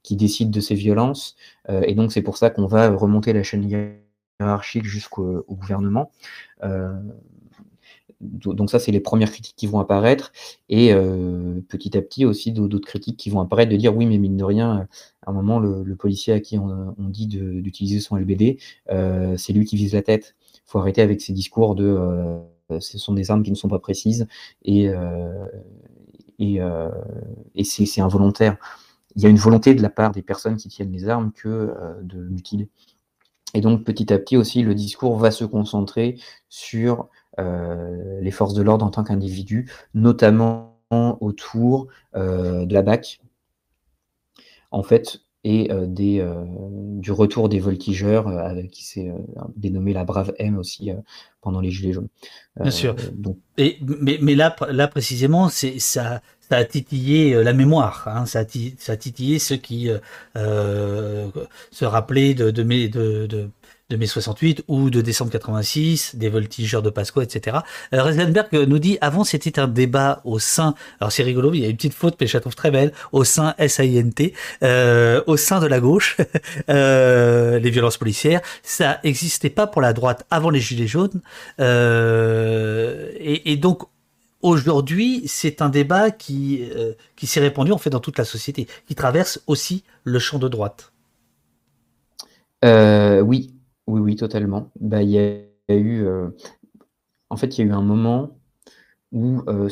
[0.04, 1.36] qui décide de ces violences,
[1.70, 3.68] et donc c'est pour ça qu'on va remonter la chaîne
[4.40, 6.12] hiérarchique jusqu'au gouvernement
[8.22, 10.32] donc ça, c'est les premières critiques qui vont apparaître.
[10.70, 14.18] Et euh, petit à petit aussi d'autres critiques qui vont apparaître de dire oui, mais
[14.18, 14.88] mine de rien,
[15.26, 18.58] à un moment, le, policier à qui on, dit d'utiliser son LBD,
[18.92, 20.36] euh, c'est lui qui vise la tête.
[20.56, 22.40] Il faut arrêter avec ces discours de euh,
[22.80, 24.28] ce sont des armes qui ne sont pas précises
[24.64, 24.90] et,
[26.40, 26.60] et,
[27.56, 28.58] et c'est involontaire.
[29.16, 31.74] Il y a une volonté de la part des personnes qui tiennent les armes que
[32.02, 32.70] de mutiler.
[33.56, 36.18] Et donc petit à petit aussi, le discours va se concentrer
[36.50, 37.08] sur
[37.38, 43.20] les forces de l'ordre en tant qu'individus, notamment autour euh, de la BAC,
[44.72, 48.32] en fait, et euh, du retour des voltigeurs,
[48.72, 49.14] qui s'est
[49.56, 50.92] dénommé la Brave M aussi
[51.42, 52.08] pendant les Gilets jaunes.
[52.60, 52.96] Bien sûr.
[53.14, 53.38] Donc...
[53.58, 58.40] Et, mais, mais là, là précisément, c'est ça, ça a titillé la mémoire, hein, ça,
[58.40, 58.46] a
[58.78, 59.90] ça, a titillé ceux qui
[60.36, 61.28] euh,
[61.72, 63.50] se rappelaient de, de, de, de,
[63.90, 67.58] de mai 68 ou de décembre 86, des voltigeurs de Pasqua, etc.
[67.94, 71.70] Euh, nous dit avant c'était un débat au sein, alors c'est rigolo, il y a
[71.70, 74.32] une petite faute mais je la trouve très belle, au sein SAINT,
[74.64, 76.18] euh, au sein de la gauche,
[76.70, 81.22] euh, les violences policières, ça existait pas pour la droite avant les gilets jaunes,
[81.60, 83.84] euh, et, et donc
[84.46, 88.68] aujourd'hui, c'est un débat qui, euh, qui s'est répandu en fait dans toute la société,
[88.88, 90.92] qui traverse aussi le champ de droite.
[92.64, 93.55] Euh, oui,
[93.88, 94.72] oui, oui, totalement.
[94.80, 96.30] Bah, il y a eu, euh,
[97.30, 98.40] en fait, il y a eu un moment
[99.12, 99.70] où, euh,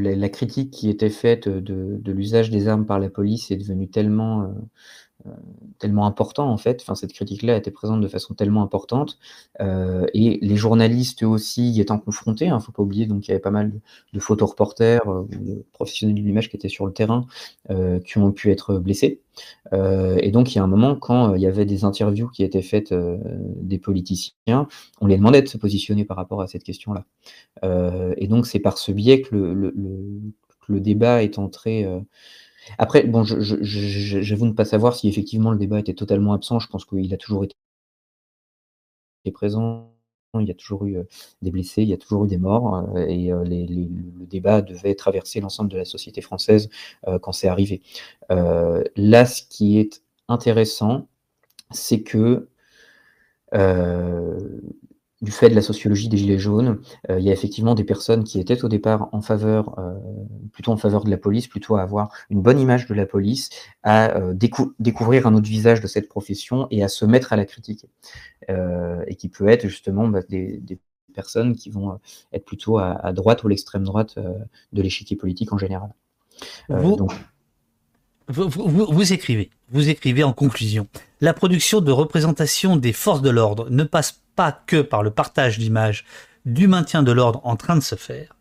[0.00, 4.44] la critique qui était faite, de l'usage des armes par la police est devenue tellement,
[4.44, 4.48] euh,
[5.78, 6.80] tellement important en fait.
[6.82, 9.18] Enfin, cette critique-là était présente de façon tellement importante
[9.60, 12.46] euh, et les journalistes aussi y étant confrontés.
[12.46, 13.80] Il hein, ne faut pas oublier donc il y avait pas mal de,
[14.12, 17.26] de photoreporters euh, de professionnels de l'image qui étaient sur le terrain
[17.70, 19.20] euh, qui ont pu être blessés.
[19.72, 22.44] Euh, et donc il y a un moment quand il y avait des interviews qui
[22.44, 24.68] étaient faites des politiciens,
[25.00, 27.04] on les demandait de se positionner par rapport à cette question-là.
[28.16, 30.20] et donc c'est par ce biais que le, le, le,
[30.68, 31.86] le débat est entré
[32.78, 36.58] après, bon, j'avoue ne pas savoir si effectivement le débat était totalement absent.
[36.60, 37.54] Je pense qu'il a toujours été
[39.32, 39.90] présent
[40.40, 40.96] il y a toujours eu
[41.42, 45.70] des blessés, il y a toujours eu des morts, et le débat devait traverser l'ensemble
[45.70, 46.70] de la société française
[47.22, 47.82] quand c'est arrivé.
[48.30, 51.06] là, ce qui est intéressant,
[51.70, 52.48] c'est que
[55.24, 56.78] du fait de la sociologie des Gilets jaunes,
[57.10, 59.94] euh, il y a effectivement des personnes qui étaient au départ en faveur, euh,
[60.52, 63.50] plutôt en faveur de la police, plutôt à avoir une bonne image de la police,
[63.82, 64.34] à euh,
[64.78, 67.86] découvrir un autre visage de cette profession et à se mettre à la critique.
[69.06, 70.78] et qui peut être justement bah, des,
[71.14, 71.98] personnes qui vont
[72.32, 74.16] être plutôt à, droite ou l'extrême droite
[74.72, 75.90] de l'échiquier politique en général.
[76.68, 77.12] donc,
[78.28, 80.86] vous, écrivez, vous écrivez en conclusion,
[81.20, 85.58] la production de représentation des forces de l'ordre ne passe pas que par le partage
[85.58, 86.04] d'images
[86.44, 88.36] du maintien de l'ordre en train de se faire.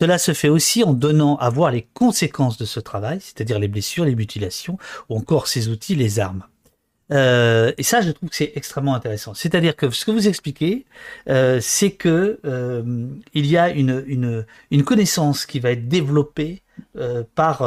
[0.00, 3.68] Cela se fait aussi en donnant à voir les conséquences de ce travail, c'est-à-dire les
[3.68, 4.78] blessures, les mutilations,
[5.08, 6.44] ou encore ces outils, les armes.
[7.12, 9.34] Euh, et ça, je trouve que c'est extrêmement intéressant.
[9.34, 10.86] C'est-à-dire que ce que vous expliquez,
[11.28, 14.44] euh, c'est que euh, il y a une,
[14.84, 16.62] connaissance qui va être développée
[17.34, 17.62] par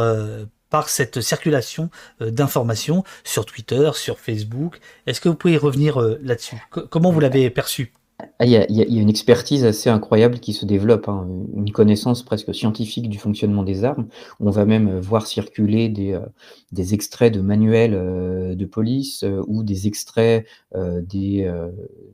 [0.69, 1.89] par cette circulation
[2.21, 4.79] euh, d'informations sur Twitter, sur Facebook.
[5.07, 6.57] Est-ce que vous pouvez revenir euh, là-dessus?
[6.69, 7.93] Comment vous l'avez perçu?
[8.39, 11.27] Ah, il y, a, une expertise assez incroyable qui se développe, hein.
[11.53, 14.07] une connaissance presque scientifique du fonctionnement des armes.
[14.39, 20.45] On va même euh, voir circuler des, extraits de manuels de police ou des extraits
[20.73, 21.49] des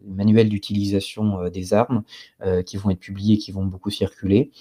[0.08, 2.04] manuels d'utilisation des armes
[2.66, 4.52] qui vont être publiés, qui vont beaucoup circuler.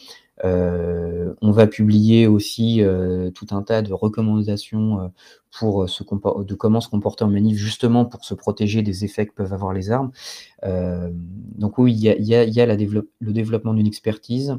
[0.45, 5.09] Euh, on va publier aussi euh, tout un tas de recommandations euh,
[5.51, 9.35] pour se de comment se comporter en manif, justement pour se protéger des effets que
[9.35, 10.13] peuvent avoir les armes.
[10.63, 14.57] donc oui, il y a, le développement d'une expertise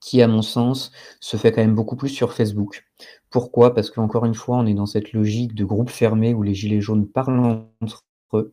[0.00, 2.84] qui, à mon sens, se fait quand même beaucoup plus sur Facebook.
[3.30, 3.74] Pourquoi?
[3.74, 6.80] Parce qu'encore une fois, on est dans cette logique de groupe fermé où les gilets
[6.80, 8.04] jaunes parlent entre
[8.34, 8.52] eux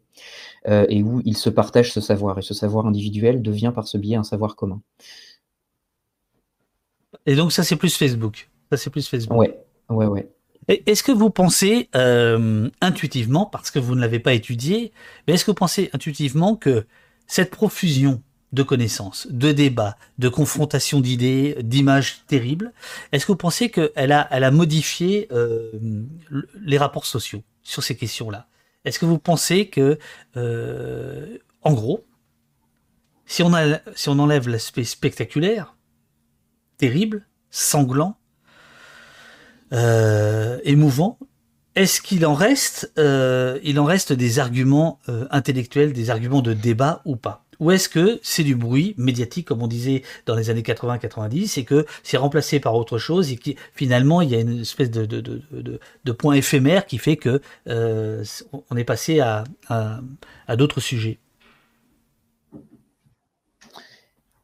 [0.68, 2.38] et où ils se partagent ce savoir.
[2.38, 4.82] Et ce savoir individuel devient par ce biais un savoir commun.
[7.30, 8.50] Et donc ça c'est plus Facebook.
[8.72, 9.38] Ça c'est plus Facebook.
[9.38, 9.56] Ouais,
[9.90, 10.32] ouais, ouais.
[10.68, 14.92] Est-ce que vous pensez euh, intuitivement, parce que vous ne l'avez pas étudié,
[15.28, 16.88] mais est-ce que vous pensez intuitivement que
[17.28, 22.74] cette profusion de connaissances, de débats, de confrontations d'idées, d'images terribles,
[23.12, 25.72] est-ce que vous pensez qu'elle a, elle a modifié euh,
[26.60, 28.48] les rapports sociaux sur ces questions-là?
[28.86, 30.00] Est-ce que vous pensez que,
[30.36, 32.06] euh, en gros,
[33.28, 35.76] si on, a, si on enlève l'aspect spectaculaire,
[36.80, 38.18] terrible, sanglant,
[39.72, 41.20] euh, émouvant.
[41.76, 46.54] Est-ce qu'il en reste, euh, il en reste des arguments euh, intellectuels, des arguments de
[46.54, 47.46] débat ou pas?
[47.60, 51.66] Ou est-ce que c'est du bruit médiatique, comme on disait dans les années 80-90, et
[51.66, 55.06] que c'est remplacé par autre chose, et que finalement il y a une espèce de,
[55.06, 61.20] de, de, point éphémère qui fait que on est passé à d'autres sujets?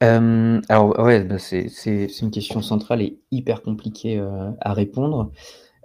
[0.05, 1.69] Euh, alors ouais, bah, c'est
[2.21, 5.31] une question centrale et hyper compliquée, euh, à répondre.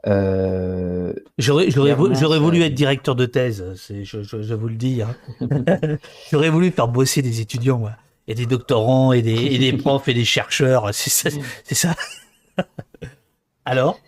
[0.06, 5.14] Euh, j'aurais voulu être directeur de thèse, je je vous le dis, hein.
[6.30, 7.84] J'aurais voulu faire bosser des étudiants,
[8.26, 11.28] et des doctorants et des des profs et des chercheurs, c'est ça
[11.64, 11.94] c'est ça.
[13.66, 14.00] Alors?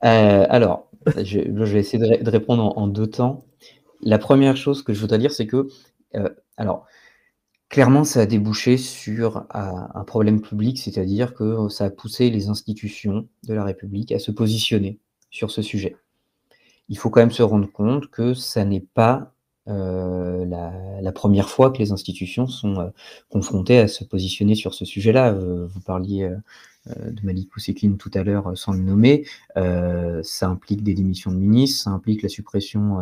[0.00, 0.88] alors,
[1.22, 3.44] je vais essayer de répondre en deux temps.
[4.02, 5.66] La première chose que je voudrais dire, c'est que,
[6.56, 6.86] alors
[7.76, 13.28] Clairement, ça a débouché sur un problème public, c'est-à-dire que ça a poussé les institutions
[13.42, 14.98] de la République à se positionner
[15.28, 15.94] sur ce sujet.
[16.88, 19.34] Il faut quand même se rendre compte que ça n'est pas
[19.68, 22.88] euh, la, première fois que les institutions sont euh,
[23.30, 25.32] confrontées à se positionner sur ce sujet-là.
[25.32, 26.30] Euh, vous parliez
[26.86, 29.26] de Malik Oussekine tout à l'heure sans le nommer.
[29.56, 33.00] ça implique des démissions de ministres, ça implique la suppression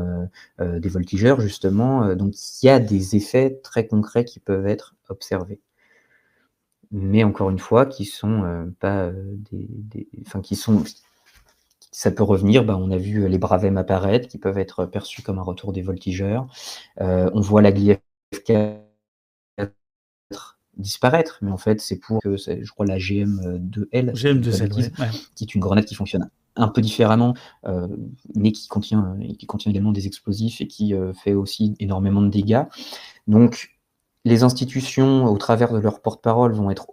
[0.58, 2.14] des voltigeurs, justement.
[2.14, 2.32] donc
[2.62, 5.60] il y a des effets très concrets qui peuvent être observés
[6.92, 9.10] mais encore une fois, qui sont pas
[9.50, 10.82] des, enfin qui sont
[11.94, 12.64] ça peut revenir.
[12.64, 15.72] Ben, on a vu euh, les Bravem apparaître, qui peuvent être perçus comme un retour
[15.72, 16.48] des voltigeurs.
[17.00, 17.98] Euh, on voit la Glief
[18.44, 18.80] 4
[20.76, 24.90] disparaître, mais en fait, c'est pour que, je crois, la GM2L, GM2L
[25.36, 27.34] qui est une grenade qui fonctionne un peu différemment,
[27.64, 27.86] euh,
[28.34, 32.64] mais qui contient, qui contient également des explosifs et qui fait aussi énormément de dégâts.
[33.28, 33.78] Donc,
[34.24, 36.88] les institutions, au travers de leurs porte-parole, vont être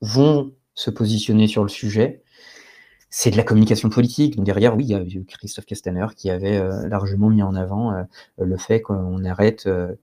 [0.00, 2.22] vont se positionner sur le sujet
[3.10, 4.36] c'est de la communication politique.
[4.36, 7.92] Donc derrière, oui, il y a Christophe Castaner qui avait euh, largement mis en avant
[7.92, 8.04] euh,
[8.38, 9.94] le fait qu'on arrête, euh,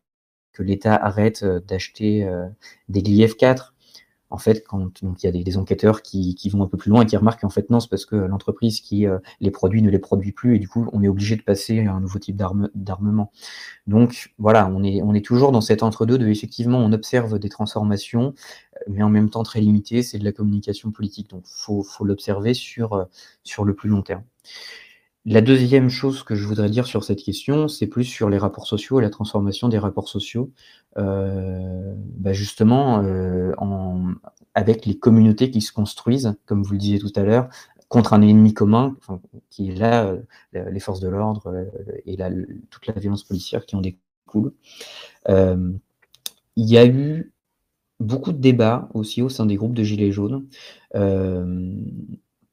[0.53, 2.27] que l'État arrête d'acheter
[2.89, 3.73] des Gli F4.
[4.31, 7.05] en fait, quand il y a des, enquêteurs qui, vont un peu plus loin et
[7.05, 9.05] qui remarquent qu'en fait non, c'est parce que l'entreprise qui
[9.39, 11.93] les produit ne les produit plus et du coup on est obligé de passer à
[11.93, 13.31] un nouveau type d'armement.
[13.85, 17.49] Donc voilà, on est, on est toujours dans cet entre-deux de effectivement on observe des
[17.49, 18.34] transformations,
[18.88, 21.30] mais en même temps très limitées, c'est de la communication politique.
[21.30, 23.06] Donc faut, faut l'observer sur, euh,
[23.44, 24.24] sur le plus long terme.
[25.26, 28.66] La deuxième chose que je voudrais dire sur cette question, c'est plus sur les rapports
[28.66, 30.52] sociaux et la transformation des rapports sociaux,
[30.98, 33.52] euh, bah, justement euh,
[34.54, 37.49] avec les communautés qui se construisent, comme vous le disiez tout à l'heure,
[37.90, 38.95] contre un ennemi commun,
[39.49, 40.14] qui est là
[40.54, 41.68] les forces de l'ordre
[42.06, 42.18] et
[42.70, 44.54] toute la violence policière qui en découle.
[45.28, 45.80] il
[46.56, 47.32] y a eu
[47.99, 50.45] beaucoup de débats aussi au sein des groupes de Gilets jaunes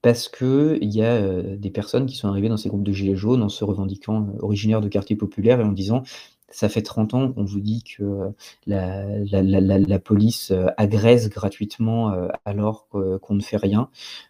[0.05, 3.43] parce qu'il y a des personnes qui sont arrivées dans ces groupes de gilets jaunes
[3.43, 6.03] en se revendiquant originaires de quartiers populaires et en disant
[6.51, 8.31] ça fait 30 ans qu'on vous dit que
[8.67, 12.15] la, police agresse gratuitement
[12.45, 13.89] alors qu'on ne fait rien.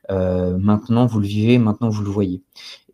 [0.08, 2.42] maintenant, vous le vivez, maintenant, vous le voyez.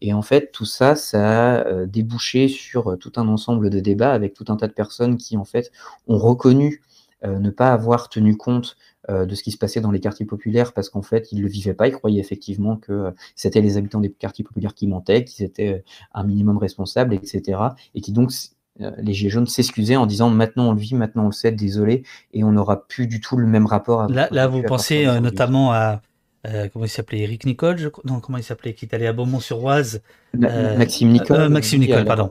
[0.00, 4.34] Et en fait, tout ça, ça a débouché sur tout un ensemble de débats avec
[4.34, 5.70] tout un tas de personnes qui, en fait,
[6.08, 6.80] ont reconnu
[7.22, 8.76] ne pas avoir tenu compte
[9.08, 11.42] euh, de ce qui se passait dans les quartiers populaires parce qu'en fait, ils ne
[11.42, 11.88] le vivaient pas.
[11.88, 15.72] Ils croyaient effectivement que euh, c'était les habitants des quartiers populaires qui mentaient, qu'ils étaient
[15.72, 15.82] euh,
[16.12, 17.58] un minimum responsables, etc.
[17.94, 18.30] Et qui donc
[18.78, 22.02] les Gilets jaunes s'excusaient en disant maintenant on le vit, maintenant on le sait, désolé,
[22.32, 24.08] et on n'aura plus du tout le même rapport.
[24.08, 26.00] là, là vous pensez notamment à,
[26.46, 27.88] euh, comment il s'appelait Eric Nicole je...
[28.04, 30.00] Non, comment il s'appelait Qui est allé à Beaumont-sur-Oise
[30.42, 31.40] euh, Maxime Nicole.
[31.40, 32.30] Euh, Maxime Nicole, pardon.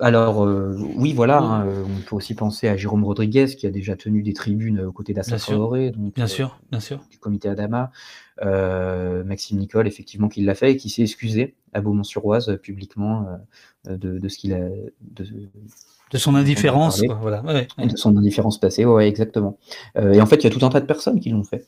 [0.00, 0.48] alors,
[0.96, 1.38] oui, voilà.
[1.38, 4.92] Hein, on peut aussi penser à Jérôme Rodriguez, qui a déjà tenu des tribunes aux
[4.92, 5.90] côtés d'Assa Traoré.
[5.90, 7.00] Donc, bien sûr, bien sûr.
[7.10, 7.90] Du comité Adama.
[9.24, 13.26] Maxime Nicole, effectivement, qui l'a fait et qui s'est excusé à Beaumont-sur-Oise publiquement
[13.88, 14.68] de, de, ce qu'il a.
[15.00, 15.48] De,
[16.12, 17.42] de son indifférence, voilà.
[17.42, 19.58] De son indifférence passée, ouais, exactement.
[19.96, 21.66] Euh, et en fait, il y a tout un tas de personnes qui l'ont fait.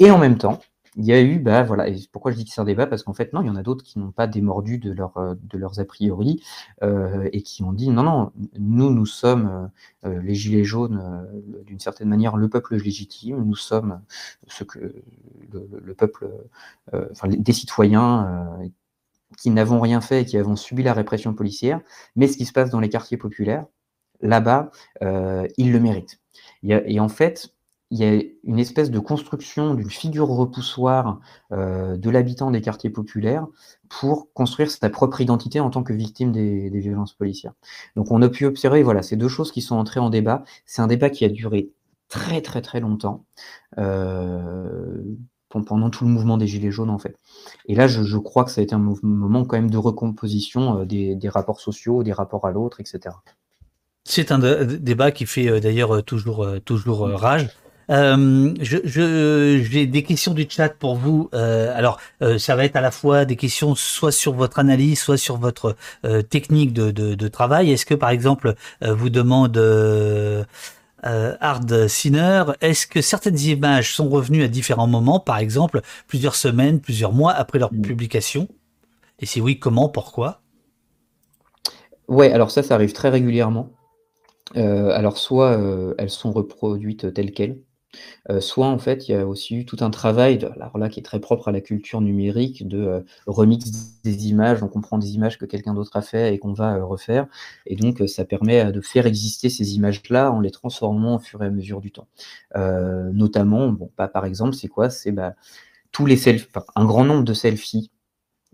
[0.00, 0.58] Et en même temps,
[0.96, 2.86] il y a eu, bah voilà, pourquoi je dis que c'est un débat?
[2.86, 5.16] Parce qu'en fait, non, il y en a d'autres qui n'ont pas démordu de, leur,
[5.16, 6.42] euh, de leurs a priori
[6.82, 9.70] euh, et qui ont dit non, non, nous, nous sommes
[10.04, 11.26] les Gilets jaunes,
[11.66, 14.00] d'une certaine manière, le peuple légitime, nous sommes
[14.46, 15.02] ce que
[15.52, 16.28] le, peuple,
[16.92, 18.58] enfin, des citoyens
[19.36, 21.80] qui n'avons rien fait et qui avons subi la répression policière,
[22.16, 23.66] mais ce qui se passe dans les quartiers populaires,
[24.20, 24.70] là-bas,
[25.02, 26.20] euh, ils le méritent.
[26.62, 27.54] et en fait,
[27.90, 31.20] il y a une espèce de construction d'une figure repoussoire
[31.52, 33.46] euh, de l'habitant des quartiers populaires
[33.88, 37.52] pour construire sa propre identité en tant que victime des, violences policières.
[37.94, 40.44] Donc on a pu observer, voilà, ces deux choses qui sont entrées en débat.
[40.66, 41.70] C'est un débat qui a duré
[42.08, 43.24] très très très longtemps.
[43.78, 45.02] Euh,
[45.62, 47.16] pendant tout le mouvement des Gilets jaunes, en fait.
[47.66, 50.84] Et là, je, crois que ça a été un moment quand même de recomposition euh,
[50.84, 53.16] des, rapports sociaux, des rapports à l'autre, etc.
[54.04, 57.48] C'est un débat qui fait euh, d'ailleurs euh, toujours, toujours rage.
[57.88, 61.28] J'ai des questions du chat pour vous.
[61.32, 62.00] alors,
[62.38, 65.76] ça va être à la fois des questions soit sur votre analyse, soit sur votre
[66.30, 67.72] technique de, de travail.
[67.72, 69.56] Est-ce que, par exemple, vous demande
[71.06, 76.34] euh, Hard Sinner, est-ce que certaines images sont revenues à différents moments, par exemple plusieurs
[76.34, 77.82] semaines, plusieurs mois après leur mm.
[77.82, 78.48] publication?
[79.20, 80.40] Et si oui, comment, pourquoi?
[82.08, 83.70] Ouais, alors ça, ça arrive très régulièrement.
[84.56, 87.58] Euh, alors soit euh, elles sont reproduites telles quelles,
[88.30, 91.00] euh, soit en fait, il y a aussi eu tout un travail alors là qui
[91.00, 94.60] est très propre à la culture numérique de, euh, remix des images.
[94.60, 97.26] Donc on prend des images que quelqu'un d'autre a fait et qu'on va, euh, refaire
[97.66, 101.46] et donc ça permet, de faire exister ces images-là en les transformant au fur et
[101.46, 102.08] à mesure du temps.
[102.54, 104.90] notamment, bon, bah, par exemple, c'est quoi?
[104.90, 105.34] C'est, bah,
[105.92, 107.90] tous les selfies un grand nombre de selfies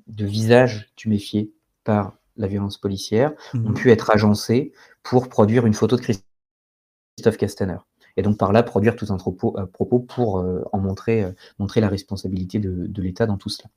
[0.06, 1.52] de visages tuméfiés
[1.84, 4.72] par la violence policière ont mmh pu être agencés
[5.02, 7.78] pour produire une photo de Christophe Castaner
[8.16, 11.32] et donc par là produire tout un propos, euh, propos pour euh, en montrer, euh,
[11.58, 13.68] montrer la responsabilité de, l'État dans tout cela.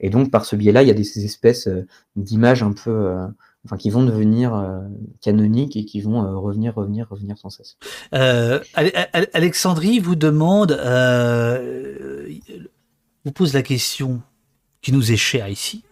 [0.00, 1.68] Et donc par ce biais-là, il y a des espèces
[2.16, 3.14] d'images un peu,
[3.66, 4.80] enfin qui vont devenir
[5.20, 7.76] canoniques et qui vont revenir, revenir, revenir sans cesse.
[9.34, 10.72] Alexandrie vous demande,
[13.24, 14.22] vous pose la question
[14.80, 15.84] qui nous est chère ici,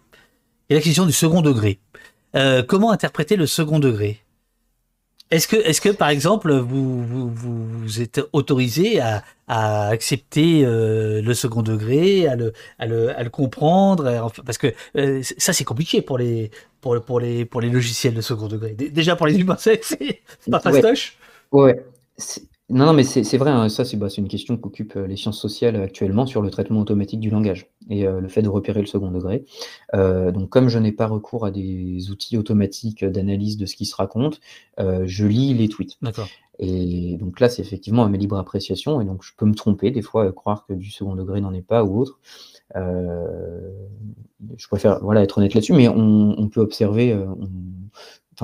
[0.69, 1.79] et la question du second degré.
[2.67, 4.23] comment interpréter le second degré?
[5.31, 11.21] Est-ce que, est-ce que par exemple, vous, vous, vous êtes autorisé à, à accepter euh,
[11.21, 15.63] le second degré, à le, à le, à le comprendre, parce que euh, ça c'est
[15.63, 16.49] compliqué pour les,
[16.81, 18.73] pour, pour les, pour les logiciels de second degré.
[18.73, 19.81] Déjà pour les humains, c'est
[20.49, 21.17] pas fastoche.
[21.51, 21.73] Ouais.
[21.73, 21.85] ouais.
[22.71, 25.41] Non, non, mais c'est vrai, hein, ça bah, c'est une question qu'occupent euh, les sciences
[25.41, 28.85] sociales actuellement sur le traitement automatique du langage et euh, le fait de repérer le
[28.85, 29.43] second degré.
[29.95, 33.85] Euh, donc comme je n'ai pas recours à des outils automatiques d'analyse de ce qui
[33.85, 34.39] se raconte,
[34.77, 35.97] je lis les tweets.
[36.01, 36.27] D'accord.
[36.59, 39.91] Et donc là, c'est effectivement à ma libre appréciation, et donc je peux me tromper
[39.91, 42.19] des fois, croire que du second degré n'en est pas ou autre.
[42.75, 47.17] je préfère voilà, être honnête là-dessus, mais on, peut observer,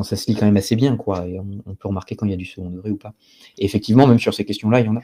[0.04, 2.34] ça se lit quand même assez bien, quoi, et on, peut remarquer quand il y
[2.34, 3.14] a du second degré ou pas.
[3.58, 5.02] Effectivement, même sur ces questions-là, il y en a.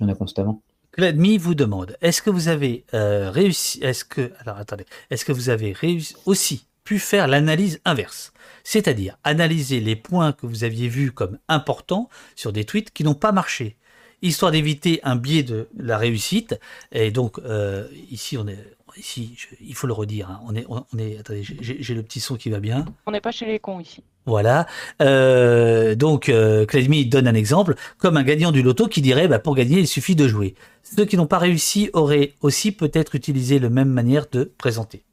[0.00, 0.62] Il y en a constamment.
[0.96, 5.72] Vous demande est-ce que vous avez réussi Est-ce que alors attendez Est-ce que vous avez
[5.72, 8.32] réussi aussi pu faire l'analyse inverse?
[8.62, 13.14] C'est-à-dire analyser les points que vous aviez vus comme importants sur des tweets qui n'ont
[13.14, 13.76] pas marché,
[14.22, 16.58] histoire d'éviter un biais de la réussite.
[16.92, 18.64] Et donc euh, ici, on est,
[18.96, 22.36] ici, il faut le redire, hein, on est, on est, attendez, j'ai le petit son
[22.36, 22.84] qui va bien.
[23.06, 24.02] On n'est pas chez les cons ici.
[24.26, 24.66] Voilà.
[25.02, 26.66] Euh, donc, euh,
[27.06, 30.16] donne un exemple, comme un gagnant du loto qui dirait, bah, pour gagner, il suffit
[30.16, 30.54] de jouer.
[30.82, 35.04] Ceux qui n'ont pas réussi auraient aussi peut-être utilisé la même manière de présenter.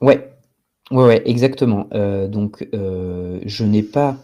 [0.00, 0.34] Ouais,
[0.90, 1.88] Ouais, ouais, exactement.
[1.92, 4.18] Euh, donc, euh, je n'ai pas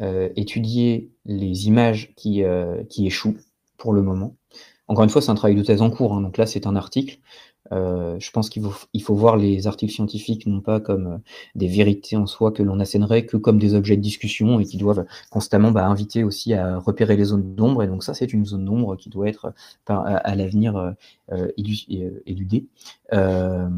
[0.00, 2.42] euh, étudié les images qui,
[2.88, 3.36] qui échouent
[3.78, 4.36] pour le moment.
[4.88, 6.74] Encore une fois, c'est un travail de thèse en cours, hein, donc là, c'est un
[6.76, 7.18] article.
[7.70, 8.62] je pense qu'il
[9.02, 11.20] faut, voir les articles scientifiques non pas comme
[11.54, 14.78] des vérités en soi que l'on assènerait, que comme des objets de discussion et qui
[14.78, 17.82] doivent constamment bah, inviter aussi à repérer les zones d'ombre.
[17.82, 19.52] Et donc ça, c'est une zone d'ombre qui doit être
[19.86, 20.94] à, l'avenir
[22.26, 22.66] éludée.
[23.12, 23.68] en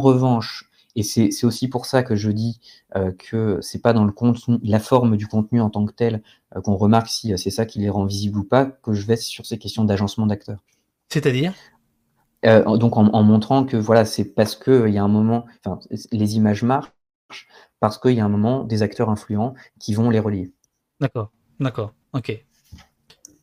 [0.00, 0.69] revanche,
[1.00, 2.60] et c'est aussi pour ça que je dis
[2.94, 6.22] euh, que c'est pas dans le contenu, la forme du contenu en tant que tel
[6.54, 9.06] euh, qu'on remarque si euh, c'est ça qui les rend visibles ou pas, que je
[9.06, 10.60] vais sur ces questions d'agencement d'acteurs.
[11.08, 11.54] C'est-à-dire?
[12.42, 15.78] Donc en, montrant que voilà, c'est parce qu'il y a un moment, enfin,
[16.10, 16.90] les images marchent
[17.80, 20.50] parce qu'il y a un moment des acteurs influents qui vont les relier.
[21.00, 22.44] D'accord, d'accord, ok.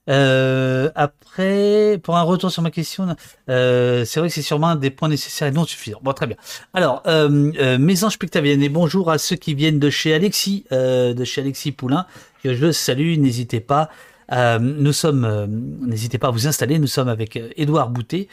[0.10, 3.16] Euh, après, pour un retour sur ma question,
[3.50, 6.00] euh, c'est vrai que c'est sûrement un des points nécessaires et non suffisants.
[6.02, 6.38] Bon, très bien.
[6.74, 10.66] Alors, euh, euh mes anges pictaviennes et bonjour à ceux qui viennent de chez Alexis,
[10.72, 12.06] de chez Alexis Poulain,
[12.44, 13.18] que je salue.
[13.18, 13.90] N'hésitez pas
[14.32, 18.28] euh, nous sommes, euh, n'hésitez pas à vous installer, nous sommes avec euh, Édouard Boutet,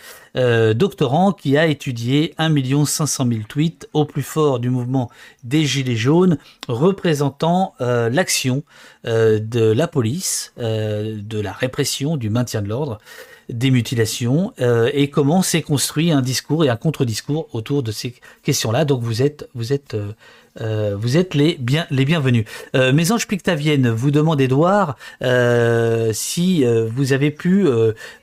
[0.75, 5.11] doctorant qui a étudié 1 500 000 tweets au plus fort du mouvement
[5.45, 8.65] des Gilets jaunes, représentant l'action
[9.05, 12.99] de la police, de la répression, du maintien de l'ordre
[13.49, 18.85] des mutilations et comment s'est construit un discours et un contre-discours autour de ces questions-là.
[18.85, 19.97] Donc vous êtes, vous êtes
[20.61, 22.45] euh, vous êtes les, bien, les bienvenus.
[22.75, 27.67] Euh, Mes anges pictaviennes vous demande, Edouard, euh, si vous avez pu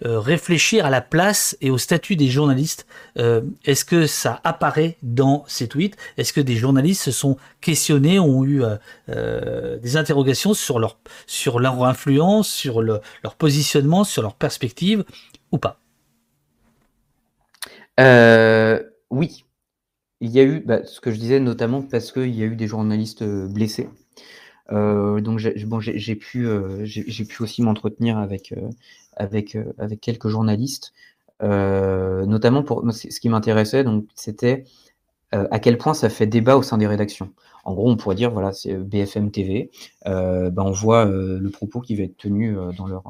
[0.02, 2.86] réfléchir à la place et au statut des journalistes.
[3.16, 5.98] Est-ce que ça apparaît dans ces tweets?
[6.18, 8.64] Est-ce que des journalistes se sont questionnés, ont eu
[9.08, 10.98] des interrogations sur leur,
[11.28, 15.04] sur leur influence, sur leur positionnement, sur leur perspective
[15.52, 15.80] ou pas?
[19.10, 19.44] Oui,
[20.22, 22.56] il y a eu, bah, ce que je disais notamment parce qu'il y a eu
[22.56, 23.90] des journalistes euh, blessés.
[24.72, 26.86] Euh, donc j'ai pu, euh,
[27.28, 28.54] pu aussi m'entretenir avec,
[29.18, 30.94] avec, avec quelques journalistes,
[31.42, 33.84] notamment pour ce qui m'intéressait,
[34.16, 34.64] c'était
[35.32, 37.32] à quel point ça fait débat au sein des rédactions.
[37.66, 39.72] En gros, on pourrait dire, voilà, c'est BFM TV,
[40.06, 43.04] ben on voit le propos qui va être tenu dans leur,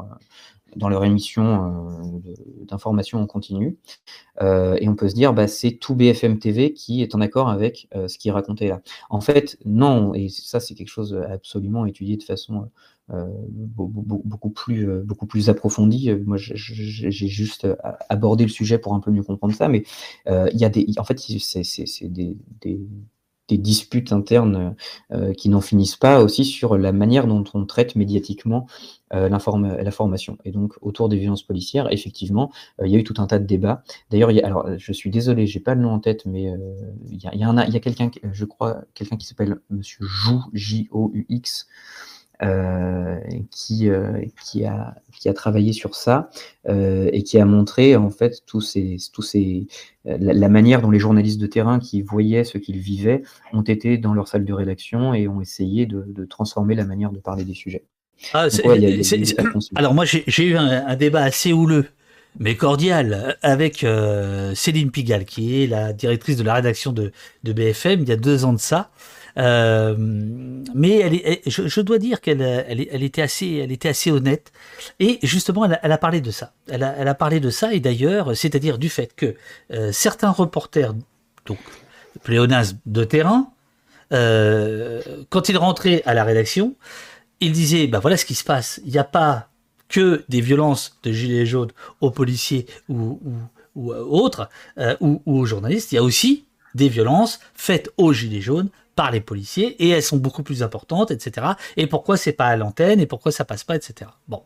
[0.76, 3.78] dans leur émission euh, d'information en continu.
[4.42, 7.50] Euh, et on peut se dire, bah, c'est tout BFM TV qui est en accord
[7.50, 8.82] avec euh, ce qui est raconté là.
[9.10, 12.70] En fait, non, et ça c'est quelque chose absolument étudié de façon
[13.50, 16.10] beaucoup, plus, beaucoup plus approfondie.
[16.26, 17.68] Moi, j'ai juste
[18.08, 19.84] abordé le sujet pour un peu mieux comprendre ça, mais
[20.28, 22.38] il y a des, en fait, c'est des,
[23.58, 24.76] disputes internes
[25.12, 28.68] euh, qui n'en finissent pas aussi sur la manière dont on traite médiatiquement
[29.14, 30.38] euh, l'information.
[30.46, 33.40] Et donc, autour des violences policières, effectivement, euh, il y a eu tout un tas
[33.40, 33.84] de débats.
[34.10, 36.54] D'ailleurs, alors, je suis désolé, j'ai pas le nom en tête, mais
[37.10, 42.21] il y a, y a, quelqu'un, je crois, quelqu'un qui s'appelle Monsieur Jou, J-O-U-X, euh,
[43.52, 46.30] qui, euh, qui, a, qui a travaillé sur ça
[46.68, 49.68] euh, et qui a montré en fait tous ces, tous ces,
[50.06, 53.22] la, manière dont les journalistes de terrain qui voyaient ce qu'ils vivaient
[53.54, 57.12] ont été dans leur salle de rédaction et ont essayé de, de transformer la manière
[57.12, 57.84] de parler des sujets.
[59.76, 61.88] alors moi j'ai eu un, débat assez houleux
[62.40, 63.86] mais cordial avec
[64.56, 67.12] Céline Pigalle qui est la directrice de la rédaction de,
[67.44, 68.92] de BFM il y a deux ans de ça
[69.38, 74.52] euh, mais je, dois dire qu'elle elle, était assez, honnête.
[75.00, 76.54] Et justement, elle a, parlé de ça.
[76.68, 79.36] Elle a, parlé de ça, et d'ailleurs, c'est-à-dire du fait que
[79.72, 80.94] euh, certains reporters,
[81.46, 81.60] donc
[82.24, 83.52] pléonasme de terrain,
[84.14, 86.76] euh, quand ils rentraient à la rédaction,
[87.40, 88.82] ils disaient, bah voilà ce qui se passe.
[88.86, 89.48] Il n'y a pas
[89.88, 93.20] que des violences de gilets jaunes aux policiers ou,
[93.76, 94.50] autres,
[95.00, 95.92] ou, aux journalistes.
[95.92, 96.46] Il y a aussi
[96.76, 98.70] des violences faites aux gilets jaunes
[99.02, 101.54] par les policiers et elles sont beaucoup plus importantes, etc.
[101.76, 104.12] Et pourquoi c'est pas à l'antenne et pourquoi ça passe pas, etc.
[104.28, 104.44] Bon.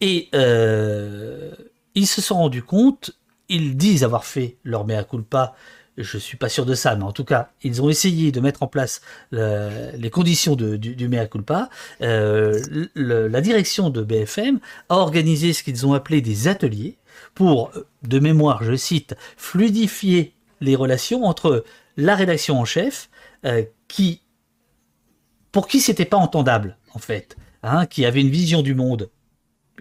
[0.00, 1.50] Et euh,
[1.94, 3.10] ils se sont rendus compte,
[3.50, 5.54] ils disent avoir fait leur mea culpa
[5.98, 8.62] je suis pas sûr de ça, mais en tout cas, ils ont essayé de mettre
[8.62, 9.02] en place
[9.32, 11.68] les conditions du, mea culpa.
[12.00, 12.58] Euh,
[12.94, 16.96] la direction de BFM a organisé ce qu'ils ont appelé des ateliers
[17.34, 17.70] pour,
[18.02, 20.32] de mémoire, je cite, fluidifier
[20.62, 21.64] les relations entre
[21.98, 23.10] la rédaction en chef,
[23.44, 24.22] euh, qui,
[25.52, 29.10] pour qui c'était pas entendable, en fait, hein, qui avait une vision du monde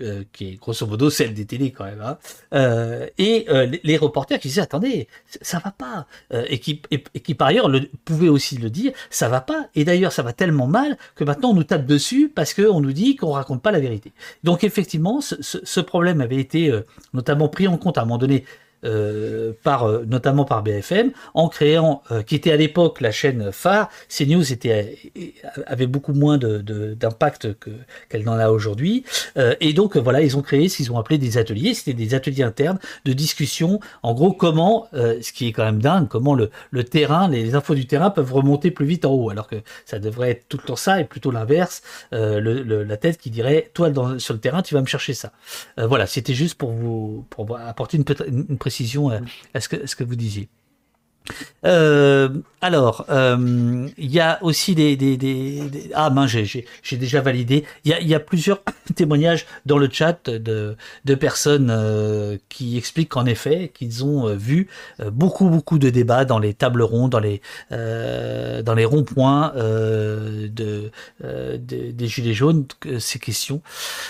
[0.01, 2.17] euh, qui est grosso modo celle des télés quand même, hein,
[2.53, 3.45] euh, et
[3.83, 5.07] les, reporters qui disaient attendez,
[5.41, 9.27] ça va pas, et, qui, et, qui par ailleurs le, pouvaient aussi le dire, ça
[9.27, 12.53] va pas, et d'ailleurs ça va tellement mal que maintenant on nous tape dessus parce
[12.53, 14.13] qu'on nous dit qu'on raconte pas la vérité.
[14.43, 16.71] Donc effectivement, ce, ce problème avait été
[17.13, 18.45] notamment pris en compte à un moment donné
[18.85, 23.51] euh, par euh, notamment par BFM en créant euh, qui était à l'époque la chaîne
[23.51, 23.89] phare.
[24.07, 24.97] CNews était
[25.65, 26.59] avait beaucoup moins de
[26.97, 27.71] d'impact que
[28.07, 29.03] qu'elle n'en a aujourd'hui.
[29.59, 31.73] Et donc voilà ils ont créé ce qu'ils ont appelé des ateliers.
[31.73, 33.81] C'était des ateliers internes de discussion.
[34.01, 36.49] En gros comment ce qui est quand même dingue comment le,
[36.83, 40.31] terrain les infos du terrain peuvent remonter plus vite en haut alors que ça devrait
[40.31, 41.81] être tout le temps ça et plutôt l'inverse
[42.11, 45.33] le, la tête qui dirait toi sur le terrain tu vas me chercher ça.
[45.77, 49.09] Voilà c'était juste pour vous pour apporter une, une, une précision
[49.53, 50.47] à ce que, ce que vous disiez.
[51.65, 52.29] Euh,
[52.61, 56.65] alors, euh, il y a aussi des, des, ah ben j'ai
[56.97, 57.65] déjà validé.
[57.85, 58.61] Il y a, y a, plusieurs
[58.95, 60.75] témoignages dans le chat de,
[61.05, 64.67] de personnes euh, qui expliquent qu'en effet qu'ils ont vu
[65.11, 70.91] beaucoup beaucoup de débats dans les tables rondes, dans les dans les ronds-points de, de,
[71.57, 72.65] des gilets jaunes,
[72.99, 73.61] ces questions.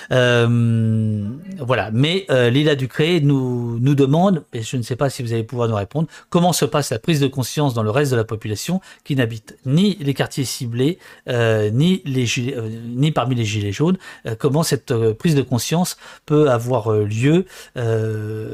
[0.10, 1.90] voilà.
[1.94, 5.68] Mais Lila Ducré nous nous demande, et je ne sais pas si vous allez pouvoir
[5.68, 8.82] nous répondre, comment se passe la prise de conscience dans le reste de la population
[9.04, 13.98] qui n'habite ni les quartiers ciblés, euh, ni, les euh, ni parmi les gilets jaunes,
[14.28, 17.48] euh, comment cette prise de conscience peut avoir lieu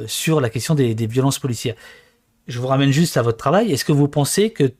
[0.07, 1.75] sur la question des, violences policières.
[2.47, 3.73] Je vous ramène juste à votre travail.
[3.73, 4.71] Est-ce que vous pensez que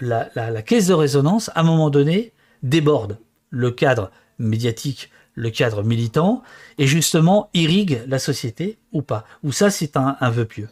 [0.00, 0.24] la,
[0.62, 2.32] caisse de résonance, à un moment donné,
[2.64, 3.20] déborde
[3.50, 6.42] le cadre médiatique le cadre militant
[6.76, 9.24] et justement irrigue la société ou pas?
[9.44, 10.68] Ou ça, c'est un, un vœu pieux?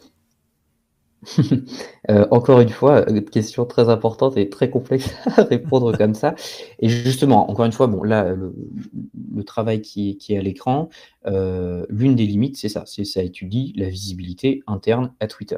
[2.09, 6.33] Euh, encore une fois, une question très importante et très complexe à répondre comme ça.
[6.79, 10.89] Et justement, encore une fois, bon, là, le, travail qui, est à l'écran,
[11.27, 15.57] euh, l'une des limites, c'est ça, c'est ça étudie la visibilité interne à Twitter.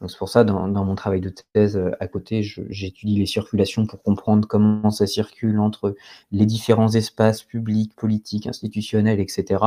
[0.00, 3.86] Donc c'est pour ça, dans, mon travail de thèse euh, à côté, j'étudie les circulations
[3.86, 5.94] pour comprendre comment ça circule entre
[6.32, 9.62] les différents espaces publics, politiques, institutionnels, etc.,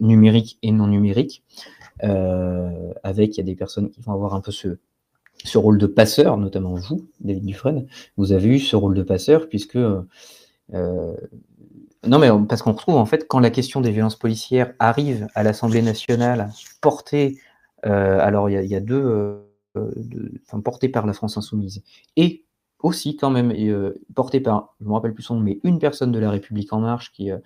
[0.00, 1.42] numériques et non numériques.
[2.04, 4.78] Euh, avec, il y a des personnes qui vont avoir un peu ce,
[5.44, 9.48] ce rôle de passeur, notamment vous, David Dufresne, vous avez eu ce rôle de passeur,
[9.48, 9.76] puisque...
[9.76, 11.16] Euh,
[12.06, 15.42] non, mais parce qu'on retrouve, en fait, quand la question des violences policières arrive à
[15.42, 16.50] l'Assemblée nationale,
[16.80, 17.38] portée,
[17.86, 19.42] euh, alors il y, a deux,
[20.62, 21.82] portée par la France Insoumise,
[22.16, 22.44] et
[22.80, 25.78] aussi quand même euh, porté par, je ne me rappelle plus son nom, mais une
[25.78, 27.38] personne de la République en marche qui, euh,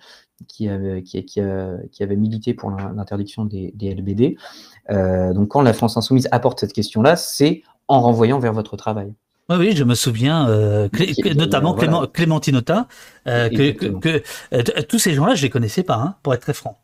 [0.47, 4.37] qui, avait, qui, avait milité pour l'interdiction des, des, LBD.
[4.91, 9.13] Euh, donc quand la France insoumise apporte cette question-là, c'est en renvoyant vers votre travail.
[9.49, 10.47] Oui, oui, je me souviens,
[11.35, 16.53] notamment Clément, que, que, tous ces gens-là, je les connaissais pas, hein, pour être très
[16.53, 16.77] franc.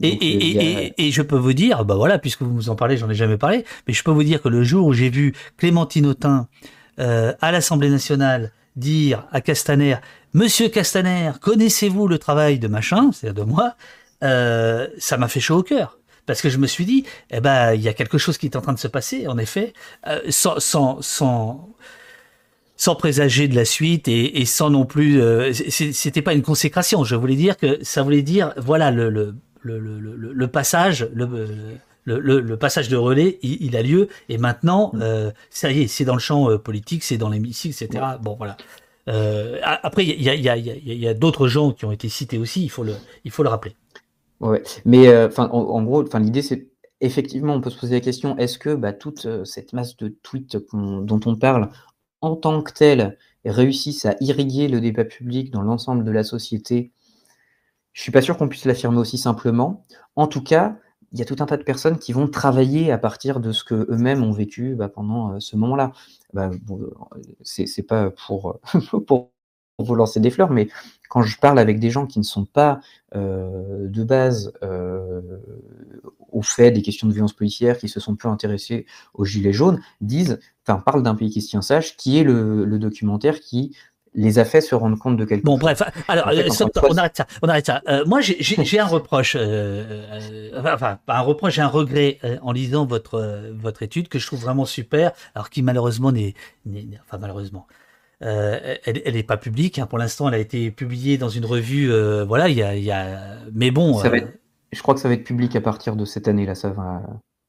[0.00, 3.08] Et, et, et, et, je peux vous dire, bah voilà, puisque vous en parlez, j'en
[3.08, 6.06] ai jamais parlé, mais je peux vous dire que le jour où j'ai vu Clémentine
[6.06, 6.48] Autain
[6.98, 9.96] euh, à l'Assemblée nationale dire à Castaner,
[10.32, 13.76] Monsieur Castaner, connaissez-vous le travail de machin, c'est-à-dire de moi,
[14.24, 15.98] euh, ça m'a fait chaud au cœur.
[16.26, 18.56] Parce que je me suis dit, eh ben, il y a quelque chose qui est
[18.56, 19.74] en train de se passer, en effet,
[20.08, 26.22] euh, sans, sans, sans, présager de la suite et, et sans non plus, euh, c'était
[26.22, 27.04] pas une consécration.
[27.04, 31.46] Je voulais dire que ça voulait dire, voilà, le, le, le, le, le passage, le,
[32.04, 35.02] le, passage de relais, il, a lieu, et maintenant, mm.
[35.02, 38.04] euh, ça y est, c'est dans le champ euh, politique, c'est dans l'hémicycle, etc.
[38.20, 38.56] Bon, voilà.
[39.08, 42.38] Euh, après, il y a, y a, y a d'autres gens qui ont été cités
[42.38, 42.94] aussi, il faut le,
[43.24, 43.76] il faut le rappeler.
[44.40, 46.68] Ouais, mais enfin, en, gros, enfin, l'idée, c'est
[47.00, 50.56] effectivement, on peut se poser la question est-ce que bah, toute cette masse de tweets
[50.72, 51.70] dont on parle
[52.20, 56.90] en tant que telle réussissent à irriguer le débat public dans l'ensemble de la société?
[57.92, 59.84] Je suis pas sûr qu'on puisse l'affirmer aussi simplement.
[60.16, 60.76] En tout cas,
[61.14, 63.64] il y a tout un tas de personnes qui vont travailler à partir de ce
[63.64, 65.92] que eux-mêmes ont vécu bah, pendant euh, ce moment-là.
[66.34, 66.90] Bah, bon,
[67.42, 68.58] c'est pas pour,
[69.06, 69.30] pour
[69.78, 70.68] vous lancer des fleurs, mais
[71.08, 72.80] quand je parle avec des gens qui ne sont pas
[73.14, 75.20] euh, de base euh,
[76.32, 79.80] au fait des questions de violence policière, qui se sont peu intéressés aux Gilets jaunes,
[80.00, 83.76] disent, enfin, parlent d'un pays qui se tient sage, qui est le, documentaire qui
[84.14, 86.48] les a fait se rendre compte de quelque bon, bref, alors, euh,
[86.88, 87.82] on, arrête ça, on arrête ça.
[87.88, 92.86] Euh, moi, j'ai un reproche, euh, enfin, pas un reproche, j'ai un regret en lisant
[92.86, 96.34] votre, votre étude que je trouve vraiment super, alors qui malheureusement n'est,
[97.06, 97.66] enfin, malheureusement,
[98.22, 99.78] euh, elle n'est pas publique.
[99.78, 99.86] Hein.
[99.86, 101.92] Pour l'instant, elle a été publiée dans une revue.
[101.92, 104.02] Euh, voilà, il y a, Mais bon.
[104.04, 104.20] Euh,
[104.72, 106.54] je crois que ça va être public à partir de cette année là.
[106.54, 107.02] Ça va,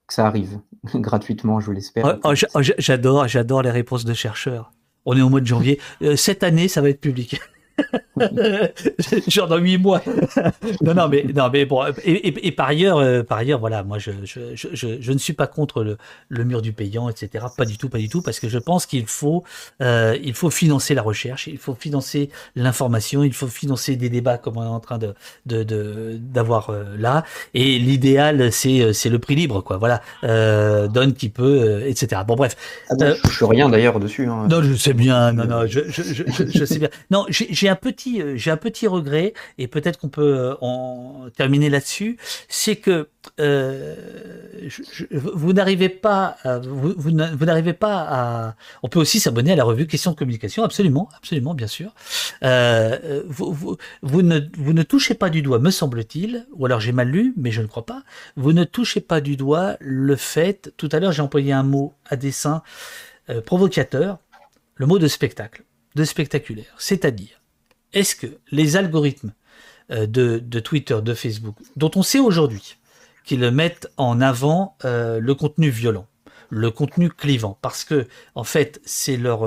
[0.07, 0.59] que ça arrive
[0.95, 2.19] gratuitement, je l'espère.
[2.23, 4.71] Oh, oh, j'adore, j'adore les réponses de chercheurs.
[5.05, 5.79] On est au mois de janvier.
[6.15, 7.39] cette année, ça va être public.
[9.27, 10.01] Genre dans huit mois.
[10.81, 11.83] non, non, mais, non, mais bon.
[12.05, 15.47] Et, par ailleurs, euh, par ailleurs, voilà, moi, je, je, je, je, ne suis pas
[15.47, 15.97] contre le,
[16.29, 17.45] le, mur du payant, etc.
[17.57, 19.43] Pas du tout, pas du tout, parce que je pense qu'il faut,
[19.81, 24.37] euh, il faut financer la recherche, il faut financer l'information, il faut financer des débats
[24.37, 25.13] comme on est en train de,
[25.45, 27.25] de, d'avoir euh, là.
[27.53, 29.77] Et l'idéal, c'est, c'est le prix libre, quoi.
[29.77, 32.21] Voilà, euh, donne qui peut, etc.
[32.25, 32.55] Bon, bref.
[32.89, 32.93] Ah
[33.25, 34.27] je suis rien d'ailleurs dessus.
[34.27, 34.47] Hein.
[34.49, 35.33] Non, je sais bien.
[35.33, 36.89] Non, non, je, je, je, sais bien.
[37.11, 40.55] Non, j'ai j'ai un petit, euh, j'ai un petit regret et peut-être qu'on peut, euh,
[40.61, 42.17] en terminer là-dessus,
[42.47, 43.09] c'est que
[43.39, 43.95] euh,
[45.11, 48.55] vous n'arrivez pas, à, vous, n'arrivez pas à.
[48.83, 51.95] On peut aussi s'abonner à la revue Questions de communication, absolument, absolument, bien sûr.
[52.43, 56.91] Euh, vous, vous, ne, vous ne touchez pas du doigt, me semble-t-il, ou alors j'ai
[56.91, 58.03] mal lu, mais je ne crois pas.
[58.35, 60.71] Vous ne touchez pas du doigt le fait.
[60.77, 62.61] Tout à l'heure, j'ai employé un mot à dessein
[63.47, 64.19] provocateur,
[64.75, 65.63] le mot de spectacle,
[65.95, 67.41] de spectaculaire, c'est-à-dire
[67.95, 69.33] est-ce que les algorithmes
[69.91, 72.77] euh, de, Twitter, de Facebook, dont on sait aujourd'hui
[73.23, 76.07] qu'ils mettent en avant euh, le contenu violent,
[76.49, 79.43] le contenu clivant, parce que en fait c'est leur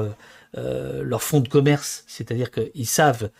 [0.56, 3.30] euh, leur fond de commerce, c'est-à-dire qu'ils savent,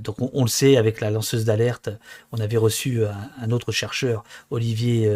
[0.00, 1.90] donc on, le sait avec la lanceuse d'alerte,
[2.32, 3.02] on avait reçu
[3.40, 5.08] un, autre chercheur, Olivier,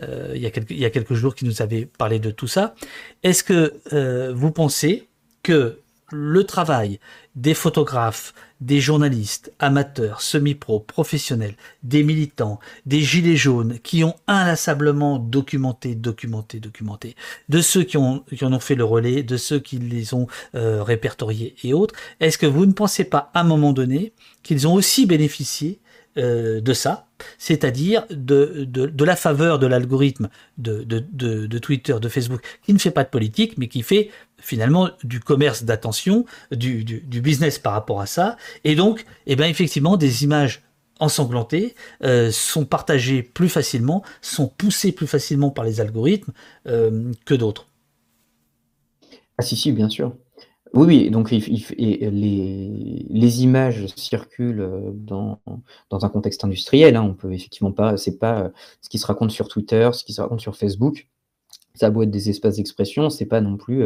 [0.00, 2.74] il y a quelques jours qui nous avait parlé de tout ça.
[3.24, 5.08] Est-ce que vous pensez
[5.42, 5.79] que
[6.12, 6.98] le travail
[7.36, 15.18] des photographes, des journalistes, amateurs, semi-pro, professionnels, des militants, des gilets jaunes qui ont inlassablement
[15.18, 17.16] documenté, documenté, documenté,
[17.48, 21.54] de ceux qui, en ont fait le relais, de ceux qui les ont euh, répertoriés
[21.62, 24.12] et autres, est-ce que vous ne pensez pas à un moment donné
[24.42, 25.80] qu'ils ont aussi bénéficié
[26.18, 27.06] euh, de ça,
[27.38, 28.68] c'est-à-dire de,
[29.04, 30.28] la faveur de l'algorithme
[30.58, 34.10] de, Twitter, de Facebook, qui ne fait pas de politique, mais qui fait
[34.40, 39.46] finalement du commerce d'attention, du, du, business par rapport à ça, et donc, eh ben,
[39.46, 40.62] effectivement, des images
[41.00, 46.32] ensanglantées euh, sont partagées plus facilement, sont poussées plus facilement par les algorithmes
[46.66, 47.66] euh, que d'autres.
[49.38, 50.14] Ah si, si, bien sûr.
[50.72, 51.42] Oui, oui, donc les
[53.42, 55.40] images circulent, euh, dans
[55.88, 57.02] dans un contexte industriel, hein.
[57.02, 60.20] On peut effectivement pas c'est pas, ce qui se raconte sur Twitter, ce qui se
[60.20, 61.08] raconte sur Facebook.
[61.80, 63.84] Ça a beau être des espaces d'expression, c'est pas non plus,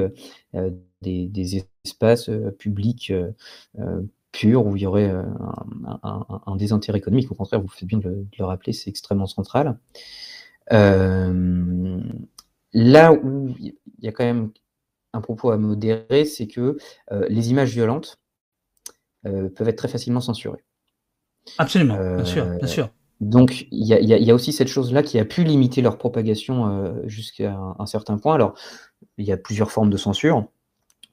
[0.57, 3.13] euh, des espaces, publics,
[4.33, 5.15] purs où il y aurait,
[6.03, 7.31] un désintérêt économique.
[7.31, 9.79] Au contraire, vous faites bien de le rappeler, c'est extrêmement central.
[10.71, 11.31] là
[13.13, 14.51] où il y a quand même
[15.13, 16.77] un propos à modérer, c'est que
[17.13, 18.19] euh, les images violentes
[19.27, 20.65] euh, peuvent être très facilement censurées.
[21.59, 22.91] Absolument, bien sûr, bien sûr.
[23.21, 27.57] Donc, il y, a, aussi cette chose-là qui a pu limiter leur propagation euh, jusqu'à
[27.79, 28.35] un, certain point.
[28.35, 28.55] Alors,
[29.19, 30.47] il y a plusieurs formes de censure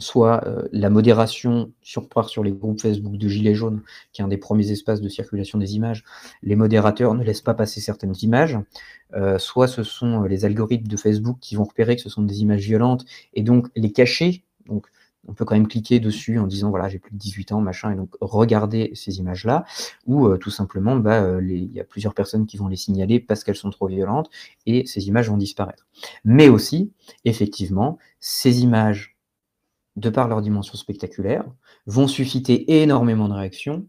[0.02, 2.04] soit euh, la modération sur,
[2.44, 5.76] les groupes Facebook de Gilets jaunes, qui est un des premiers espaces de circulation des
[5.76, 6.04] images,
[6.42, 8.58] les modérateurs ne laissent pas passer certaines images,
[9.14, 12.42] euh, soit ce sont les algorithmes de Facebook qui vont repérer que ce sont des
[12.42, 14.44] images violentes et donc les cacher.
[15.28, 17.92] On peut quand même cliquer dessus en disant voilà j'ai plus de 18 ans machin
[17.92, 19.66] et donc regarder ces images là
[20.08, 23.56] ou tout simplement bah, il y a plusieurs personnes qui vont les signaler parce qu'elles
[23.56, 24.30] sont trop violentes
[24.66, 25.86] et ces images vont disparaître.
[26.26, 26.92] Mais aussi
[27.24, 29.16] effectivement ces images
[29.96, 31.46] de par leur dimension spectaculaire,
[31.86, 33.86] vont susciter énormément de réactions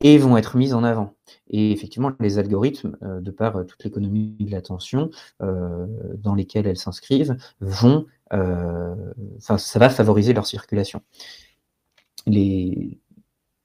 [0.00, 1.14] et vont être mises en avant.
[1.48, 5.10] Et effectivement, les algorithmes, euh, de par euh, toute l'économie de l'attention
[5.42, 5.86] euh,
[6.18, 11.00] dans lesquelles elles s'inscrivent, vont, ça va favoriser leur circulation.
[12.26, 12.98] Les,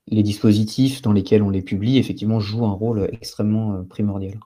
[0.08, 4.38] dispositifs dans lesquels on les publie, effectivement, jouent un rôle extrêmement primordial.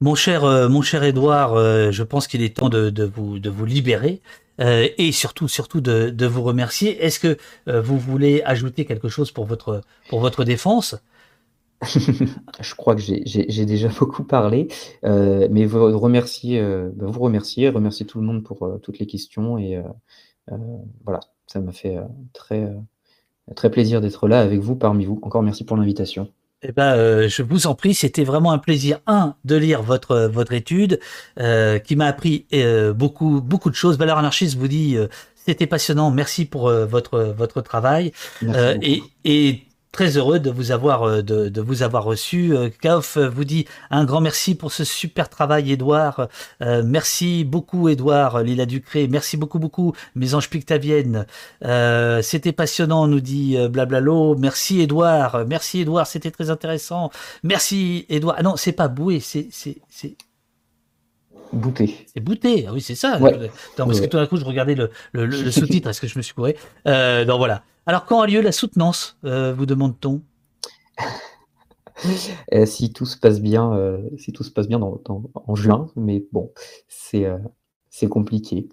[0.00, 1.56] Mon cher, mon Edouard,
[1.92, 4.22] je pense qu'il est temps de vous libérer.
[4.60, 7.02] Euh, et surtout, surtout de, vous remercier.
[7.02, 7.36] Est-ce que
[7.68, 10.96] euh, vous voulez ajouter quelque chose pour votre, pour votre défense?
[11.82, 14.68] Je crois que j'ai déjà beaucoup parlé,
[15.04, 16.60] euh, mais vous remercier,
[16.94, 19.82] bah, vous remercier, remercier tout le monde pour toutes les questions et
[21.04, 21.96] voilà, ça m'a fait
[22.34, 22.70] très,
[23.54, 25.18] très plaisir d'être là avec vous, parmi vous.
[25.22, 26.30] Encore merci pour l'invitation.
[26.62, 30.28] Eh ben, euh, je vous en prie, c'était vraiment un plaisir, un, de lire votre
[30.30, 31.00] votre étude,
[31.38, 33.96] euh, qui m'a appris euh, beaucoup beaucoup de choses.
[33.96, 35.06] Valeur anarchiste vous dit, euh,
[35.46, 36.10] c'était passionnant.
[36.10, 38.12] Merci pour euh, votre votre travail
[38.42, 39.62] Euh, et et
[39.92, 42.56] très heureux de vous avoir euh, de, vous avoir reçu.
[42.56, 46.28] Euh, Kauf vous dit un grand merci pour ce super travail, Édouard.
[46.62, 49.08] Euh, merci beaucoup, Édouard Lila Ducré.
[49.08, 51.26] Merci beaucoup beaucoup, mes anges pictaviennes.
[51.64, 54.36] Euh, c'était passionnant, nous dit Blablalo.
[54.36, 57.10] Merci Edouard, merci Edouard, c'était très intéressant.
[57.42, 58.36] Merci Edouard.
[58.38, 60.16] Ah non, c'est pas Boué, c'est c'est
[61.52, 62.06] Bouté.
[62.12, 62.66] c'est Bouté.
[62.68, 63.18] Ah oui, c'est ça.
[63.20, 63.32] Ouais.
[63.78, 64.06] Non, parce Ouais.
[64.06, 65.88] que tout d'un coup, je regardais le, le, le- le sous-titre.
[65.88, 66.56] Est-ce que je me suis couré
[66.86, 67.62] euh, Non, voilà.
[67.86, 70.20] Alors, quand a lieu la soutenance euh, Vous demande-t-on?
[72.52, 75.54] Et si tout se passe bien, euh, si tout se passe bien dans, dans- en
[75.54, 76.50] juin, mais bon,
[76.88, 77.36] c'est euh,
[78.08, 78.68] compliqué.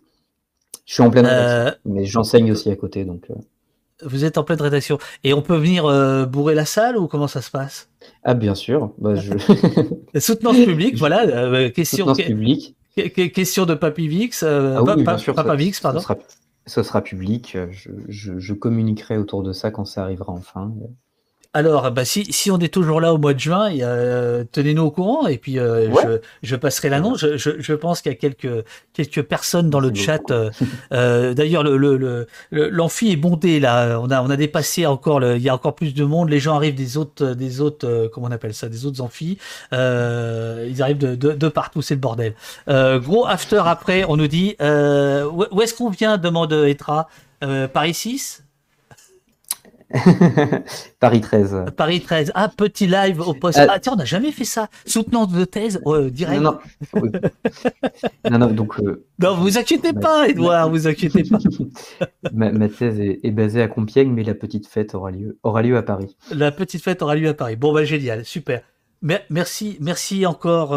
[0.85, 3.35] Je suis en pleine Euh, mais j'enseigne aussi à côté, donc euh,
[4.03, 7.27] Vous êtes en pleine rédaction et on peut venir euh, bourrer la salle ou comment
[7.27, 7.89] ça se passe?
[8.23, 9.33] Ah bien sûr, bah, je
[10.19, 11.21] Soutenance publique, voilà.
[11.27, 12.75] euh, question, soutenance que- publique.
[12.95, 15.99] que- que- question de Papy Vix, euh, Ah oui, pa- sûr, Papa ça- Vix, pardon.
[15.99, 16.17] Ce sera,
[16.67, 17.57] ce sera public.
[17.71, 20.71] Je, je- je communiquerai autour de ça quand ça arrivera enfin.
[21.53, 24.91] Alors, bah, si, si on est toujours là au mois de juin, euh, tenez-nous au
[24.91, 26.03] courant et puis euh, Ouais.
[26.43, 27.19] je, je passerai l'annonce.
[27.19, 28.63] Je, je, je pense qu'il y a quelques,
[28.93, 30.21] quelques personnes dans le chat.
[30.29, 30.51] euh,
[30.93, 33.99] euh, D'ailleurs, le, le, le, le- l'amphi est bondé là.
[33.99, 35.19] On a, on a dépassé encore.
[35.19, 36.29] Le, il y a encore plus de monde.
[36.29, 39.39] Les gens arrivent des autres, des autres, euh, comment on appelle ça, des autres amphis.
[39.73, 41.81] Euh, ils arrivent de, de, de partout.
[41.81, 42.33] C'est le bordel.
[42.69, 44.03] Euh, gros after après.
[44.07, 47.07] On nous dit euh, où, où est-ce qu'on vient demande Etra.
[47.43, 48.43] Euh, Paris 6
[50.99, 51.65] Paris 13.
[51.75, 52.31] Paris 13.
[52.35, 53.57] Ah, petit live au poste.
[53.59, 54.67] Euh, Ah, tiens, on n'a jamais fait ça.
[54.85, 56.41] Soutenance de thèse, euh, direct.
[56.41, 56.57] Non,
[56.93, 57.01] non.
[57.01, 57.09] Oui.
[58.29, 61.37] non, non, donc euh, Non, vous inquiétez pas, Edouard, vous inquiétez pas.
[62.33, 65.61] ma, ma thèse est, est basée à Compiègne, mais la petite fête aura lieu, aura
[65.61, 66.15] lieu à Paris.
[66.31, 67.55] La petite fête aura lieu à Paris.
[67.55, 68.61] Bon, bah, génial, super.
[69.01, 70.73] Mer- merci, merci encore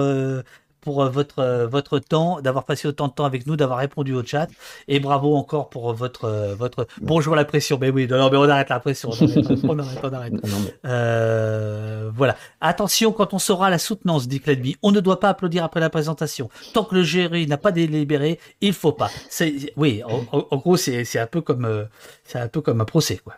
[0.80, 4.14] pour euh, votre, euh, votre temps, d'avoir passé autant de temps avec nous, d'avoir répondu
[4.14, 4.48] au chat.
[4.88, 6.86] Et bravo encore pour votre, euh, votre...
[7.00, 7.78] bonjour la pression.
[7.80, 9.10] Mais oui, non, non, mais on arrête la pression.
[9.10, 10.48] On arrête, on arrête, on
[10.88, 12.36] Euh, voilà.
[12.60, 15.90] Attention, quand on saura la soutenance, dit Cladby, on ne doit pas applaudir après la
[15.90, 16.48] présentation.
[16.74, 19.10] Tant que le jury n'a pas délibéré, il faut pas.
[19.76, 21.86] Oui, en, gros, c'est, c'est un peu comme,
[22.24, 23.34] c'est un peu comme un procès, quoi.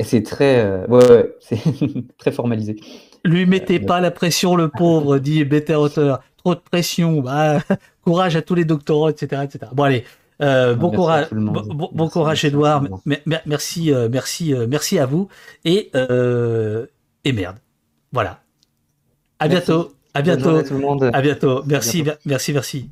[0.00, 1.58] c'est- très, euh, ouais, ouais, c'est
[2.18, 2.76] très formalisé.
[3.24, 6.20] Lui mettez Euh, pas la pression, le pauvre, dit Better Auteur.
[6.42, 7.20] Trop de pression.
[7.20, 7.60] Bah,
[8.04, 9.66] courage à tous les doctorats, etc., etc.
[9.72, 10.04] Bon, allez.
[10.42, 12.82] euh, bon Merci à courage, bon, bon- bon Merci, courage, merci Edouard.
[13.92, 15.28] euh, merci, euh, merci à vous.
[15.64, 16.86] Et, euh,
[17.24, 17.56] et merde.
[18.12, 18.40] Voilà.
[19.38, 19.66] À Merci.
[19.66, 19.92] bientôt.
[20.14, 20.56] À bientôt.
[20.56, 21.10] à tout le monde.
[21.12, 21.62] À bientôt.
[21.66, 22.18] Merci, bientôt.
[22.24, 22.90] merci, merci.